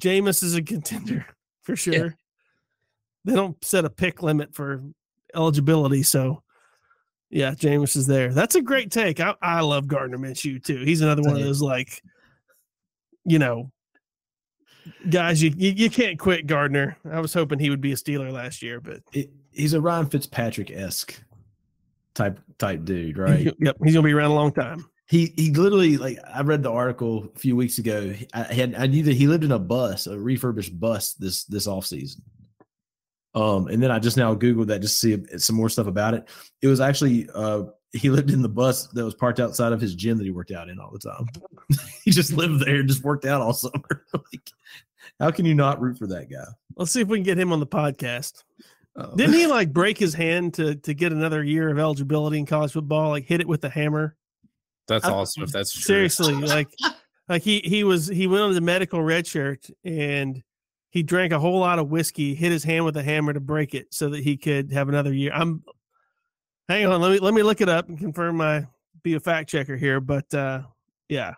Jameis 0.00 0.42
is 0.42 0.54
a 0.54 0.62
contender 0.62 1.26
for 1.62 1.76
sure. 1.76 2.16
They 3.24 3.34
don't 3.34 3.62
set 3.64 3.84
a 3.84 3.90
pick 3.90 4.22
limit 4.22 4.54
for 4.54 4.82
eligibility, 5.34 6.02
so 6.02 6.42
yeah, 7.30 7.52
Jameis 7.52 7.96
is 7.96 8.06
there. 8.06 8.32
That's 8.32 8.54
a 8.54 8.62
great 8.62 8.90
take. 8.90 9.20
I, 9.20 9.34
I 9.42 9.60
love 9.60 9.86
Gardner 9.86 10.18
Minshew 10.18 10.62
too. 10.62 10.82
He's 10.84 11.00
another 11.00 11.22
one 11.22 11.36
of 11.36 11.42
those 11.42 11.62
like, 11.62 12.02
you 13.24 13.38
know, 13.38 13.70
guys 15.08 15.42
you, 15.42 15.52
you 15.56 15.70
you 15.70 15.90
can't 15.90 16.18
quit 16.18 16.46
Gardner. 16.46 16.96
I 17.10 17.20
was 17.20 17.32
hoping 17.32 17.58
he 17.58 17.70
would 17.70 17.80
be 17.80 17.92
a 17.92 17.96
Steeler 17.96 18.32
last 18.32 18.62
year, 18.62 18.80
but 18.80 19.00
It, 19.12 19.30
he's 19.52 19.74
a 19.74 19.80
Ryan 19.80 20.06
Fitzpatrick 20.06 20.70
esque 20.70 21.20
type 22.14 22.40
type 22.58 22.84
dude, 22.84 23.18
right? 23.18 23.54
yep, 23.60 23.76
he's 23.82 23.94
gonna 23.94 24.06
be 24.06 24.12
around 24.12 24.30
a 24.30 24.34
long 24.34 24.52
time. 24.52 24.84
he 25.08 25.32
he 25.36 25.50
literally 25.50 25.96
like 25.96 26.18
I 26.32 26.42
read 26.42 26.62
the 26.62 26.70
article 26.70 27.28
a 27.34 27.38
few 27.38 27.56
weeks 27.56 27.78
ago. 27.78 28.14
I 28.34 28.42
had 28.42 28.74
I 28.74 28.86
knew 28.86 29.02
that 29.04 29.14
he 29.14 29.26
lived 29.26 29.44
in 29.44 29.52
a 29.52 29.58
bus, 29.58 30.06
a 30.06 30.18
refurbished 30.18 30.78
bus 30.78 31.14
this 31.14 31.44
this 31.44 31.66
off 31.66 31.86
season. 31.86 32.22
Um, 33.32 33.68
and 33.68 33.80
then 33.80 33.92
I 33.92 34.00
just 34.00 34.16
now 34.16 34.34
googled 34.34 34.66
that 34.68 34.80
just 34.80 35.00
to 35.02 35.18
see 35.18 35.38
some 35.38 35.54
more 35.54 35.68
stuff 35.68 35.86
about 35.86 36.14
it. 36.14 36.28
It 36.62 36.66
was 36.66 36.80
actually 36.80 37.28
uh 37.34 37.64
he 37.92 38.08
lived 38.08 38.30
in 38.30 38.42
the 38.42 38.48
bus 38.48 38.86
that 38.88 39.04
was 39.04 39.14
parked 39.14 39.40
outside 39.40 39.72
of 39.72 39.80
his 39.80 39.94
gym 39.94 40.16
that 40.18 40.24
he 40.24 40.30
worked 40.30 40.52
out 40.52 40.68
in 40.68 40.78
all 40.78 40.92
the 40.92 40.98
time. 40.98 41.26
he 42.04 42.10
just 42.10 42.32
lived 42.32 42.64
there 42.64 42.76
and 42.76 42.88
just 42.88 43.02
worked 43.02 43.24
out 43.24 43.40
all 43.40 43.52
summer. 43.52 43.99
Like, 45.20 45.26
how 45.26 45.36
can 45.36 45.44
you 45.44 45.54
not 45.54 45.80
root 45.80 45.98
for 45.98 46.06
that 46.08 46.30
guy? 46.30 46.46
Let's 46.76 46.92
see 46.92 47.00
if 47.00 47.08
we 47.08 47.18
can 47.18 47.24
get 47.24 47.38
him 47.38 47.52
on 47.52 47.60
the 47.60 47.66
podcast. 47.66 48.42
Uh, 48.96 49.14
Didn't 49.14 49.34
he 49.34 49.46
like 49.46 49.72
break 49.72 49.98
his 49.98 50.14
hand 50.14 50.54
to 50.54 50.74
to 50.76 50.94
get 50.94 51.12
another 51.12 51.44
year 51.44 51.70
of 51.70 51.78
eligibility 51.78 52.38
in 52.38 52.46
college 52.46 52.72
football? 52.72 53.10
Like 53.10 53.24
hit 53.24 53.40
it 53.40 53.48
with 53.48 53.60
the 53.60 53.70
hammer. 53.70 54.16
That's 54.88 55.04
I- 55.04 55.12
awesome 55.12 55.44
if 55.44 55.52
that's 55.52 55.72
true. 55.72 55.82
Seriously, 55.82 56.34
like 56.34 56.68
like 57.28 57.42
he 57.42 57.60
he 57.60 57.84
was 57.84 58.08
he 58.08 58.26
went 58.26 58.42
on 58.42 58.54
the 58.54 58.60
medical 58.60 59.02
red 59.02 59.26
shirt 59.26 59.66
and 59.84 60.42
he 60.90 61.04
drank 61.04 61.32
a 61.32 61.38
whole 61.38 61.60
lot 61.60 61.78
of 61.78 61.88
whiskey, 61.88 62.34
hit 62.34 62.50
his 62.50 62.64
hand 62.64 62.84
with 62.84 62.96
a 62.96 63.02
hammer 63.02 63.32
to 63.32 63.40
break 63.40 63.74
it 63.74 63.94
so 63.94 64.08
that 64.10 64.24
he 64.24 64.36
could 64.36 64.72
have 64.72 64.88
another 64.88 65.12
year. 65.12 65.32
I'm 65.32 65.62
hang 66.68 66.86
on, 66.86 67.00
let 67.00 67.12
me 67.12 67.18
let 67.20 67.34
me 67.34 67.42
look 67.42 67.60
it 67.60 67.68
up 67.68 67.88
and 67.88 67.98
confirm 67.98 68.38
my 68.38 68.66
be 69.02 69.14
a 69.14 69.20
fact 69.20 69.48
checker 69.48 69.76
here. 69.76 70.00
But 70.00 70.32
uh 70.34 70.62
yeah. 71.08 71.34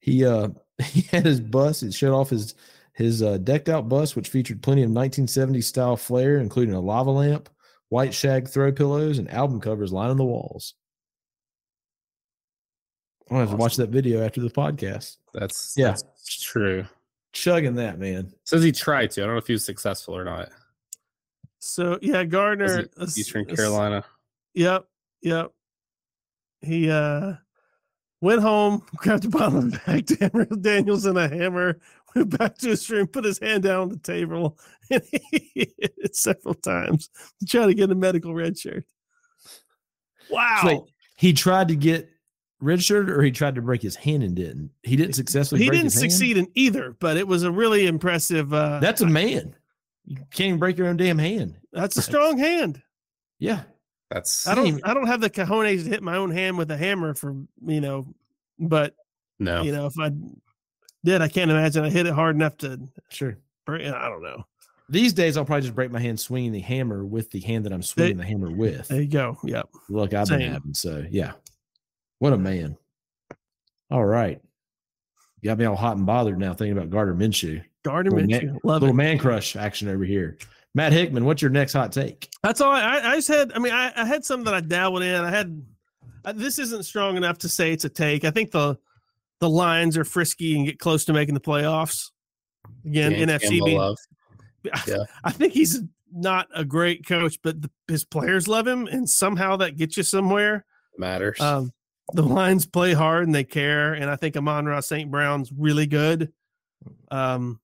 he 0.00 0.24
uh 0.24 0.48
he 0.82 1.02
had 1.02 1.24
his 1.24 1.40
bus 1.40 1.82
it 1.82 1.92
showed 1.94 2.14
off 2.14 2.30
his 2.30 2.54
his 2.94 3.22
uh, 3.22 3.38
decked 3.38 3.68
out 3.68 3.88
bus 3.88 4.14
which 4.16 4.28
featured 4.28 4.62
plenty 4.62 4.82
of 4.82 4.90
1970s 4.90 5.64
style 5.64 5.96
flair 5.96 6.38
including 6.38 6.74
a 6.74 6.80
lava 6.80 7.10
lamp 7.10 7.48
white 7.90 8.14
shag 8.14 8.48
throw 8.48 8.72
pillows 8.72 9.18
and 9.18 9.30
album 9.30 9.60
covers 9.60 9.92
lining 9.92 10.16
the 10.16 10.24
walls 10.24 10.74
i'll 13.30 13.38
have 13.40 13.50
to 13.50 13.56
watch 13.56 13.76
that 13.76 13.90
video 13.90 14.24
after 14.24 14.40
the 14.40 14.50
podcast 14.50 15.16
That's 15.32 15.74
Yeah. 15.76 15.88
that's 15.92 16.42
true. 16.42 16.86
chugging 17.32 17.74
that 17.76 17.98
man 17.98 18.32
Says 18.44 18.62
he 18.62 18.72
tried 18.72 19.10
to. 19.12 19.22
I 19.22 19.26
don't 19.26 19.34
know 19.34 19.38
if 19.38 19.46
he 19.46 19.54
was 19.54 19.64
successful 19.64 20.16
or 20.16 20.24
not. 20.24 20.50
So 21.58 21.98
yeah, 22.02 22.22
Was 22.22 22.30
Gardner 22.30 22.84
Eastern 23.16 23.44
let's- 23.44 23.56
Carolina. 23.56 24.04
Yep. 24.54 24.86
Yep. 25.22 25.50
He 26.60 26.90
uh 26.90 27.34
went 28.24 28.40
home, 28.42 28.82
grabbed 28.96 29.24
a 29.26 29.28
bottle 29.28 29.58
of 29.58 29.84
Jack 29.84 30.04
Daniels- 30.06 30.58
Daniels 30.60 31.04
and 31.06 31.18
a 31.18 31.28
hammer, 31.28 31.78
went 32.14 32.36
back 32.36 32.56
to 32.58 32.68
his 32.70 32.88
room, 32.90 33.06
put 33.06 33.24
his 33.24 33.38
hand 33.38 33.62
down 33.62 33.82
on 33.82 33.88
the 33.90 33.98
table, 33.98 34.58
and 34.90 35.02
he 35.10 35.50
hit 35.54 35.94
it 35.98 36.16
several 36.16 36.54
times 36.54 37.08
to 37.40 37.46
try 37.46 37.66
to 37.66 37.74
get 37.74 37.90
a 37.90 37.94
medical 37.94 38.34
red 38.34 38.58
shirt. 38.58 38.84
Wow. 40.30 40.60
wait, 40.64 40.80
he 41.16 41.32
tried 41.32 41.68
to 41.68 41.76
get 41.76 42.08
registered 42.60 43.10
or 43.10 43.20
he 43.22 43.30
tried 43.30 43.54
to 43.56 43.62
break 43.62 43.82
his 43.82 43.94
hand 43.94 44.22
and 44.22 44.34
didn't 44.34 44.70
he 44.84 44.96
didn't 44.96 45.12
successfully 45.14 45.60
he 45.60 45.68
break 45.68 45.78
didn't 45.80 45.92
his 45.92 46.00
hand? 46.00 46.12
succeed 46.12 46.38
in 46.38 46.46
either, 46.54 46.96
but 46.98 47.18
it 47.18 47.28
was 47.28 47.42
a 47.42 47.50
really 47.52 47.86
impressive 47.86 48.54
uh 48.54 48.78
that's 48.80 49.02
a 49.02 49.06
man 49.06 49.54
you 50.06 50.16
can't 50.32 50.48
even 50.48 50.58
break 50.58 50.78
your 50.78 50.86
own 50.86 50.96
damn 50.96 51.18
hand 51.18 51.56
that's 51.74 51.98
a 51.98 52.02
strong 52.02 52.38
hand. 52.38 52.80
yeah 53.38 53.64
That's 54.14 54.46
I 54.46 54.54
don't 54.54 54.80
I 54.86 54.94
don't 54.94 55.08
have 55.08 55.20
the 55.20 55.28
cojones 55.28 55.84
to 55.84 55.90
hit 55.90 56.02
my 56.02 56.16
own 56.16 56.30
hand 56.30 56.56
with 56.56 56.70
a 56.70 56.76
hammer 56.76 57.14
for 57.14 57.34
you 57.66 57.80
know, 57.80 58.06
but 58.58 58.94
no. 59.38 59.62
you 59.62 59.72
know, 59.72 59.86
if 59.86 59.94
I 60.00 60.10
did, 61.04 61.20
I 61.20 61.28
can't 61.28 61.50
imagine 61.50 61.84
I 61.84 61.90
hit 61.90 62.06
it 62.06 62.14
hard 62.14 62.36
enough 62.36 62.56
to 62.58 62.80
sure 63.10 63.36
break 63.66 63.86
I 63.86 64.08
don't 64.08 64.22
know. 64.22 64.44
these 64.88 65.12
days 65.12 65.36
i'll 65.36 65.44
probably 65.44 65.62
just 65.62 65.74
break 65.74 65.90
my 65.90 65.98
hand 65.98 66.20
swinging 66.20 66.52
the 66.52 66.60
hammer 66.60 67.04
with 67.04 67.30
the 67.30 67.40
hand 67.40 67.64
that 67.64 67.72
i'm 67.72 67.82
swinging 67.82 68.18
the 68.18 68.24
hammer 68.24 68.50
with 68.50 68.88
There 68.88 69.00
you 69.00 69.08
go. 69.08 69.36
Yep. 69.42 69.68
Look, 69.88 70.14
I've 70.14 70.28
been 70.28 70.40
having. 70.42 70.74
So 70.74 71.04
yeah. 71.10 71.32
What 72.20 72.32
a 72.32 72.38
man. 72.38 72.76
All 73.90 74.04
right. 74.04 74.40
Got 75.42 75.58
me 75.58 75.64
all 75.66 75.76
hot 75.76 75.96
and 75.96 76.06
bothered 76.06 76.38
now 76.38 76.54
thinking 76.54 76.76
about 76.76 76.88
Gardner 76.90 77.14
Minshew. 77.14 77.62
Gardner 77.82 78.12
Little 78.12 78.28
Minshew. 78.28 78.44
man, 78.44 78.60
Love 78.64 78.82
little 78.82 78.94
it. 78.94 78.98
man 78.98 79.18
crush 79.18 79.56
action 79.56 79.88
over 79.88 80.04
here. 80.04 80.38
Matt 80.74 80.92
Hickman, 80.92 81.24
what's 81.24 81.40
your 81.40 81.50
next 81.50 81.72
hot 81.72 81.92
take? 81.92 82.28
That's 82.42 82.60
all. 82.60 82.72
I, 82.72 82.80
I 82.80 83.12
I 83.12 83.16
just 83.16 83.28
had. 83.28 83.52
I 83.52 83.58
mean, 83.58 83.72
I, 83.72 83.92
I 83.94 84.04
had 84.04 84.24
some 84.24 84.44
that 84.44 84.54
I 84.54 84.60
dabbled 84.60 85.02
in. 85.02 85.14
I 85.14 85.30
had. 85.30 85.62
I, 86.24 86.32
this 86.32 86.58
isn't 86.58 86.84
strong 86.84 87.16
enough 87.16 87.38
to 87.38 87.48
say 87.48 87.72
it's 87.72 87.84
a 87.84 87.88
take. 87.88 88.24
I 88.24 88.30
think 88.30 88.50
the 88.50 88.76
the 89.40 89.48
Lions 89.48 89.96
are 89.96 90.04
frisky 90.04 90.56
and 90.56 90.66
get 90.66 90.78
close 90.78 91.04
to 91.04 91.12
making 91.12 91.34
the 91.34 91.40
playoffs. 91.40 92.10
Again, 92.84 93.12
Dan 93.12 93.28
NFC. 93.28 93.64
Being- 93.64 93.78
love. 93.78 93.98
yeah. 94.86 95.04
I 95.22 95.30
think 95.30 95.52
he's 95.52 95.82
not 96.10 96.48
a 96.54 96.64
great 96.64 97.06
coach, 97.06 97.38
but 97.42 97.60
the, 97.60 97.70
his 97.86 98.04
players 98.04 98.48
love 98.48 98.66
him, 98.66 98.86
and 98.86 99.08
somehow 99.08 99.56
that 99.56 99.76
gets 99.76 99.96
you 99.96 100.02
somewhere. 100.02 100.64
matters. 100.96 101.40
Um, 101.40 101.72
the 102.12 102.22
Lions 102.22 102.66
play 102.66 102.94
hard 102.94 103.26
and 103.26 103.34
they 103.34 103.44
care, 103.44 103.92
and 103.94 104.10
I 104.10 104.16
think 104.16 104.36
Amon-Ra 104.36 104.80
St. 104.80 105.10
Brown's 105.10 105.50
really 105.52 105.86
good. 105.86 106.32
Um, 107.10 107.60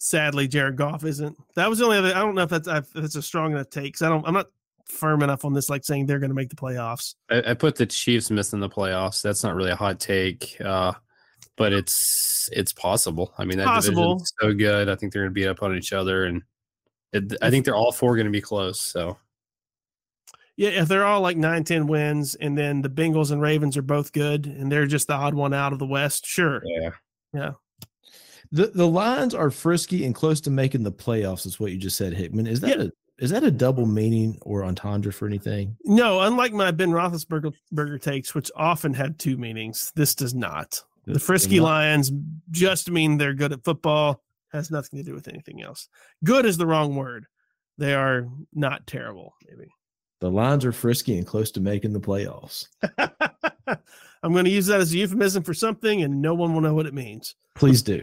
sadly, 0.00 0.48
Jared 0.48 0.76
Goff 0.76 1.04
isn't. 1.04 1.36
That 1.54 1.68
was 1.70 1.78
the 1.78 1.84
only 1.84 1.98
other. 1.98 2.08
I 2.08 2.18
don't 2.20 2.34
know 2.34 2.42
if 2.42 2.50
that's 2.50 2.66
if 2.66 2.92
that's 2.92 3.14
a 3.16 3.22
strong 3.22 3.52
enough 3.52 3.70
take. 3.70 3.94
'cause 3.94 4.02
I 4.02 4.08
don't. 4.08 4.26
I'm 4.26 4.34
not 4.34 4.46
firm 4.88 5.22
enough 5.22 5.44
on 5.44 5.52
this, 5.54 5.70
like 5.70 5.84
saying 5.84 6.06
they're 6.06 6.18
going 6.18 6.30
to 6.30 6.34
make 6.34 6.48
the 6.50 6.56
playoffs. 6.56 7.14
I, 7.30 7.50
I 7.50 7.54
put 7.54 7.76
the 7.76 7.86
Chiefs 7.86 8.30
missing 8.30 8.58
the 8.58 8.68
playoffs. 8.68 9.22
That's 9.22 9.44
not 9.44 9.54
really 9.54 9.70
a 9.70 9.76
hot 9.76 10.00
take, 10.00 10.56
uh, 10.64 10.92
but 11.56 11.72
it's 11.72 12.50
it's 12.52 12.72
possible. 12.72 13.32
I 13.38 13.44
mean, 13.44 13.58
that 13.58 13.66
Possible. 13.66 14.24
so 14.40 14.52
good. 14.52 14.88
I 14.88 14.96
think 14.96 15.12
they're 15.12 15.22
going 15.22 15.30
to 15.30 15.34
beat 15.40 15.46
up 15.46 15.62
on 15.62 15.76
each 15.76 15.92
other, 15.92 16.24
and 16.24 16.42
it, 17.12 17.36
I 17.42 17.50
think 17.50 17.64
they're 17.64 17.76
all 17.76 17.92
four 17.92 18.16
going 18.16 18.26
to 18.26 18.32
be 18.32 18.40
close. 18.40 18.80
So 18.80 19.16
Yeah, 20.56 20.70
if 20.70 20.88
they're 20.88 21.04
all 21.06 21.20
like 21.20 21.36
nine, 21.36 21.64
10 21.64 21.86
wins, 21.86 22.34
and 22.34 22.56
then 22.58 22.82
the 22.82 22.88
Bengals 22.90 23.30
and 23.32 23.40
Ravens 23.40 23.76
are 23.76 23.82
both 23.82 24.12
good, 24.12 24.46
and 24.46 24.70
they're 24.70 24.86
just 24.86 25.06
the 25.06 25.14
odd 25.14 25.34
one 25.34 25.54
out 25.54 25.72
of 25.72 25.78
the 25.78 25.86
West, 25.86 26.26
sure. 26.26 26.62
Yeah. 26.64 26.90
Yeah, 27.32 27.52
The 28.52 28.66
the 28.68 28.86
Lions 28.86 29.34
are 29.34 29.50
frisky 29.50 30.04
and 30.04 30.14
close 30.14 30.40
to 30.42 30.50
making 30.50 30.82
the 30.82 30.92
playoffs, 30.92 31.46
is 31.46 31.60
what 31.60 31.70
you 31.72 31.78
just 31.78 31.96
said, 31.96 32.12
Hickman. 32.14 32.46
Is 32.46 32.60
that 32.60 32.78
Yeah. 32.78 32.84
a 32.86 32.90
is 33.22 33.30
that 33.30 33.44
a 33.44 33.50
double 33.50 33.84
meaning 33.86 34.38
or 34.42 34.64
entendre 34.64 35.12
for 35.12 35.26
anything? 35.26 35.76
No, 35.84 36.20
unlike 36.20 36.52
my 36.54 36.70
Ben 36.70 36.90
Roethlisberger 36.90 37.52
burger 37.70 37.98
takes, 37.98 38.34
which 38.34 38.50
often 38.56 38.94
have 38.94 39.18
two 39.18 39.36
meanings, 39.36 39.92
this 39.94 40.14
does 40.14 40.32
not. 40.34 40.82
The 41.06 41.20
frisky 41.20 41.56
Li- 41.60 41.66
Lions 41.66 42.10
just 42.50 42.90
mean 42.90 43.18
they're 43.18 43.34
good 43.34 43.52
at 43.52 43.62
football. 43.62 44.22
Has 44.52 44.70
nothing 44.70 44.98
to 44.98 45.04
do 45.04 45.12
with 45.14 45.28
anything 45.28 45.62
else. 45.62 45.88
Good 46.24 46.46
is 46.46 46.56
the 46.56 46.66
wrong 46.66 46.96
word. 46.96 47.26
They 47.78 47.94
are 47.94 48.26
not 48.54 48.86
terrible, 48.86 49.34
maybe. 49.48 49.68
The 50.20 50.30
Lions 50.30 50.64
are 50.64 50.72
frisky 50.72 51.16
and 51.18 51.26
close 51.26 51.50
to 51.52 51.60
making 51.60 51.92
the 51.92 52.00
playoffs. 52.00 52.66
I'm 54.22 54.32
going 54.32 54.44
to 54.44 54.50
use 54.50 54.66
that 54.66 54.80
as 54.80 54.92
a 54.92 54.96
euphemism 54.98 55.42
for 55.42 55.54
something, 55.54 56.02
and 56.02 56.20
no 56.20 56.34
one 56.34 56.52
will 56.54 56.60
know 56.60 56.74
what 56.74 56.86
it 56.86 56.94
means. 56.94 57.34
Please 57.54 57.82
do. 57.82 58.02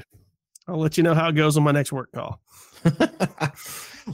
I'll 0.67 0.77
let 0.77 0.97
you 0.97 1.03
know 1.03 1.13
how 1.13 1.29
it 1.29 1.35
goes 1.35 1.57
on 1.57 1.63
my 1.63 1.71
next 1.71 1.91
work 1.91 2.11
call. 2.11 2.41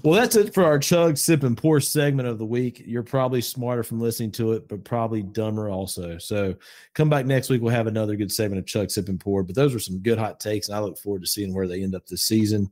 well, 0.03 0.13
that's 0.13 0.35
it 0.35 0.53
for 0.53 0.63
our 0.63 0.77
chug, 0.77 1.17
sip, 1.17 1.43
and 1.43 1.57
pour 1.57 1.79
segment 1.79 2.27
of 2.27 2.37
the 2.37 2.45
week. 2.45 2.83
You're 2.85 3.03
probably 3.03 3.41
smarter 3.41 3.83
from 3.83 3.99
listening 3.99 4.31
to 4.33 4.53
it, 4.53 4.67
but 4.67 4.83
probably 4.83 5.23
dumber 5.23 5.69
also. 5.69 6.17
So 6.17 6.55
come 6.93 7.09
back 7.09 7.25
next 7.25 7.49
week. 7.49 7.61
We'll 7.61 7.73
have 7.73 7.87
another 7.87 8.15
good 8.15 8.31
segment 8.31 8.59
of 8.59 8.65
chug, 8.65 8.91
sip, 8.91 9.09
and 9.09 9.19
pour. 9.19 9.43
But 9.43 9.55
those 9.55 9.73
were 9.73 9.79
some 9.79 9.99
good 9.99 10.17
hot 10.17 10.39
takes, 10.39 10.67
and 10.67 10.77
I 10.77 10.79
look 10.79 10.97
forward 10.97 11.21
to 11.21 11.27
seeing 11.27 11.53
where 11.53 11.67
they 11.67 11.81
end 11.81 11.95
up 11.95 12.05
this 12.05 12.23
season. 12.23 12.71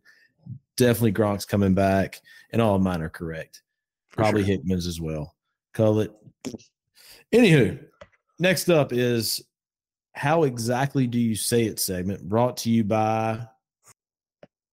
Definitely 0.78 1.14
Gronk's 1.14 1.46
coming 1.46 1.74
back, 1.74 2.22
and 2.52 2.62
all 2.62 2.76
of 2.76 2.82
mine 2.82 3.02
are 3.02 3.10
correct. 3.10 3.64
Probably 4.12 4.42
sure. 4.42 4.58
Hickman's 4.58 4.88
as 4.88 5.02
well. 5.02 5.36
Call 5.74 6.00
it. 6.02 6.12
Anywho, 7.34 7.84
next 8.40 8.70
up 8.70 8.94
is 8.94 9.42
how 10.14 10.44
exactly 10.44 11.08
do 11.08 11.20
you 11.20 11.36
say 11.36 11.64
it 11.64 11.80
segment 11.80 12.28
brought 12.28 12.58
to 12.58 12.70
you 12.70 12.84
by 12.84 13.40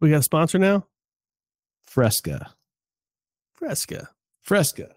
we 0.01 0.11
got 0.11 0.21
a 0.21 0.23
sponsor 0.23 0.59
now 0.59 0.87
fresca 1.87 2.55
fresca 3.55 4.09
fresca 4.43 4.91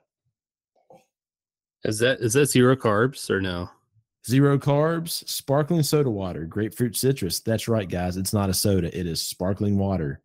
is 1.83 1.99
that 1.99 2.19
is 2.19 2.33
that 2.33 2.47
zero 2.47 2.75
carbs 2.75 3.29
or 3.29 3.41
no 3.41 3.69
zero 4.27 4.57
carbs 4.57 5.27
sparkling 5.27 5.83
soda 5.83 6.09
water 6.09 6.45
grapefruit 6.45 6.95
citrus 6.95 7.39
that's 7.39 7.67
right 7.67 7.89
guys 7.89 8.17
it's 8.17 8.33
not 8.33 8.49
a 8.49 8.53
soda 8.53 8.95
it 8.97 9.07
is 9.07 9.21
sparkling 9.21 9.77
water 9.77 10.21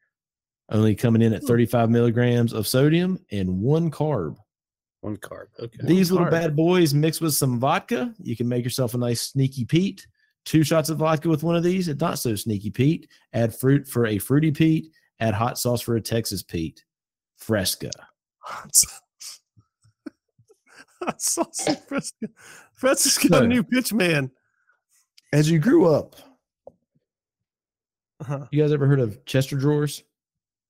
only 0.70 0.94
coming 0.94 1.22
in 1.22 1.32
at 1.32 1.40
hmm. 1.42 1.46
35 1.46 1.90
milligrams 1.90 2.52
of 2.52 2.66
sodium 2.66 3.18
and 3.30 3.60
one 3.60 3.90
carb 3.90 4.36
one 5.06 5.16
carb. 5.18 5.46
Okay. 5.60 5.78
These 5.84 6.10
One 6.10 6.22
little 6.22 6.36
carb. 6.36 6.42
bad 6.42 6.56
boys 6.56 6.92
mixed 6.92 7.20
with 7.20 7.34
some 7.34 7.60
vodka. 7.60 8.12
You 8.18 8.36
can 8.36 8.48
make 8.48 8.64
yourself 8.64 8.94
a 8.94 8.98
nice 8.98 9.22
sneaky 9.22 9.64
Pete. 9.64 10.06
Two 10.46 10.62
shots 10.62 10.90
of 10.90 10.98
vodka 10.98 11.28
with 11.28 11.42
one 11.42 11.56
of 11.56 11.64
these. 11.64 11.88
It's 11.88 12.00
not 12.00 12.20
so 12.20 12.36
sneaky 12.36 12.70
Pete. 12.70 13.08
Add 13.32 13.54
fruit 13.54 13.86
for 13.86 14.06
a 14.06 14.18
fruity 14.18 14.52
Pete. 14.52 14.92
Add 15.18 15.34
hot 15.34 15.58
sauce 15.58 15.82
for 15.82 15.96
a 15.96 16.00
Texas 16.00 16.42
Pete. 16.42 16.84
Fresca. 17.36 17.90
Hot 18.38 18.74
sauce. 18.74 19.40
hot 21.02 21.20
sauce 21.20 21.68
Fresca. 21.88 22.28
Fresca's 22.74 23.18
got 23.18 23.38
so, 23.38 23.44
a 23.44 23.48
new 23.48 23.64
pitch 23.64 23.92
man. 23.92 24.30
As 25.32 25.50
you 25.50 25.58
grew 25.58 25.92
up, 25.92 26.14
uh-huh. 28.20 28.46
you 28.52 28.62
guys 28.62 28.72
ever 28.72 28.86
heard 28.86 29.00
of 29.00 29.24
Chester 29.24 29.56
drawers? 29.56 30.04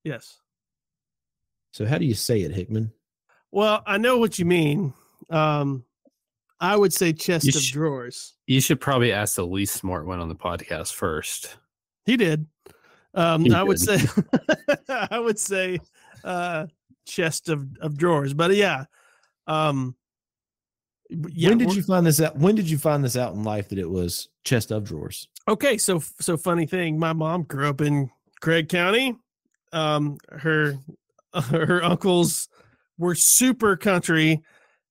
Yes. 0.05 0.41
So 1.73 1.85
how 1.85 1.99
do 1.99 2.07
you 2.07 2.15
say 2.15 2.41
it, 2.41 2.53
Hickman? 2.53 2.93
Well, 3.53 3.83
I 3.87 3.99
know 3.99 4.17
what 4.17 4.39
you 4.39 4.47
mean. 4.47 4.95
Um, 5.29 5.85
I 6.61 6.77
would 6.77 6.93
say 6.93 7.13
chest 7.13 7.45
you 7.47 7.51
of 7.51 7.63
sh- 7.63 7.73
drawers. 7.73 8.35
You 8.47 8.61
should 8.61 8.81
probably 8.81 9.13
ask 9.13 9.37
the 9.37 9.47
least 9.47 9.75
smart 9.75 10.07
one 10.07 10.21
on 10.21 10.29
the 10.29 10.35
podcast 10.35 10.95
first. 10.95 11.57
He 12.05 12.17
did. 12.17 12.47
Um, 13.15 13.45
he 13.45 13.53
I 13.53 13.59
did. 13.61 13.69
would 13.69 13.81
say, 13.81 13.99
I 14.89 15.19
would 15.19 15.39
say, 15.39 15.79
uh, 16.25 16.67
chest 17.07 17.49
of, 17.49 17.67
of 17.81 17.97
drawers. 17.97 18.35
But 18.35 18.55
yeah, 18.55 18.85
um, 19.47 19.95
yeah. 21.09 21.51
When 21.51 21.59
did 21.59 21.75
you 21.75 21.83
find 21.83 22.07
this 22.07 22.21
out? 22.21 22.37
When 22.37 22.55
did 22.55 22.69
you 22.69 22.79
find 22.79 23.05
this 23.05 23.17
out 23.17 23.35
in 23.35 23.45
life 23.45 23.69
that 23.69 23.79
it 23.79 23.89
was 23.89 24.29
chest 24.45 24.71
of 24.71 24.85
drawers? 24.85 25.29
Okay, 25.49 25.79
so 25.79 26.01
so 26.21 26.37
funny 26.37 26.67
thing. 26.67 26.99
My 26.99 27.13
mom 27.13 27.45
grew 27.45 27.69
up 27.69 27.81
in 27.81 28.11
Craig 28.41 28.69
County. 28.69 29.17
Um, 29.73 30.19
her 30.31 30.79
her 31.35 31.83
uncles 31.85 32.49
were 32.99 33.15
super 33.15 33.77
country, 33.77 34.43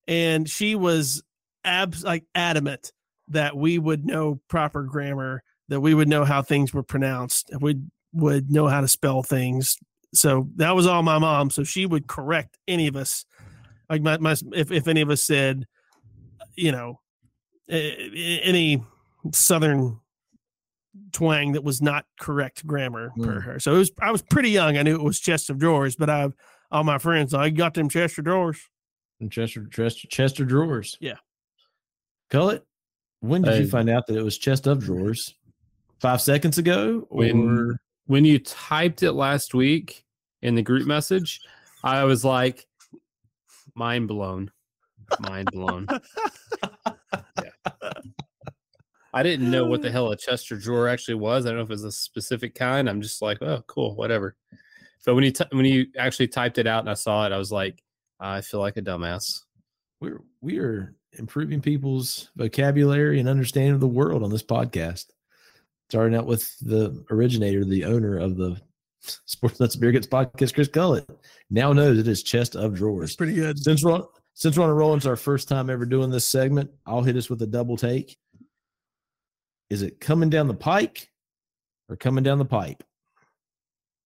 and 0.07 0.49
she 0.49 0.75
was 0.75 1.23
abs 1.65 2.03
like 2.03 2.23
adamant 2.35 2.91
that 3.29 3.57
we 3.57 3.79
would 3.79 4.05
know 4.05 4.39
proper 4.47 4.83
grammar, 4.83 5.43
that 5.69 5.81
we 5.81 5.93
would 5.93 6.07
know 6.07 6.23
how 6.23 6.41
things 6.41 6.73
were 6.73 6.83
pronounced, 6.83 7.51
we 7.59 7.79
would 8.13 8.51
know 8.51 8.67
how 8.67 8.81
to 8.81 8.87
spell 8.87 9.23
things. 9.23 9.77
So 10.13 10.47
that 10.55 10.75
was 10.75 10.87
all 10.87 11.03
my 11.03 11.17
mom. 11.17 11.49
So 11.49 11.63
she 11.63 11.85
would 11.85 12.07
correct 12.07 12.57
any 12.67 12.87
of 12.87 12.95
us, 12.95 13.25
like 13.89 14.01
my, 14.01 14.17
my 14.17 14.35
if 14.53 14.71
if 14.71 14.87
any 14.87 15.01
of 15.01 15.09
us 15.09 15.21
said, 15.21 15.65
you 16.55 16.71
know, 16.71 17.01
any 17.67 18.83
southern 19.33 19.99
twang 21.11 21.53
that 21.53 21.63
was 21.63 21.81
not 21.81 22.05
correct 22.19 22.65
grammar 22.65 23.11
mm. 23.17 23.25
per 23.25 23.39
her. 23.41 23.59
So 23.59 23.75
it 23.75 23.79
was 23.79 23.91
I 24.01 24.11
was 24.11 24.21
pretty 24.21 24.51
young. 24.51 24.77
I 24.77 24.83
knew 24.83 24.95
it 24.95 25.03
was 25.03 25.19
chest 25.19 25.49
of 25.49 25.57
drawers, 25.57 25.95
but 25.95 26.09
I've 26.09 26.33
all 26.71 26.83
my 26.83 26.97
friends, 26.97 27.33
I 27.33 27.49
got 27.49 27.73
them 27.73 27.89
Chester 27.89 28.21
drawers. 28.21 28.59
And 29.19 29.31
Chester, 29.31 29.65
Chester, 29.71 30.07
Chester 30.09 30.45
drawers. 30.45 30.97
Yeah. 30.99 31.15
Gullett, 32.29 32.65
when 33.19 33.41
did 33.41 33.53
uh, 33.53 33.57
you 33.57 33.67
find 33.67 33.89
out 33.89 34.07
that 34.07 34.17
it 34.17 34.23
was 34.23 34.37
chest 34.37 34.67
of 34.67 34.79
drawers? 34.79 35.35
Five 35.99 36.21
seconds 36.21 36.57
ago? 36.57 37.07
Or 37.09 37.17
when, 37.19 37.77
when 38.07 38.25
you 38.25 38.39
typed 38.39 39.03
it 39.03 39.13
last 39.13 39.53
week 39.53 40.05
in 40.41 40.55
the 40.55 40.61
group 40.61 40.85
message, 40.85 41.41
I 41.83 42.03
was 42.03 42.25
like, 42.25 42.65
mind 43.75 44.07
blown. 44.07 44.51
Mind 45.19 45.49
blown. 45.51 45.87
yeah. 47.41 47.91
I 49.13 49.23
didn't 49.23 49.49
know 49.49 49.65
what 49.65 49.81
the 49.81 49.89
hell 49.89 50.11
a 50.11 50.17
Chester 50.17 50.57
drawer 50.57 50.89
actually 50.89 51.15
was. 51.15 51.45
I 51.45 51.49
don't 51.49 51.57
know 51.57 51.63
if 51.63 51.69
it 51.69 51.73
was 51.73 51.85
a 51.85 51.91
specific 51.91 52.53
kind. 52.53 52.89
I'm 52.89 53.01
just 53.01 53.21
like, 53.21 53.41
oh, 53.41 53.63
cool, 53.65 53.95
whatever. 53.95 54.35
But 55.05 55.15
when 55.15 55.23
you 55.23 55.31
t- 55.31 55.45
when 55.51 55.65
you 55.65 55.85
actually 55.97 56.27
typed 56.27 56.57
it 56.57 56.67
out 56.67 56.81
and 56.81 56.89
I 56.89 56.95
saw 56.95 57.25
it, 57.25 57.31
I 57.31 57.37
was 57.37 57.51
like, 57.51 57.81
I 58.19 58.41
feel 58.41 58.59
like 58.59 58.75
a 58.75 58.81
dumbass. 58.81 59.43
We're 60.01 60.21
we 60.41 60.57
are 60.57 60.95
improving 61.17 61.61
people's 61.61 62.29
vocabulary 62.35 63.19
and 63.19 63.29
understanding 63.29 63.73
of 63.73 63.79
the 63.79 63.87
world 63.87 64.23
on 64.23 64.29
this 64.29 64.43
podcast. 64.43 65.07
Starting 65.89 66.15
out 66.15 66.25
with 66.25 66.57
the 66.59 67.05
originator, 67.11 67.63
the 67.63 67.85
owner 67.85 68.17
of 68.17 68.37
the 68.37 68.59
Sports 69.01 69.59
Nuts 69.59 69.75
Beer 69.75 69.91
Gets 69.91 70.07
podcast, 70.07 70.55
Chris 70.55 70.67
Gullett, 70.67 71.07
now 71.49 71.73
knows 71.73 71.99
it 71.99 72.07
is 72.07 72.23
chest 72.23 72.55
of 72.55 72.73
drawers. 72.73 73.09
That's 73.09 73.15
pretty 73.15 73.35
good. 73.35 73.59
Since 73.59 73.83
we're 73.83 73.93
on, 73.93 74.07
since 74.33 74.57
we're 74.57 74.63
on 74.63 74.69
a 74.69 74.73
roll, 74.73 74.95
it's 74.95 75.05
our 75.05 75.15
first 75.15 75.47
time 75.47 75.69
ever 75.69 75.85
doing 75.85 76.09
this 76.09 76.25
segment. 76.25 76.71
I'll 76.85 77.03
hit 77.03 77.15
us 77.15 77.29
with 77.29 77.41
a 77.43 77.47
double 77.47 77.77
take. 77.77 78.17
Is 79.69 79.81
it 79.81 79.99
coming 79.99 80.29
down 80.29 80.47
the 80.47 80.53
pike 80.53 81.09
or 81.87 81.95
coming 81.95 82.23
down 82.23 82.39
the 82.39 82.45
pipe? 82.45 82.83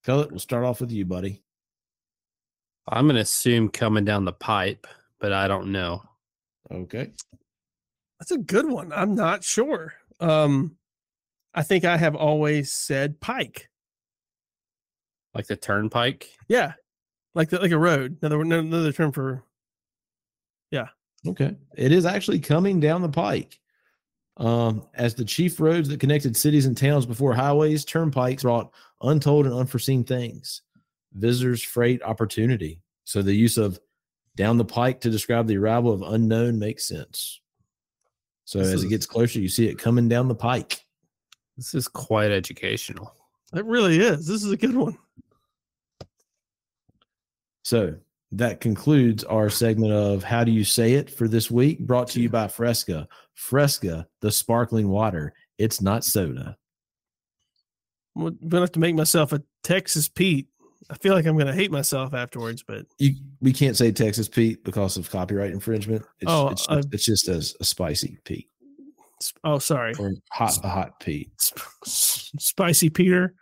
Philip, 0.04 0.32
we'll 0.32 0.40
start 0.40 0.66
off 0.66 0.82
with 0.82 0.92
you, 0.92 1.06
buddy. 1.06 1.44
I'm 2.88 3.06
going 3.06 3.16
to 3.16 3.22
assume 3.22 3.70
coming 3.70 4.06
down 4.06 4.26
the 4.26 4.34
pipe, 4.34 4.88
but 5.20 5.32
I 5.32 5.48
don't 5.48 5.72
know. 5.72 6.04
Okay. 6.72 7.12
That's 8.20 8.32
a 8.32 8.38
good 8.38 8.70
one. 8.70 8.92
I'm 8.94 9.16
not 9.16 9.44
sure. 9.44 9.94
Um, 10.20 10.76
I 11.54 11.64
think 11.64 11.86
I 11.86 11.98
have 11.98 12.16
always 12.16 12.72
said 12.72 13.20
pike. 13.20 13.70
Like 15.34 15.48
the 15.48 15.56
turnpike? 15.56 16.30
Yeah. 16.48 16.74
Like 17.34 17.50
the, 17.50 17.60
like 17.60 17.72
a 17.72 17.78
road. 17.78 18.18
Another 18.22 18.42
another 18.42 18.92
term 18.92 19.12
for 19.12 19.44
yeah. 20.72 20.88
Okay. 21.28 21.56
It 21.76 21.92
is 21.92 22.06
actually 22.06 22.40
coming 22.40 22.80
down 22.80 23.02
the 23.02 23.10
pike. 23.10 23.60
Um, 24.38 24.88
as 24.94 25.16
the 25.16 25.26
chief 25.26 25.60
roads 25.60 25.90
that 25.90 26.00
connected 26.00 26.36
cities 26.38 26.66
and 26.66 26.78
towns 26.78 27.06
before 27.06 27.34
highways, 27.34 27.84
turnpikes 27.84 28.44
brought 28.44 28.72
untold 29.02 29.46
and 29.46 29.54
unforeseen 29.54 30.04
things, 30.04 30.62
visitors, 31.14 31.62
freight, 31.62 32.02
opportunity. 32.04 32.82
So 33.04 33.22
the 33.22 33.34
use 33.34 33.58
of 33.58 33.80
down 34.36 34.58
the 34.58 34.66
pike 34.66 35.02
to 35.02 35.10
describe 35.10 35.48
the 35.48 35.58
arrival 35.58 35.92
of 35.92 36.02
unknown 36.02 36.60
makes 36.60 36.88
sense. 36.88 37.42
So 38.46 38.60
this 38.60 38.70
as 38.70 38.74
is, 38.76 38.84
it 38.86 38.90
gets 38.90 39.06
closer, 39.06 39.40
you 39.40 39.50
see 39.50 39.68
it 39.68 39.78
coming 39.78 40.10
down 40.10 40.28
the 40.28 40.36
pike. 40.36 40.80
This 41.58 41.76
is 41.76 41.88
quite 41.88 42.32
educational. 42.32 43.14
It 43.54 43.66
really 43.66 44.00
is. 44.00 44.26
This 44.26 44.44
is 44.44 44.52
a 44.52 44.58
good 44.58 44.76
one. 44.76 44.98
So 47.64 47.96
that 48.32 48.62
concludes 48.62 49.24
our 49.24 49.50
segment 49.50 49.92
of 49.92 50.24
How 50.24 50.44
Do 50.44 50.52
You 50.52 50.64
Say 50.64 50.94
It 50.94 51.10
for 51.10 51.28
this 51.28 51.52
week, 51.52 51.80
brought 51.80 52.08
to 52.10 52.22
you 52.22 52.30
by 52.30 52.48
Fresca. 52.48 53.08
Fresca, 53.34 54.08
the 54.22 54.32
sparkling 54.32 54.90
water. 54.90 55.34
It's 55.58 55.82
not 55.82 56.04
soda. 56.04 56.58
I'm 58.16 58.38
gonna 58.48 58.62
have 58.62 58.72
to 58.74 58.80
make 58.80 58.96
myself 58.96 59.34
a 59.34 59.44
Texas 59.64 60.08
Pete. 60.08 60.48
I 60.90 60.96
feel 60.96 61.14
like 61.14 61.26
I'm 61.26 61.38
gonna 61.38 61.54
hate 61.54 61.72
myself 61.72 62.14
afterwards, 62.14 62.64
but 62.64 62.86
you, 62.98 63.16
we 63.42 63.54
can't 63.54 63.78
say 63.78 63.92
Texas 63.92 64.28
Pete 64.28 64.64
because 64.64 64.98
of 64.98 65.10
copyright 65.10 65.52
infringement. 65.52 66.04
It's, 66.20 66.32
oh, 66.32 66.50
it's, 66.50 66.68
uh, 66.70 66.82
it's 66.92 67.06
just 67.06 67.28
as 67.28 67.56
a 67.60 67.64
spicy 67.64 68.18
Pete. 68.24 68.48
Oh, 69.44 69.60
sorry. 69.60 69.94
Or 70.00 70.14
hot, 70.32 70.58
a 70.64 70.70
hot 70.70 71.00
Pete. 71.00 71.32
Spicy 71.86 72.90
Peter. 72.90 73.36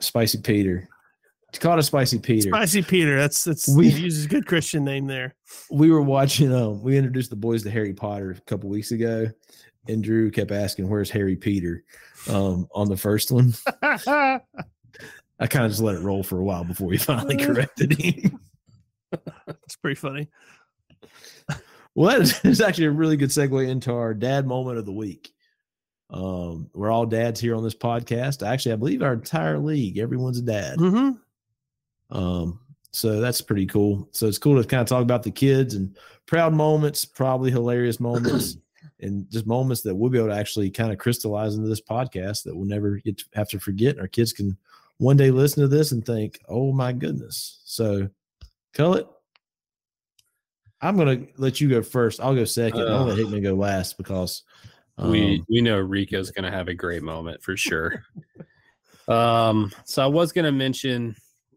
Spicy 0.00 0.38
Peter. 0.38 0.88
It's 1.48 1.58
called 1.60 1.78
a 1.78 1.84
spicy 1.84 2.18
Peter. 2.18 2.48
Spicy 2.48 2.82
Peter. 2.82 3.16
That's 3.16 3.44
that's 3.44 3.68
we 3.68 3.88
uses 3.88 4.24
a 4.24 4.28
good 4.28 4.44
Christian 4.44 4.84
name 4.84 5.06
there. 5.06 5.36
We 5.70 5.90
were 5.92 6.02
watching. 6.02 6.52
Um, 6.52 6.82
we 6.82 6.96
introduced 6.96 7.30
the 7.30 7.36
boys 7.36 7.62
to 7.62 7.70
Harry 7.70 7.94
Potter 7.94 8.32
a 8.32 8.40
couple 8.40 8.68
weeks 8.68 8.90
ago, 8.90 9.28
and 9.86 10.02
Drew 10.02 10.32
kept 10.32 10.50
asking, 10.50 10.88
"Where's 10.88 11.10
Harry 11.10 11.36
Peter?" 11.36 11.84
Um, 12.28 12.66
on 12.74 12.88
the 12.88 12.96
first 12.96 13.30
one, 13.30 13.54
I 15.38 15.46
kind 15.46 15.64
of 15.64 15.70
just 15.70 15.82
let 15.82 15.96
it 15.96 16.02
roll 16.02 16.22
for 16.22 16.38
a 16.38 16.44
while 16.44 16.64
before 16.64 16.86
we 16.86 16.96
finally 16.98 17.36
corrected 17.36 17.92
him. 17.92 18.40
It's 19.64 19.76
pretty 19.76 19.94
funny. 19.94 20.28
Well, 21.94 22.10
that 22.10 22.20
is, 22.20 22.40
is 22.44 22.60
actually 22.60 22.86
a 22.86 22.90
really 22.90 23.16
good 23.16 23.30
segue 23.30 23.68
into 23.68 23.92
our 23.92 24.14
dad 24.14 24.46
moment 24.46 24.78
of 24.78 24.86
the 24.86 24.92
week. 24.92 25.32
Um, 26.10 26.68
we're 26.74 26.90
all 26.90 27.06
dads 27.06 27.40
here 27.40 27.54
on 27.54 27.62
this 27.62 27.74
podcast. 27.74 28.46
Actually, 28.46 28.72
I 28.72 28.76
believe 28.76 29.02
our 29.02 29.14
entire 29.14 29.58
league, 29.58 29.98
everyone's 29.98 30.38
a 30.38 30.42
dad. 30.42 30.78
Mm-hmm. 30.78 32.16
Um, 32.16 32.60
so 32.92 33.20
that's 33.20 33.40
pretty 33.40 33.66
cool. 33.66 34.08
So 34.12 34.26
it's 34.26 34.38
cool 34.38 34.60
to 34.60 34.68
kind 34.68 34.80
of 34.80 34.86
talk 34.86 35.02
about 35.02 35.22
the 35.22 35.30
kids 35.30 35.74
and 35.74 35.96
proud 36.26 36.52
moments, 36.52 37.04
probably 37.04 37.50
hilarious 37.50 37.98
moments, 37.98 38.56
and 39.00 39.28
just 39.30 39.46
moments 39.46 39.82
that 39.82 39.94
we'll 39.94 40.10
be 40.10 40.18
able 40.18 40.28
to 40.28 40.36
actually 40.36 40.70
kind 40.70 40.92
of 40.92 40.98
crystallize 40.98 41.54
into 41.56 41.68
this 41.68 41.80
podcast 41.80 42.44
that 42.44 42.54
we'll 42.54 42.66
never 42.66 42.96
get 42.98 43.18
to 43.18 43.24
have 43.34 43.48
to 43.48 43.58
forget. 43.58 43.92
And 43.92 44.00
our 44.00 44.08
kids 44.08 44.32
can 44.32 44.56
one 44.98 45.16
day 45.16 45.30
listen 45.30 45.62
to 45.62 45.68
this 45.68 45.92
and 45.92 46.04
think, 46.04 46.40
"Oh 46.48 46.72
my 46.72 46.92
goodness!" 46.92 47.60
So, 47.64 48.08
Gullett, 48.74 49.06
I'm 50.80 50.96
gonna 50.96 51.26
let 51.36 51.60
you 51.60 51.68
go 51.68 51.82
first. 51.82 52.20
I'll 52.20 52.34
go 52.34 52.44
second. 52.44 52.82
I'll 52.82 53.04
let 53.04 53.14
Uh. 53.14 53.16
Hickman 53.16 53.42
go 53.42 53.54
last 53.54 53.96
because 53.96 54.42
um, 54.98 55.10
we 55.10 55.42
we 55.48 55.60
know 55.60 55.78
Rico's 55.78 56.30
gonna 56.30 56.50
have 56.50 56.68
a 56.68 56.74
great 56.74 57.02
moment 57.02 57.42
for 57.42 57.56
sure. 57.56 58.04
um, 59.08 59.72
so 59.84 60.02
I 60.02 60.06
was 60.06 60.32
gonna 60.32 60.52
mention 60.52 61.16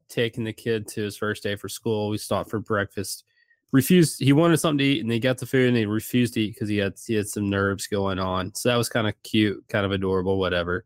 taking 0.09 0.43
the 0.43 0.53
kid 0.53 0.87
to 0.87 1.01
his 1.03 1.17
first 1.17 1.43
day 1.43 1.55
for 1.55 1.69
school. 1.69 2.09
We 2.09 2.17
stopped 2.17 2.49
for 2.49 2.59
breakfast. 2.59 3.25
Refused. 3.73 4.21
He 4.21 4.31
wanted 4.31 4.57
something 4.57 4.77
to 4.77 4.83
eat, 4.83 5.01
and 5.01 5.11
he 5.11 5.19
got 5.19 5.37
the 5.37 5.45
food, 5.45 5.67
and 5.67 5.77
he 5.77 5.85
refused 5.85 6.35
to 6.35 6.41
eat 6.41 6.53
because 6.53 6.69
he 6.69 6.77
had 6.77 6.93
he 7.05 7.15
had 7.15 7.27
some 7.27 7.49
nerves 7.49 7.85
going 7.87 8.17
on. 8.17 8.55
So 8.55 8.69
that 8.69 8.77
was 8.77 8.87
kind 8.87 9.07
of 9.07 9.21
cute, 9.23 9.63
kind 9.67 9.85
of 9.85 9.91
adorable, 9.91 10.39
whatever. 10.39 10.85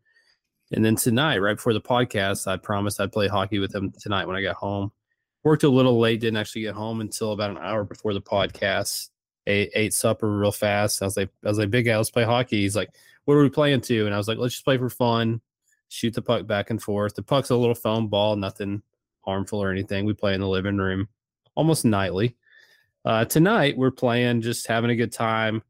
And 0.71 0.83
then 0.83 0.95
tonight, 0.95 1.39
right 1.39 1.55
before 1.55 1.73
the 1.73 1.81
podcast, 1.81 2.47
I 2.47 2.57
promised 2.57 2.99
I'd 2.99 3.11
play 3.11 3.27
hockey 3.27 3.59
with 3.59 3.73
him 3.75 3.91
tonight 3.99 4.25
when 4.25 4.35
I 4.35 4.41
got 4.41 4.55
home. 4.55 4.91
Worked 5.43 5.63
a 5.63 5.69
little 5.69 5.99
late, 5.99 6.21
didn't 6.21 6.37
actually 6.37 6.61
get 6.61 6.75
home 6.75 7.01
until 7.01 7.31
about 7.31 7.51
an 7.51 7.57
hour 7.57 7.83
before 7.83 8.13
the 8.13 8.21
podcast 8.21 9.09
ate, 9.47 9.71
ate 9.73 9.93
supper 9.93 10.37
real 10.37 10.51
fast. 10.51 11.01
I 11.01 11.05
was 11.05 11.17
like, 11.17 11.29
I 11.43 11.47
was 11.47 11.57
like, 11.57 11.71
big 11.71 11.85
guy, 11.85 11.97
let's 11.97 12.11
play 12.11 12.23
hockey. 12.23 12.61
He's 12.61 12.75
like, 12.75 12.89
what 13.25 13.35
are 13.35 13.41
we 13.41 13.49
playing 13.49 13.81
to? 13.81 14.05
And 14.05 14.13
I 14.13 14.17
was 14.17 14.27
like, 14.27 14.37
let's 14.37 14.53
just 14.53 14.65
play 14.65 14.77
for 14.77 14.89
fun, 14.89 15.41
shoot 15.89 16.13
the 16.13 16.21
puck 16.21 16.47
back 16.47 16.69
and 16.69 16.81
forth. 16.81 17.15
The 17.15 17.23
puck's 17.23 17.49
a 17.49 17.55
little 17.55 17.75
foam 17.75 18.07
ball, 18.07 18.35
nothing 18.35 18.81
harmful 19.21 19.61
or 19.61 19.71
anything. 19.71 20.05
We 20.05 20.13
play 20.13 20.33
in 20.33 20.41
the 20.41 20.47
living 20.47 20.77
room 20.77 21.07
almost 21.55 21.85
nightly. 21.85 22.35
Uh, 23.03 23.25
tonight 23.25 23.77
we're 23.77 23.91
playing, 23.91 24.41
just 24.41 24.67
having 24.67 24.91
a 24.91 24.95
good 24.95 25.11
time. 25.11 25.63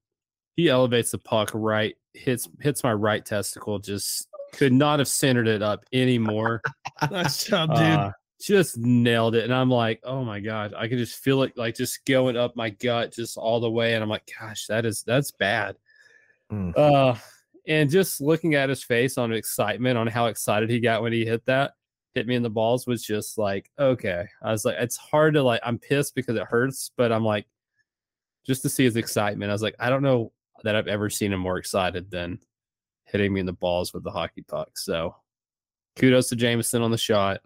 He 0.55 0.69
elevates 0.69 1.11
the 1.11 1.17
puck 1.17 1.51
right, 1.53 1.95
hits 2.13 2.49
hits 2.59 2.83
my 2.83 2.93
right 2.93 3.25
testicle. 3.25 3.79
Just 3.79 4.27
could 4.53 4.73
not 4.73 4.99
have 4.99 5.07
centered 5.07 5.47
it 5.47 5.61
up 5.61 5.83
anymore 5.93 6.61
Nice 7.11 7.45
job, 7.45 7.69
dude. 7.69 7.79
uh, 7.79 8.11
just 8.41 8.77
nailed 8.77 9.35
it. 9.35 9.43
And 9.43 9.53
I'm 9.53 9.69
like, 9.69 10.01
oh 10.03 10.23
my 10.23 10.39
God, 10.39 10.73
I 10.75 10.87
can 10.87 10.97
just 10.97 11.23
feel 11.23 11.43
it 11.43 11.57
like 11.57 11.75
just 11.75 12.03
going 12.05 12.35
up 12.35 12.55
my 12.55 12.69
gut 12.71 13.13
just 13.13 13.37
all 13.37 13.59
the 13.59 13.69
way. 13.69 13.93
And 13.93 14.03
I'm 14.03 14.09
like, 14.09 14.29
gosh, 14.39 14.65
that 14.67 14.85
is 14.85 15.03
that's 15.03 15.31
bad. 15.31 15.75
Mm. 16.51 16.77
Uh 16.77 17.15
and 17.67 17.89
just 17.89 18.21
looking 18.21 18.55
at 18.55 18.69
his 18.69 18.83
face 18.83 19.17
on 19.17 19.31
excitement 19.31 19.97
on 19.97 20.07
how 20.07 20.25
excited 20.25 20.69
he 20.69 20.79
got 20.79 21.03
when 21.03 21.13
he 21.13 21.25
hit 21.25 21.45
that, 21.45 21.73
hit 22.15 22.27
me 22.27 22.35
in 22.35 22.43
the 22.43 22.49
balls 22.49 22.87
was 22.87 23.03
just 23.03 23.37
like, 23.37 23.69
okay. 23.77 24.25
I 24.41 24.51
was 24.51 24.65
like, 24.65 24.77
it's 24.79 24.97
hard 24.97 25.35
to 25.35 25.43
like, 25.43 25.61
I'm 25.63 25.77
pissed 25.77 26.15
because 26.15 26.35
it 26.35 26.47
hurts, 26.47 26.91
but 26.97 27.11
I'm 27.11 27.23
like, 27.23 27.45
just 28.45 28.63
to 28.63 28.69
see 28.69 28.83
his 28.83 28.95
excitement, 28.95 29.51
I 29.51 29.53
was 29.53 29.61
like, 29.61 29.75
I 29.79 29.91
don't 29.91 30.01
know 30.01 30.31
that 30.63 30.75
I've 30.75 30.87
ever 30.87 31.09
seen 31.09 31.31
him 31.31 31.39
more 31.39 31.57
excited 31.57 32.09
than 32.09 32.39
hitting 33.11 33.33
me 33.33 33.39
in 33.39 33.45
the 33.45 33.53
balls 33.53 33.93
with 33.93 34.03
the 34.03 34.11
hockey 34.11 34.41
puck. 34.41 34.77
So 34.77 35.15
kudos 35.97 36.29
to 36.29 36.35
Jameson 36.35 36.81
on 36.81 36.91
the 36.91 36.97
shot. 36.97 37.41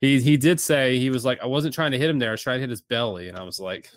He 0.00 0.20
he 0.20 0.36
did 0.36 0.60
say 0.60 0.98
he 0.98 1.10
was 1.10 1.24
like, 1.24 1.40
I 1.42 1.46
wasn't 1.46 1.74
trying 1.74 1.90
to 1.92 1.98
hit 1.98 2.08
him 2.10 2.18
there. 2.18 2.28
I 2.28 2.32
was 2.32 2.42
trying 2.42 2.58
to 2.58 2.60
hit 2.60 2.70
his 2.70 2.82
belly. 2.82 3.28
And 3.28 3.36
I 3.38 3.42
was 3.42 3.58
like, 3.58 3.90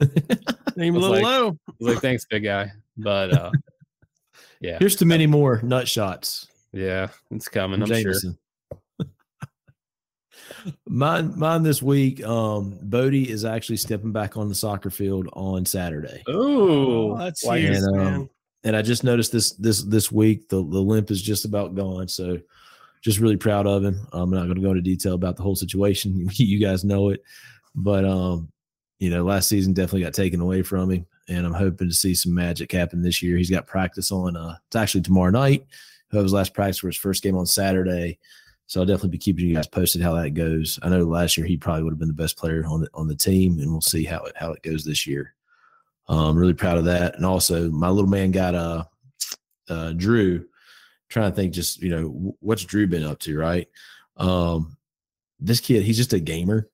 Aim 0.78 0.96
a 0.96 0.98
little 0.98 1.10
like- 1.10 1.22
low. 1.22 1.58
Was 1.78 1.94
like, 1.94 2.02
thanks, 2.02 2.24
big 2.24 2.44
guy. 2.44 2.72
But 2.96 3.32
uh 3.32 3.50
yeah, 4.60 4.78
Here's 4.78 4.96
to 4.96 5.04
many 5.04 5.26
more 5.26 5.60
nut 5.62 5.86
shots. 5.86 6.48
yeah, 6.72 7.08
it's 7.30 7.48
coming, 7.48 7.80
I'm 7.82 7.86
from 7.88 7.96
sure. 7.96 8.12
Jameson. 8.12 8.38
mine, 10.88 11.38
mine 11.38 11.62
this 11.62 11.82
week. 11.82 12.24
Um, 12.24 12.78
Bodie 12.82 13.30
is 13.30 13.44
actually 13.44 13.76
stepping 13.76 14.12
back 14.12 14.36
on 14.36 14.48
the 14.48 14.54
soccer 14.54 14.90
field 14.90 15.28
on 15.34 15.64
Saturday, 15.66 16.22
Oh, 16.28 17.16
that's 17.18 17.44
like- 17.44 17.60
huge, 17.60 17.76
and, 17.76 17.86
um, 17.88 17.96
man. 18.04 18.30
And 18.64 18.74
I 18.74 18.82
just 18.82 19.04
noticed 19.04 19.30
this 19.30 19.52
this 19.52 19.82
this 19.82 20.10
week 20.10 20.48
the 20.48 20.56
the 20.56 20.80
limp 20.80 21.10
is 21.10 21.22
just 21.22 21.44
about 21.44 21.74
gone. 21.74 22.08
So, 22.08 22.38
just 23.02 23.18
really 23.18 23.36
proud 23.36 23.66
of 23.66 23.84
him. 23.84 24.06
I'm 24.12 24.30
not 24.30 24.44
going 24.44 24.56
to 24.56 24.62
go 24.62 24.70
into 24.70 24.82
detail 24.82 25.14
about 25.14 25.36
the 25.36 25.42
whole 25.42 25.56
situation. 25.56 26.28
you 26.34 26.58
guys 26.58 26.84
know 26.84 27.10
it, 27.10 27.22
but 27.74 28.04
um, 28.04 28.50
you 28.98 29.10
know, 29.10 29.24
last 29.24 29.48
season 29.48 29.72
definitely 29.72 30.02
got 30.02 30.14
taken 30.14 30.40
away 30.40 30.62
from 30.62 30.90
him, 30.90 31.06
and 31.28 31.46
I'm 31.46 31.52
hoping 31.52 31.88
to 31.88 31.94
see 31.94 32.14
some 32.14 32.34
magic 32.34 32.72
happen 32.72 33.02
this 33.02 33.22
year. 33.22 33.36
He's 33.36 33.50
got 33.50 33.66
practice 33.66 34.10
on. 34.10 34.36
Uh, 34.36 34.56
it's 34.66 34.76
actually 34.76 35.02
tomorrow 35.02 35.30
night. 35.30 35.66
His 36.10 36.32
last 36.32 36.54
practice 36.54 36.78
for 36.78 36.86
his 36.86 36.96
first 36.96 37.24
game 37.24 37.36
on 37.36 37.44
Saturday. 37.44 38.20
So 38.66 38.80
I'll 38.80 38.86
definitely 38.86 39.10
be 39.10 39.18
keeping 39.18 39.46
you 39.46 39.54
guys 39.54 39.66
posted 39.66 40.00
how 40.00 40.14
that 40.14 40.30
goes. 40.30 40.78
I 40.82 40.88
know 40.88 41.04
last 41.04 41.36
year 41.36 41.46
he 41.46 41.56
probably 41.56 41.82
would 41.82 41.92
have 41.92 41.98
been 41.98 42.08
the 42.08 42.14
best 42.14 42.38
player 42.38 42.64
on 42.66 42.82
the 42.82 42.88
on 42.94 43.08
the 43.08 43.16
team, 43.16 43.58
and 43.58 43.70
we'll 43.70 43.80
see 43.80 44.04
how 44.04 44.22
it 44.22 44.34
how 44.36 44.52
it 44.52 44.62
goes 44.62 44.84
this 44.84 45.06
year. 45.06 45.33
Um, 46.06 46.36
really 46.36 46.54
proud 46.54 46.78
of 46.78 46.84
that, 46.84 47.16
and 47.16 47.24
also 47.24 47.70
my 47.70 47.88
little 47.88 48.10
man 48.10 48.30
got 48.30 48.54
uh, 48.54 48.84
uh 49.68 49.92
Drew. 49.92 50.46
Trying 51.10 51.30
to 51.30 51.36
think, 51.36 51.52
just 51.52 51.80
you 51.80 51.90
know, 51.90 52.36
what's 52.40 52.64
Drew 52.64 52.86
been 52.86 53.04
up 53.04 53.18
to, 53.20 53.38
right? 53.38 53.68
Um, 54.16 54.76
this 55.38 55.60
kid, 55.60 55.82
he's 55.82 55.96
just 55.96 56.12
a 56.12 56.20
gamer. 56.20 56.68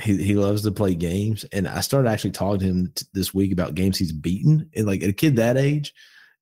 He 0.00 0.22
he 0.22 0.34
loves 0.34 0.62
to 0.62 0.70
play 0.70 0.94
games, 0.94 1.44
and 1.52 1.66
I 1.66 1.80
started 1.80 2.08
actually 2.08 2.30
talking 2.32 2.60
to 2.60 2.66
him 2.66 2.92
t- 2.94 3.06
this 3.12 3.34
week 3.34 3.52
about 3.52 3.74
games 3.74 3.98
he's 3.98 4.12
beaten, 4.12 4.70
and 4.76 4.86
like 4.86 5.02
a 5.02 5.12
kid 5.12 5.36
that 5.36 5.56
age, 5.56 5.94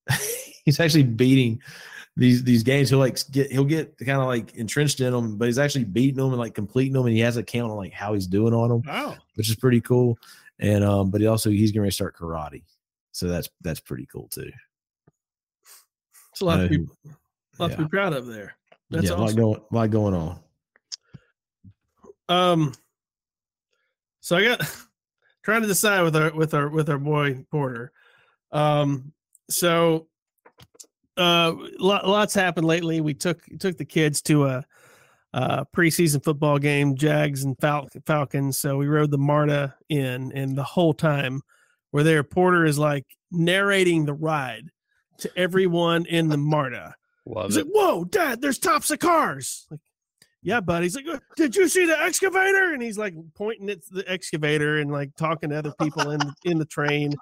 he's 0.65 0.81
actually 0.81 1.05
beating 1.05 1.61
these 2.17 2.45
these 2.45 2.63
games 2.63 2.89
he'll 2.91 3.01
like 3.01 3.19
get 3.33 3.51
he'll 3.51 3.65
get 3.65 3.97
kind 3.99 4.21
of 4.21 4.27
like 4.29 4.55
entrenched 4.55 5.01
in 5.01 5.13
them 5.13 5.37
but 5.37 5.47
he's 5.47 5.59
actually 5.59 5.83
beating 5.83 6.15
them 6.15 6.29
and 6.29 6.39
like 6.39 6.55
completing 6.55 6.93
them 6.93 7.07
and 7.07 7.15
he 7.15 7.21
has 7.21 7.37
a 7.37 7.43
count 7.43 7.73
on 7.73 7.77
like 7.77 7.93
how 7.93 8.15
he's 8.15 8.29
doing 8.29 8.55
on 8.55 8.69
them 8.69 8.83
Wow. 8.87 9.17
which 9.35 9.51
is 9.51 9.57
pretty 9.57 9.81
cool 9.81 10.17
and 10.61 10.85
um 10.85 11.11
but 11.11 11.21
he 11.21 11.27
also 11.27 11.51
he's 11.51 11.73
gonna 11.73 11.91
start 11.91 12.17
karate 12.17 12.63
so 13.13 13.27
that's 13.27 13.49
that's 13.61 13.81
pretty 13.81 14.07
cool 14.07 14.29
too 14.29 14.51
It's 16.33 16.41
a 16.41 16.45
lot 16.45 16.57
to 16.57 16.63
know 16.63 16.69
be, 16.69 16.87
lot 17.59 17.69
to 17.69 17.75
yeah. 17.75 17.83
be 17.83 17.89
proud 17.89 18.13
of 18.13 18.27
there. 18.27 18.57
That's 18.91 19.07
yeah, 19.07 19.15
a 19.15 19.17
lot 19.17 19.37
going 19.37 19.61
a 19.71 19.75
lot 19.75 19.91
going 19.91 20.15
on 20.15 20.39
Um, 22.29 22.73
so 24.21 24.37
I 24.37 24.43
got 24.45 24.61
trying 25.43 25.63
to 25.63 25.69
decide 25.69 26.03
with 26.03 26.17
our 26.17 26.33
with 26.35 26.55
our 26.55 26.69
with 26.69 26.91
our 26.91 26.99
boy 26.99 27.45
Porter. 27.51 27.93
Um, 28.53 29.13
so 29.51 30.09
uh, 31.17 31.55
lot, 31.79 32.07
lots 32.09 32.35
happened 32.35 32.67
lately. 32.67 33.01
We 33.01 33.15
took 33.15 33.43
took 33.59 33.77
the 33.77 33.85
kids 33.85 34.23
to 34.23 34.47
a, 34.47 34.65
a 35.35 35.67
preseason 35.77 36.23
football 36.23 36.59
game, 36.59 36.95
Jags 36.95 37.43
and 37.43 37.59
Fal- 37.61 37.89
Falcons. 38.07 38.57
So 38.57 38.77
we 38.77 38.87
rode 38.87 39.11
the 39.11 39.19
Marta 39.19 39.75
in, 39.89 40.31
and 40.33 40.57
the 40.57 40.63
whole 40.63 40.95
time 40.95 41.43
we're 41.91 42.05
there, 42.05 42.23
Porter 42.23 42.65
is 42.65 42.79
like 42.79 43.05
narrating 43.33 44.05
the 44.05 44.15
ride 44.15 44.71
to 45.19 45.31
everyone 45.37 46.07
in 46.07 46.29
the 46.29 46.37
Marta. 46.37 46.95
Love 47.27 47.47
He's 47.47 47.57
it. 47.57 47.67
like, 47.67 47.75
"Whoa, 47.75 48.05
Dad! 48.05 48.41
There's 48.41 48.61
tops 48.61 48.93
of 48.93 49.01
cars." 49.01 49.67
Like, 49.71 49.81
yeah, 50.43 50.61
bud. 50.61 50.85
He's 50.85 50.95
like, 50.95 51.09
"Uh, 51.09 51.19
"Did 51.37 51.57
you 51.57 51.67
see 51.69 51.85
the 51.85 52.01
excavator?" 52.01 52.73
And 52.73 52.83
he's 52.83 52.99
like 52.99 53.15
pointing 53.35 53.71
at 53.71 53.79
the 53.91 54.09
excavator 54.09 54.79
and 54.79 54.93
like 54.93 55.17
talking 55.17 55.51
to 55.51 55.59
other 55.59 55.75
people 55.81 56.11
in 56.11 56.21
in 56.45 56.59
the 56.59 56.65
train. 56.65 57.13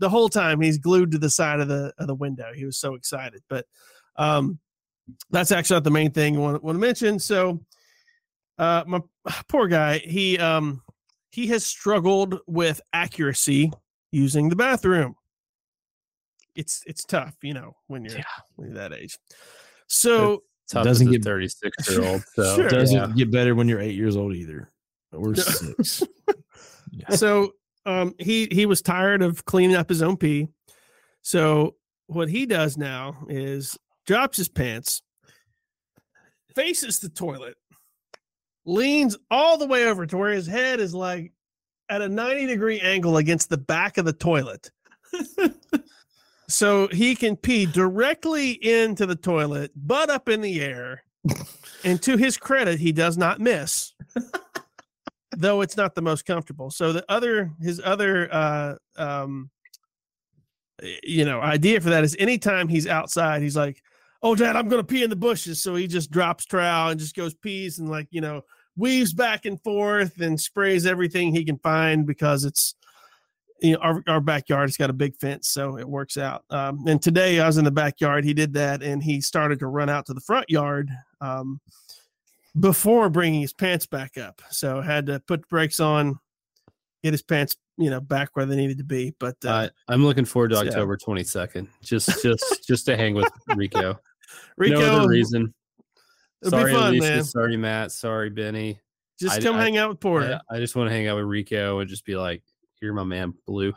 The 0.00 0.08
whole 0.08 0.28
time 0.28 0.60
he's 0.60 0.78
glued 0.78 1.12
to 1.12 1.18
the 1.18 1.30
side 1.30 1.60
of 1.60 1.68
the 1.68 1.92
of 1.98 2.08
the 2.08 2.14
window. 2.14 2.52
He 2.52 2.64
was 2.64 2.76
so 2.78 2.94
excited. 2.94 3.42
But 3.48 3.66
um, 4.16 4.58
that's 5.30 5.52
actually 5.52 5.76
not 5.76 5.84
the 5.84 5.90
main 5.90 6.10
thing 6.10 6.36
I 6.36 6.40
want, 6.40 6.64
want 6.64 6.76
to 6.76 6.80
mention. 6.80 7.18
So, 7.18 7.60
uh, 8.58 8.84
my 8.86 9.00
poor 9.48 9.68
guy, 9.68 9.98
he 9.98 10.38
um 10.38 10.82
he 11.30 11.46
has 11.48 11.64
struggled 11.66 12.38
with 12.46 12.80
accuracy 12.92 13.72
using 14.10 14.48
the 14.48 14.56
bathroom. 14.56 15.14
It's 16.54 16.82
it's 16.86 17.04
tough, 17.04 17.34
you 17.42 17.54
know, 17.54 17.74
when 17.86 18.04
you're 18.04 18.16
Yeah. 18.18 18.24
when 18.56 18.68
you're 18.68 18.76
that 18.78 18.92
age. 18.92 19.18
So 19.86 20.42
Tough 20.70 20.84
doesn't 20.84 21.08
as 21.08 21.12
get- 21.12 21.24
36 21.24 21.90
year 21.90 22.04
old. 22.04 22.24
So 22.34 22.56
Sure. 22.56 22.68
doesn't 22.68 22.96
yeah. 22.96 23.14
get 23.16 23.30
better 23.30 23.54
when 23.54 23.68
you're 23.68 23.80
eight 23.80 23.94
years 23.96 24.16
old 24.16 24.34
either 24.34 24.70
or 25.12 25.34
six 25.34 26.02
so 27.10 27.52
um 27.84 28.14
he 28.18 28.48
he 28.50 28.64
was 28.64 28.80
tired 28.80 29.20
of 29.22 29.44
cleaning 29.44 29.76
up 29.76 29.88
his 29.88 30.02
own 30.02 30.16
pee. 30.16 30.48
So 31.22 31.76
what 32.06 32.28
he 32.28 32.46
does 32.46 32.76
now 32.76 33.16
is 33.28 33.78
drops 34.06 34.36
his 34.36 34.48
pants, 34.48 35.02
faces 36.54 36.98
the 36.98 37.08
toilet, 37.08 37.56
leans 38.64 39.16
all 39.30 39.58
the 39.58 39.66
way 39.66 39.86
over 39.86 40.06
to 40.06 40.16
where 40.16 40.32
his 40.32 40.46
head 40.46 40.80
is 40.80 40.94
like 40.94 41.32
at 41.88 42.02
a 42.02 42.08
90 42.08 42.46
degree 42.46 42.80
angle 42.80 43.16
against 43.16 43.48
the 43.48 43.58
back 43.58 43.98
of 43.98 44.04
the 44.04 44.12
toilet. 44.12 44.70
so 46.48 46.88
he 46.88 47.14
can 47.14 47.36
pee 47.36 47.66
directly 47.66 48.52
into 48.52 49.06
the 49.06 49.16
toilet, 49.16 49.70
butt 49.74 50.10
up 50.10 50.28
in 50.28 50.40
the 50.40 50.60
air. 50.60 51.02
and 51.84 52.02
to 52.02 52.16
his 52.16 52.36
credit, 52.36 52.78
he 52.78 52.92
does 52.92 53.16
not 53.16 53.40
miss. 53.40 53.94
though 55.36 55.60
it's 55.62 55.76
not 55.76 55.94
the 55.94 56.02
most 56.02 56.24
comfortable. 56.26 56.70
So 56.70 56.92
the 56.92 57.04
other 57.08 57.50
his 57.60 57.80
other 57.82 58.32
uh 58.32 58.74
um 58.96 59.50
you 61.02 61.24
know 61.24 61.40
idea 61.40 61.80
for 61.80 61.90
that 61.90 62.04
is 62.04 62.16
anytime 62.18 62.68
he's 62.68 62.86
outside, 62.86 63.42
he's 63.42 63.56
like, 63.56 63.82
Oh 64.22 64.34
dad, 64.34 64.56
I'm 64.56 64.68
gonna 64.68 64.84
pee 64.84 65.02
in 65.02 65.10
the 65.10 65.16
bushes. 65.16 65.62
So 65.62 65.74
he 65.74 65.86
just 65.86 66.10
drops 66.10 66.44
trowel 66.44 66.90
and 66.90 67.00
just 67.00 67.16
goes 67.16 67.34
pees 67.34 67.78
and 67.78 67.88
like, 67.88 68.08
you 68.10 68.20
know, 68.20 68.42
weaves 68.76 69.12
back 69.12 69.44
and 69.44 69.60
forth 69.62 70.20
and 70.20 70.40
sprays 70.40 70.86
everything 70.86 71.34
he 71.34 71.44
can 71.44 71.58
find 71.58 72.06
because 72.06 72.44
it's 72.44 72.74
you 73.60 73.74
know 73.74 73.78
our, 73.78 74.02
our 74.08 74.20
backyard 74.20 74.68
has 74.68 74.76
got 74.76 74.90
a 74.90 74.94
big 74.94 75.14
fence 75.18 75.48
so 75.48 75.78
it 75.78 75.88
works 75.88 76.16
out 76.16 76.42
um, 76.50 76.82
and 76.88 77.00
today 77.00 77.38
i 77.38 77.46
was 77.46 77.58
in 77.58 77.64
the 77.64 77.70
backyard 77.70 78.24
he 78.24 78.34
did 78.34 78.54
that 78.54 78.82
and 78.82 79.04
he 79.04 79.20
started 79.20 79.60
to 79.60 79.68
run 79.68 79.88
out 79.88 80.04
to 80.04 80.12
the 80.12 80.20
front 80.20 80.50
yard 80.50 80.90
um, 81.20 81.60
before 82.58 83.08
bringing 83.08 83.40
his 83.40 83.52
pants 83.52 83.86
back 83.86 84.18
up. 84.18 84.42
So 84.50 84.80
had 84.80 85.06
to 85.06 85.20
put 85.20 85.42
the 85.42 85.46
brakes 85.48 85.80
on, 85.80 86.18
get 87.02 87.12
his 87.12 87.22
pants, 87.22 87.56
you 87.78 87.90
know, 87.90 88.00
back 88.00 88.30
where 88.34 88.46
they 88.46 88.56
needed 88.56 88.78
to 88.78 88.84
be. 88.84 89.14
But 89.18 89.36
uh, 89.44 89.48
uh, 89.48 89.68
I'm 89.88 90.04
looking 90.04 90.24
forward 90.24 90.50
to 90.50 90.58
October 90.58 90.96
22nd, 90.96 91.68
just 91.82 92.22
just 92.22 92.66
just 92.66 92.86
to 92.86 92.96
hang 92.96 93.14
with 93.14 93.30
Rico. 93.56 93.98
Rico, 94.56 94.80
no 94.80 95.00
other 95.00 95.08
reason. 95.08 95.52
Sorry, 96.44 96.72
fun, 96.72 96.94
Alicia. 96.94 97.14
Man. 97.14 97.24
Sorry, 97.24 97.56
Matt. 97.56 97.92
Sorry, 97.92 98.30
Benny. 98.30 98.80
Just 99.20 99.38
I, 99.38 99.40
come 99.40 99.56
I, 99.56 99.62
hang 99.62 99.76
out 99.76 99.90
with 99.90 100.00
Porter. 100.00 100.40
I, 100.50 100.56
I 100.56 100.58
just 100.58 100.74
want 100.74 100.88
to 100.88 100.94
hang 100.94 101.06
out 101.06 101.16
with 101.16 101.26
Rico 101.26 101.78
and 101.78 101.88
just 101.88 102.04
be 102.04 102.16
like, 102.16 102.42
"You're 102.80 102.94
my 102.94 103.04
man, 103.04 103.34
Blue." 103.46 103.72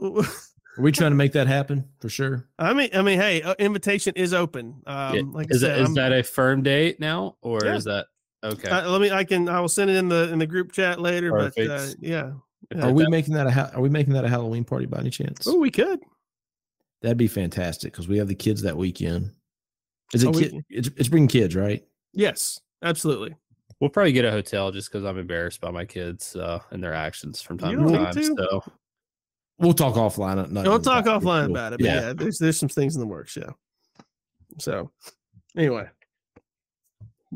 Are 0.00 0.22
we 0.78 0.92
trying 0.92 1.10
to 1.10 1.16
make 1.16 1.32
that 1.32 1.46
happen 1.46 1.88
for 2.00 2.08
sure? 2.08 2.48
I 2.58 2.72
mean, 2.72 2.90
I 2.94 3.02
mean, 3.02 3.18
hey, 3.18 3.42
uh, 3.42 3.54
invitation 3.58 4.12
is 4.16 4.32
open. 4.32 4.82
Um, 4.86 5.14
yeah. 5.14 5.22
like 5.26 5.50
is, 5.50 5.60
said, 5.60 5.78
that, 5.78 5.88
is 5.88 5.94
that 5.94 6.12
a 6.12 6.22
firm 6.22 6.62
date 6.62 7.00
now, 7.00 7.36
or 7.42 7.60
yeah. 7.64 7.74
is 7.74 7.84
that 7.84 8.06
Okay. 8.44 8.68
Uh, 8.68 8.90
let 8.90 9.00
me. 9.00 9.10
I 9.10 9.24
can. 9.24 9.48
I 9.48 9.58
will 9.60 9.68
send 9.68 9.90
it 9.90 9.96
in 9.96 10.08
the 10.08 10.30
in 10.30 10.38
the 10.38 10.46
group 10.46 10.72
chat 10.72 11.00
later. 11.00 11.30
Perfect. 11.30 11.68
But 11.68 11.70
uh, 11.70 11.86
yeah. 12.00 12.32
Are 12.82 12.92
we 12.92 13.06
making 13.08 13.34
that 13.34 13.46
a 13.46 13.74
Are 13.74 13.80
we 13.80 13.88
making 13.88 14.12
that 14.14 14.24
a 14.24 14.28
Halloween 14.28 14.64
party 14.64 14.86
by 14.86 14.98
any 14.98 15.10
chance? 15.10 15.46
Oh, 15.46 15.58
we 15.58 15.70
could. 15.70 16.00
That'd 17.00 17.16
be 17.16 17.26
fantastic 17.26 17.92
because 17.92 18.06
we 18.06 18.18
have 18.18 18.28
the 18.28 18.34
kids 18.34 18.62
that 18.62 18.76
weekend. 18.76 19.30
Is 20.14 20.24
it? 20.24 20.28
Oh, 20.28 20.32
kid, 20.32 20.52
we, 20.52 20.64
it's, 20.70 20.88
it's 20.96 21.08
bringing 21.08 21.28
kids, 21.28 21.56
right? 21.56 21.82
Yes, 22.12 22.60
absolutely. 22.82 23.34
We'll 23.80 23.90
probably 23.90 24.12
get 24.12 24.24
a 24.24 24.30
hotel 24.30 24.70
just 24.70 24.90
because 24.90 25.04
I'm 25.04 25.18
embarrassed 25.18 25.60
by 25.60 25.70
my 25.70 25.84
kids 25.84 26.36
uh, 26.36 26.60
and 26.70 26.82
their 26.82 26.94
actions 26.94 27.42
from 27.42 27.58
time 27.58 27.86
to 27.86 27.92
time. 27.92 28.14
To? 28.14 28.22
So 28.22 28.64
we'll 29.58 29.74
talk 29.74 29.94
offline. 29.94 30.50
we'll 30.50 30.80
talk 30.80 31.06
offline 31.06 31.50
about 31.50 31.74
it. 31.74 31.80
yeah. 31.80 31.94
yeah, 31.94 32.12
there's 32.12 32.38
there's 32.38 32.58
some 32.58 32.68
things 32.68 32.94
in 32.94 33.00
the 33.00 33.06
works. 33.06 33.36
Yeah. 33.36 33.50
So 34.58 34.90
anyway, 35.56 35.88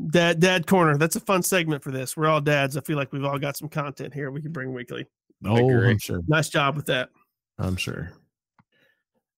Dad, 0.07 0.39
dad 0.39 0.67
corner. 0.67 0.97
That's 0.97 1.15
a 1.15 1.19
fun 1.19 1.43
segment 1.43 1.83
for 1.83 1.91
this. 1.91 2.15
We're 2.15 2.27
all 2.27 2.41
dads. 2.41 2.77
I 2.77 2.81
feel 2.81 2.97
like 2.97 3.11
we've 3.11 3.25
all 3.25 3.39
got 3.39 3.57
some 3.57 3.69
content 3.69 4.13
here 4.13 4.31
we 4.31 4.41
can 4.41 4.51
bring 4.51 4.73
weekly. 4.73 5.05
Oh, 5.45 5.69
I'm 5.69 5.97
sure. 5.97 6.21
Nice 6.27 6.49
job 6.49 6.75
with 6.75 6.85
that. 6.87 7.09
I'm 7.57 7.75
sure. 7.75 8.11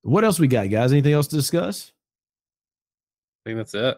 What 0.02 0.24
else 0.24 0.40
we 0.40 0.48
got, 0.48 0.70
guys? 0.70 0.92
Anything 0.92 1.14
else 1.14 1.28
to 1.28 1.36
discuss? 1.36 1.92
I 3.46 3.50
think 3.50 3.58
that's 3.58 3.74
it. 3.74 3.98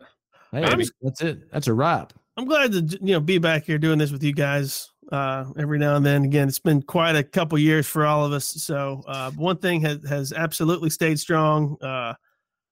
Hey, 0.51 0.85
that's 1.01 1.21
it. 1.21 1.51
That's 1.51 1.67
a 1.67 1.73
wrap. 1.73 2.13
I'm 2.37 2.45
glad 2.45 2.71
to 2.71 2.81
you 3.01 3.13
know 3.13 3.19
be 3.19 3.37
back 3.37 3.65
here 3.65 3.77
doing 3.77 3.99
this 3.99 4.11
with 4.11 4.23
you 4.23 4.33
guys 4.33 4.89
uh, 5.11 5.45
every 5.57 5.77
now 5.77 5.95
and 5.95 6.05
then. 6.05 6.23
Again, 6.23 6.47
it's 6.47 6.59
been 6.59 6.81
quite 6.81 7.15
a 7.15 7.23
couple 7.23 7.57
years 7.57 7.87
for 7.87 8.05
all 8.05 8.25
of 8.25 8.31
us. 8.31 8.45
So 8.45 9.03
uh, 9.07 9.31
one 9.31 9.57
thing 9.57 9.81
has 9.81 10.03
has 10.07 10.33
absolutely 10.33 10.89
stayed 10.89 11.19
strong. 11.19 11.77
Uh, 11.81 12.13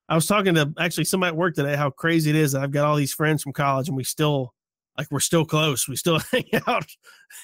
I 0.08 0.14
was 0.14 0.26
talking 0.26 0.54
to 0.54 0.72
actually 0.78 1.04
somebody 1.04 1.28
at 1.28 1.36
work 1.36 1.54
today 1.54 1.76
how 1.76 1.90
crazy 1.90 2.30
it 2.30 2.36
is 2.36 2.52
that 2.52 2.62
I've 2.62 2.70
got 2.70 2.86
all 2.86 2.96
these 2.96 3.14
friends 3.14 3.42
from 3.42 3.52
college 3.52 3.88
and 3.88 3.96
we 3.96 4.04
still 4.04 4.52
like 4.98 5.08
we're 5.10 5.20
still 5.20 5.44
close. 5.44 5.88
We 5.88 5.96
still 5.96 6.18
hang 6.32 6.48
out, 6.66 6.86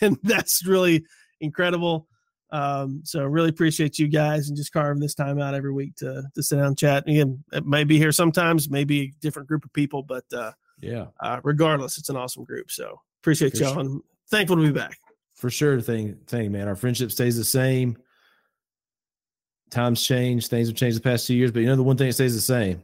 and 0.01 0.19
that's 0.23 0.67
really 0.67 1.05
incredible. 1.41 2.09
Um, 2.51 3.03
so 3.05 3.25
really 3.25 3.51
appreciate 3.51 3.99
you 3.99 4.09
guys 4.09 4.49
and 4.49 4.57
just 4.57 4.73
carving 4.73 5.01
this 5.01 5.15
time 5.15 5.39
out 5.39 5.55
every 5.55 5.73
week 5.73 5.97
to 5.97 6.23
to 6.35 6.43
sit 6.43 6.57
down 6.57 6.67
and 6.67 6.79
chat. 6.79 7.07
Again, 7.07 7.43
it 7.53 7.67
may 7.67 7.85
be 7.85 7.99
here 7.99 8.13
sometimes, 8.13 8.71
maybe 8.71 9.03
a 9.03 9.13
different 9.21 9.49
group 9.49 9.65
of 9.65 9.73
people, 9.73 10.03
but 10.03 10.25
uh, 10.33 10.53
yeah, 10.81 11.07
uh, 11.21 11.41
regardless, 11.45 11.99
it's 11.99 12.09
an 12.09 12.17
awesome 12.17 12.45
group. 12.45 12.71
So 12.71 12.99
appreciate 13.23 13.57
For 13.57 13.65
y'all 13.65 13.73
sure. 13.73 13.81
and 13.81 14.01
thankful 14.31 14.57
to 14.57 14.63
be 14.63 14.73
back. 14.73 14.97
For 15.35 15.51
sure, 15.51 15.81
thing 15.81 16.17
thing, 16.27 16.53
man. 16.53 16.69
Our 16.69 16.77
friendship 16.77 17.13
stays 17.13 17.37
the 17.37 17.45
same 17.45 17.99
times 19.71 20.03
change, 20.03 20.49
things 20.49 20.69
have 20.69 20.77
changed 20.77 20.97
the 20.97 21.03
past 21.03 21.27
two 21.27 21.35
years, 21.35 21.51
but 21.53 21.61
you 21.61 21.67
know 21.67 21.77
the 21.77 21.83
one 21.83 21.97
thing 21.97 22.07
that 22.07 22.15
stays 22.15 22.35
the 22.35 22.41
same. 22.41 22.83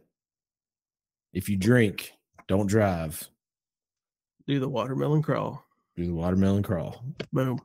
If 1.33 1.49
you 1.49 1.57
drink, 1.57 2.13
don't 2.47 2.67
drive. 2.67 3.29
Do 4.47 4.61
the 4.61 4.69
watermelon 4.69 5.23
crawl. 5.23 5.65
Do 5.97 6.05
the 6.05 6.13
watermelon 6.15 6.63
crawl. 6.63 7.03
Boom. 7.33 7.59